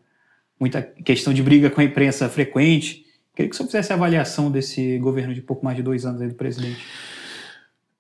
muita 0.61 0.83
questão 0.83 1.35
de 1.35 1.43
briga 1.43 1.69
com 1.69 1.81
a 1.81 1.85
imprensa 1.85 2.29
frequente. 2.29 3.05
Queria 3.35 3.51
que 3.51 3.55
o 3.55 3.57
senhor 3.57 3.67
fizesse 3.67 3.93
a 3.93 3.97
avaliação 3.97 4.53
desse 4.53 4.97
governo 4.99 5.35
de 5.35 5.43
pouco 5.43 5.65
mais 5.65 5.77
de 5.77 5.83
dois 5.83 6.07
anos 6.07 6.21
aí 6.21 6.29
do 6.29 6.37
presidente. 6.37 6.81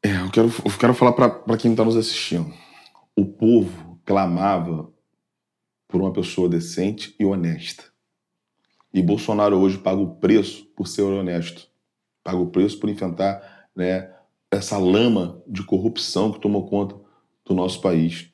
É, 0.00 0.20
eu 0.20 0.30
quero, 0.30 0.52
eu 0.64 0.70
quero 0.78 0.94
falar 0.94 1.14
para 1.14 1.56
quem 1.56 1.72
está 1.72 1.84
nos 1.84 1.96
assistindo. 1.96 2.54
O 3.16 3.26
povo 3.26 3.98
clamava 4.04 4.88
por 5.88 6.00
uma 6.00 6.12
pessoa 6.12 6.48
decente 6.48 7.12
e 7.18 7.24
honesta. 7.24 7.92
E 8.94 9.02
Bolsonaro 9.02 9.58
hoje 9.58 9.76
paga 9.76 10.00
o 10.00 10.14
preço 10.14 10.66
por 10.76 10.86
ser 10.86 11.02
honesto. 11.02 11.66
Paga 12.22 12.38
o 12.38 12.46
preço 12.46 12.78
por 12.78 12.88
enfrentar 12.88 13.66
né, 13.74 14.08
essa 14.48 14.78
lama 14.78 15.42
de 15.48 15.64
corrupção 15.64 16.30
que 16.30 16.38
tomou 16.38 16.64
conta 16.64 16.94
do 17.44 17.54
nosso 17.54 17.80
país. 17.80 18.28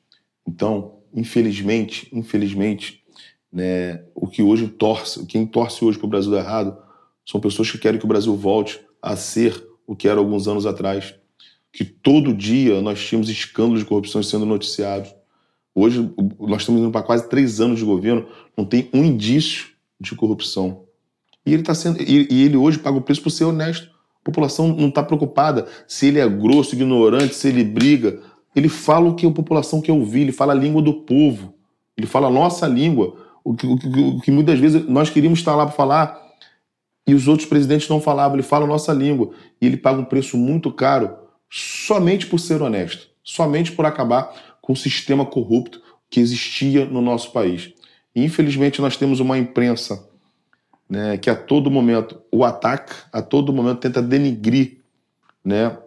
Então, 0.47 0.99
infelizmente, 1.11 2.07
infelizmente, 2.13 3.03
né, 3.51 4.03
o 4.13 4.27
que 4.27 4.43
hoje 4.43 4.67
torce, 4.67 5.25
quem 5.25 5.47
torce 5.47 5.83
hoje 5.83 5.97
para 5.97 6.05
o 6.05 6.09
Brasil 6.09 6.35
errado, 6.35 6.77
são 7.25 7.41
pessoas 7.41 7.71
que 7.71 7.79
querem 7.79 7.99
que 7.99 8.05
o 8.05 8.07
Brasil 8.07 8.35
volte 8.35 8.79
a 9.01 9.15
ser 9.15 9.67
o 9.87 9.95
que 9.95 10.07
era 10.07 10.19
alguns 10.19 10.47
anos 10.47 10.67
atrás. 10.67 11.15
Que 11.73 11.83
todo 11.83 12.35
dia 12.35 12.81
nós 12.81 13.03
tínhamos 13.03 13.29
escândalos 13.29 13.79
de 13.79 13.85
corrupção 13.85 14.21
sendo 14.21 14.45
noticiados. 14.45 15.11
Hoje, 15.73 16.07
nós 16.39 16.61
estamos 16.61 16.81
indo 16.81 16.91
para 16.91 17.01
quase 17.01 17.27
três 17.27 17.59
anos 17.59 17.79
de 17.79 17.85
governo, 17.85 18.27
não 18.55 18.63
tem 18.63 18.89
um 18.93 19.03
indício 19.03 19.70
de 20.01 20.15
corrupção. 20.15 20.83
E 21.45 21.53
ele, 21.53 21.63
tá 21.63 21.73
sendo, 21.73 22.01
e, 22.01 22.27
e 22.29 22.43
ele 22.43 22.57
hoje 22.57 22.79
paga 22.79 22.97
o 22.97 23.01
preço 23.01 23.21
por 23.21 23.29
ser 23.29 23.45
honesto. 23.45 23.89
A 24.21 24.25
população 24.25 24.67
não 24.67 24.89
está 24.89 25.01
preocupada 25.03 25.67
se 25.87 26.07
ele 26.07 26.19
é 26.19 26.27
grosso, 26.27 26.75
ignorante, 26.75 27.35
se 27.35 27.47
ele 27.47 27.63
briga. 27.63 28.19
Ele 28.55 28.67
fala 28.67 29.09
o 29.09 29.15
que 29.15 29.25
a 29.25 29.31
população 29.31 29.81
quer 29.81 29.93
ouvir, 29.93 30.21
ele 30.21 30.31
fala 30.31 30.53
a 30.53 30.55
língua 30.55 30.81
do 30.81 30.93
povo, 30.93 31.53
ele 31.97 32.05
fala 32.05 32.27
a 32.27 32.31
nossa 32.31 32.67
língua, 32.67 33.15
o 33.43 33.53
que, 33.53 33.65
o 33.65 33.77
que, 33.77 33.87
o 33.87 34.19
que 34.19 34.31
muitas 34.31 34.59
vezes 34.59 34.87
nós 34.87 35.09
queríamos 35.09 35.39
estar 35.39 35.55
lá 35.55 35.65
para 35.65 35.75
falar 35.75 36.21
e 37.07 37.13
os 37.13 37.27
outros 37.27 37.47
presidentes 37.47 37.89
não 37.89 37.99
falavam, 37.99 38.35
ele 38.35 38.43
fala 38.43 38.65
a 38.65 38.67
nossa 38.67 38.93
língua 38.93 39.31
e 39.59 39.65
ele 39.65 39.77
paga 39.77 39.99
um 39.99 40.05
preço 40.05 40.37
muito 40.37 40.71
caro 40.71 41.15
somente 41.49 42.27
por 42.27 42.39
ser 42.39 42.61
honesto, 42.61 43.07
somente 43.23 43.71
por 43.71 43.85
acabar 43.85 44.33
com 44.61 44.73
o 44.73 44.77
sistema 44.77 45.25
corrupto 45.25 45.81
que 46.09 46.19
existia 46.19 46.85
no 46.85 47.01
nosso 47.01 47.31
país. 47.31 47.73
Infelizmente, 48.15 48.81
nós 48.81 48.97
temos 48.97 49.19
uma 49.19 49.37
imprensa 49.37 50.09
né, 50.89 51.17
que 51.17 51.29
a 51.29 51.35
todo 51.35 51.71
momento 51.71 52.21
o 52.31 52.43
ataca, 52.43 52.93
a 53.11 53.21
todo 53.21 53.53
momento 53.53 53.79
tenta 53.79 54.01
denigrir 54.01 54.79
né, 55.43 55.77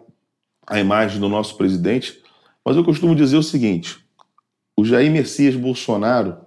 a 0.65 0.79
imagem 0.79 1.19
do 1.19 1.29
nosso 1.29 1.55
presidente. 1.55 2.21
Mas 2.63 2.75
eu 2.75 2.83
costumo 2.83 3.15
dizer 3.15 3.37
o 3.37 3.43
seguinte: 3.43 4.03
o 4.75 4.83
Jair 4.83 5.11
Messias 5.11 5.55
Bolsonaro, 5.55 6.37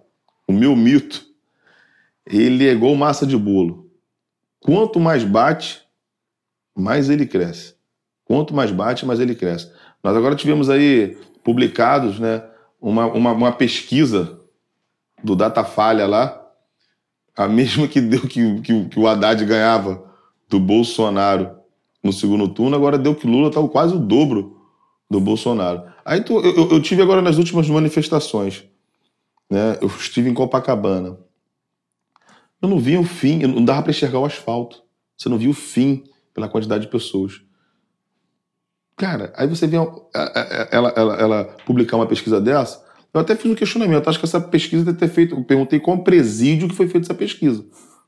o 0.47 0.53
meu 0.53 0.75
mito, 0.75 1.25
ele 2.27 2.67
é 2.67 2.73
igual 2.73 2.95
massa 2.97 3.25
de 3.25 3.37
bolo. 3.37 3.89
Quanto 4.61 4.99
mais 4.99 5.23
bate, 5.23 5.81
mais 6.77 7.09
ele 7.09 7.27
cresce. 7.27 7.75
Quanto 8.25 8.53
mais 8.53 8.73
bate, 8.73 9.07
mais 9.07 9.21
ele 9.21 9.35
cresce. 9.35 9.73
Nós 10.03 10.17
agora 10.17 10.35
tivemos 10.35 10.69
aí 10.69 11.17
publicados 11.45 12.19
né, 12.19 12.43
uma, 12.81 13.07
uma, 13.07 13.33
uma 13.33 13.53
pesquisa 13.53 14.38
do 15.23 15.35
Datafalha 15.35 16.07
lá, 16.07 16.41
a 17.37 17.47
mesma 17.49 17.87
que 17.87 18.01
deu 18.01 18.23
que, 18.23 18.61
que, 18.61 18.85
que 18.87 18.99
o 18.99 19.07
Haddad 19.07 19.45
ganhava 19.45 20.05
do 20.49 20.59
Bolsonaro 20.59 21.59
no 22.03 22.13
segundo 22.13 22.49
turno, 22.49 22.77
agora 22.77 22.99
deu 22.99 23.15
que 23.15 23.27
Lula 23.27 23.49
está 23.49 23.63
quase 23.69 23.95
o 23.95 23.99
dobro 23.99 24.57
do 25.11 25.21
Bolsonaro. 25.21 25.83
Aí 26.05 26.21
tu, 26.21 26.39
eu, 26.41 26.71
eu, 26.71 26.83
tive 26.83 27.03
agora 27.03 27.21
nas 27.21 27.39
últimas 27.39 27.69
manifestações, 27.69 28.65
né? 29.51 29.79
Eu 29.81 29.89
estive 29.89 30.29
em 30.29 30.35
Copacabana. 30.35 31.19
Eu 32.61 32.69
não 32.69 32.79
vi 32.79 32.97
o 32.97 33.05
fim, 33.05 33.39
não 33.47 33.65
dava 33.65 33.83
para 33.83 33.91
enxergar 33.91 34.19
o 34.19 34.25
asfalto. 34.25 34.83
Você 35.17 35.29
não 35.29 35.39
viu 35.39 35.51
o 35.51 35.55
fim 35.55 36.05
pela 36.35 36.49
quantidade 36.49 36.85
de 36.85 36.91
pessoas. 36.91 37.41
Cara, 38.97 39.33
aí 39.37 39.47
você 39.47 39.67
vê 39.67 39.77
ela, 39.77 40.93
ela, 40.97 41.15
ela 41.15 41.45
publicar 41.65 41.97
uma 41.97 42.07
pesquisa 42.07 42.41
dessa. 42.41 42.85
Eu 43.13 43.21
até 43.21 43.35
fiz 43.35 43.51
um 43.51 43.55
questionamento. 43.55 44.09
Acho 44.09 44.19
que 44.19 44.25
essa 44.25 44.41
pesquisa 44.41 44.85
deve 44.85 44.99
ter 44.99 45.09
feito. 45.09 45.35
Eu 45.35 45.45
perguntei 45.45 45.81
qual 45.81 45.99
presídio 45.99 46.69
que 46.69 46.75
foi 46.75 46.89
feita 46.89 47.07
essa 47.07 47.15
pesquisa. 47.15 47.65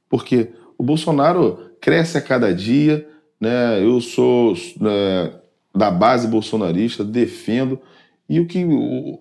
Porque 0.09 0.51
o 0.77 0.83
Bolsonaro 0.83 1.71
cresce 1.81 2.19
a 2.19 2.23
cada 2.23 2.55
dia, 2.55 3.09
né? 3.41 3.83
Eu 3.83 4.01
sou 4.01 4.55
né, 4.81 5.33
da 5.75 5.91
base 5.91 6.29
bolsonarista, 6.29 7.05
defendo. 7.05 7.81
E 8.29 8.39
o 8.39 8.47
que 8.47 8.67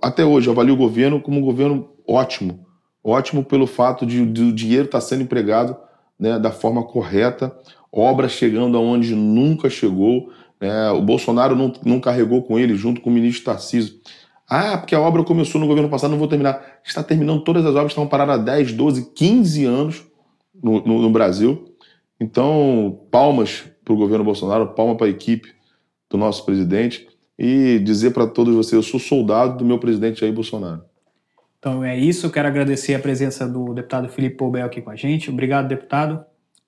até 0.02 0.26
hoje 0.26 0.48
eu 0.48 0.54
avalio 0.54 0.74
o 0.74 0.78
governo 0.78 1.22
como 1.22 1.40
um 1.40 1.44
governo 1.44 1.90
ótimo. 2.08 2.66
Ótimo 3.04 3.44
pelo 3.44 3.66
fato 3.66 4.06
de, 4.06 4.26
de 4.26 4.44
o 4.44 4.54
dinheiro 4.54 4.86
estar 4.86 5.00
tá 5.00 5.06
sendo 5.06 5.24
empregado 5.24 5.76
né, 6.20 6.38
da 6.38 6.52
forma 6.52 6.84
correta, 6.84 7.56
obras 7.92 8.34
chegando 8.34 8.78
aonde 8.78 9.16
nunca 9.16 9.70
chegou. 9.70 10.32
Né? 10.60 10.92
O 10.92 11.02
Bolsonaro 11.02 11.56
não, 11.56 11.72
não 11.86 12.00
carregou 12.00 12.44
com 12.44 12.60
ele, 12.60 12.76
junto 12.76 13.00
com 13.00 13.10
o 13.10 13.14
ministro 13.14 13.46
Tarcísio. 13.46 13.96
Ah, 14.50 14.78
porque 14.78 14.96
a 14.96 15.00
obra 15.00 15.24
começou 15.24 15.62
no 15.62 15.68
governo 15.68 15.90
passado, 15.90 16.12
não 16.12 16.18
vou 16.18 16.28
terminar. 16.28 16.80
Está 16.84 17.04
terminando 17.04 17.44
todas 17.44 17.64
as 17.66 17.76
obras 17.76 17.92
estão 17.92 18.08
paradas 18.08 18.40
há 18.40 18.44
10, 18.44 18.74
12, 18.74 19.12
15 19.14 19.66
anos 19.66 20.04
no, 20.62 20.84
no, 20.84 21.02
no 21.04 21.10
Brasil. 21.12 21.66
Então, 22.20 23.00
palmas 23.12 23.66
para 23.86 23.94
o 23.94 23.98
governo 23.98 24.26
Bolsonaro, 24.26 24.74
palma 24.74 24.96
para 24.96 25.08
a 25.08 25.10
equipe 25.10 25.54
do 26.10 26.18
nosso 26.18 26.44
presidente 26.46 27.08
e 27.38 27.80
dizer 27.80 28.12
para 28.12 28.28
todos 28.28 28.54
vocês: 28.56 28.74
eu 28.74 28.84
sou 28.84 29.00
soldado 29.00 29.58
do 29.58 29.66
meu 29.66 29.80
presidente 29.80 30.20
Jair 30.20 30.34
Bolsonaro. 30.34 30.82
Então 31.60 31.84
é 31.84 31.98
isso, 31.98 32.30
quero 32.32 32.48
agradecer 32.48 32.96
a 32.96 33.00
presença 33.00 33.48
do 33.48 33.74
deputado 33.74 34.10
Felipe 34.10 34.38
Poubel 34.38 34.66
aqui 34.66 34.82
com 34.82 34.90
a 34.90 34.96
gente. 34.96 35.30
Obrigado, 35.30 35.68
deputado. 35.68 36.24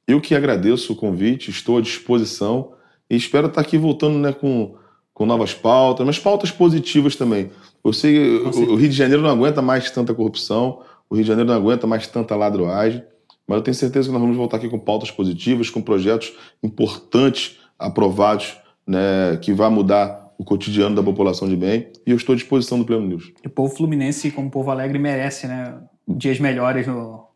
Eu 0.06 0.20
que 0.20 0.36
agradeço 0.36 0.94
o 0.94 0.96
convite, 0.96 1.50
estou 1.50 1.78
à 1.78 1.82
disposição 1.82 2.74
e 3.10 3.16
espero 3.16 3.48
estar 3.48 3.62
aqui 3.62 3.78
voltando 3.78 4.18
né, 4.18 4.34
com, 4.34 4.76
com 5.14 5.26
novas 5.26 5.54
pautas, 5.54 6.06
mas 6.06 6.20
pautas 6.20 6.52
positivas 6.52 7.16
também. 7.16 7.52
Eu 7.84 7.94
sei, 7.94 8.38
o, 8.38 8.48
o 8.48 8.76
Rio 8.76 8.90
de 8.90 8.96
Janeiro 8.96 9.22
não 9.22 9.30
aguenta 9.30 9.62
mais 9.62 9.90
tanta 9.92 10.14
corrupção, 10.14 10.82
o 11.10 11.16
Rio 11.16 11.24
de 11.24 11.28
Janeiro 11.28 11.50
não 11.50 11.58
aguenta 11.58 11.86
mais 11.86 12.08
tanta 12.08 12.36
ladroagem, 12.36 13.04
mas 13.48 13.58
eu 13.58 13.64
tenho 13.64 13.76
certeza 13.76 14.08
que 14.08 14.14
nós 14.14 14.22
vamos 14.22 14.38
voltar 14.38 14.58
aqui 14.58 14.70
com 14.70 14.80
pautas 14.80 15.12
positivas, 15.12 15.70
com 15.70 15.82
projetos 15.82 16.34
importantes 16.64 17.60
aprovados, 17.78 18.58
né, 18.88 19.38
que 19.42 19.52
vai 19.52 19.70
mudar 19.70 20.22
o 20.38 20.44
cotidiano 20.44 20.96
da 20.96 21.04
população 21.04 21.48
de 21.48 21.56
bem, 21.56 21.92
e 22.06 22.12
eu 22.12 22.18
estou 22.18 22.34
à 22.34 22.36
disposição 22.36 22.80
do 22.80 22.86
Pleno 22.86 23.06
News. 23.06 23.32
o 23.46 23.50
povo 23.50 23.76
fluminense, 23.76 24.32
como 24.32 24.50
povo 24.50 24.72
alegre, 24.72 24.98
merece, 24.98 25.48
né? 25.48 25.80
Dias 26.08 26.40
melhores 26.40 26.88
no. 26.88 27.28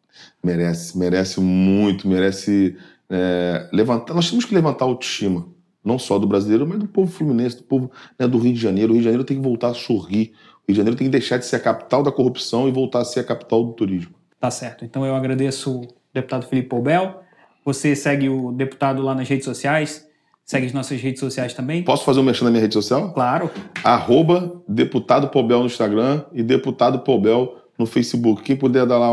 Merece, 0.44 0.98
merece 0.98 1.40
muito, 1.40 2.08
merece 2.08 2.76
é, 3.10 3.70
levantar. 3.72 4.14
Nós 4.14 4.30
temos 4.30 4.46
que 4.46 4.56
levantar 4.56 4.86
a 4.86 4.88
autoestima, 4.88 5.46
não 5.86 6.00
só 6.00 6.18
do 6.18 6.26
brasileiro, 6.26 6.66
mas 6.68 6.80
do 6.80 6.88
povo 6.88 7.12
fluminense, 7.12 7.58
do 7.58 7.64
povo 7.64 7.92
né, 8.18 8.28
do 8.28 8.40
Rio 8.40 8.54
de 8.54 8.60
Janeiro. 8.60 8.92
O 8.92 8.94
Rio 8.94 9.02
de 9.02 9.06
Janeiro 9.06 9.24
tem 9.24 9.38
que 9.38 9.44
voltar 9.44 9.70
a 9.70 9.74
sorrir. 9.76 10.34
O 10.64 10.68
Rio 10.68 10.74
de 10.74 10.76
Janeiro 10.76 10.98
tem 10.98 11.06
que 11.06 11.12
deixar 11.12 11.38
de 11.38 11.46
ser 11.46 11.58
a 11.58 11.60
capital 11.60 12.02
da 12.02 12.12
corrupção 12.12 12.68
e 12.68 12.72
voltar 12.72 13.02
a 13.02 13.06
ser 13.06 13.20
a 13.20 13.24
capital 13.24 13.64
do 13.64 13.74
turismo. 13.74 14.16
Tá 14.40 14.50
certo. 14.50 14.84
Então 14.84 15.06
eu 15.06 15.16
agradeço 15.16 15.82
o 15.82 15.88
deputado 16.12 16.48
Felipe 16.48 16.70
Poubel. 16.70 17.22
Você 17.64 17.96
segue 17.96 18.28
o 18.28 18.52
deputado 18.52 19.02
lá 19.02 19.14
nas 19.14 19.30
redes 19.30 19.46
sociais. 19.46 20.08
Segue 20.44 20.68
as 20.68 20.74
nossas 20.74 21.02
redes 21.02 21.20
sociais 21.20 21.54
também. 21.54 21.84
Posso 21.84 22.04
fazer 22.04 22.20
um 22.20 22.24
mexendo 22.24 22.46
na 22.46 22.52
minha 22.52 22.62
rede 22.62 22.74
social? 22.74 23.12
Claro. 23.14 23.50
Arroba 23.84 24.62
Deputado 24.68 25.30
Pobel 25.30 25.60
no 25.60 25.66
Instagram 25.66 26.24
e 26.34 26.44
Deputado 26.44 27.00
Pobel 27.00 27.58
no 27.78 27.86
Facebook. 27.86 28.44
Quem 28.44 28.56
puder 28.56 28.86
dar 28.86 29.00
lá 29.00 29.10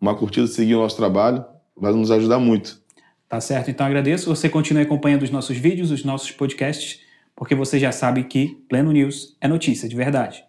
uma 0.00 0.14
curtida, 0.14 0.46
seguir 0.46 0.76
o 0.76 0.80
nosso 0.80 0.96
trabalho, 0.96 1.44
vai 1.76 1.92
nos 1.92 2.10
ajudar 2.10 2.38
muito. 2.38 2.80
Tá 3.28 3.40
certo, 3.40 3.70
então 3.70 3.86
agradeço. 3.86 4.34
Você 4.34 4.48
continue 4.48 4.82
acompanhando 4.82 5.22
os 5.22 5.30
nossos 5.30 5.56
vídeos, 5.56 5.90
os 5.90 6.02
nossos 6.02 6.30
podcasts, 6.32 7.00
porque 7.36 7.54
você 7.54 7.78
já 7.78 7.92
sabe 7.92 8.24
que 8.24 8.56
Pleno 8.68 8.90
News 8.90 9.36
é 9.40 9.46
notícia 9.46 9.88
de 9.88 9.94
verdade. 9.94 10.47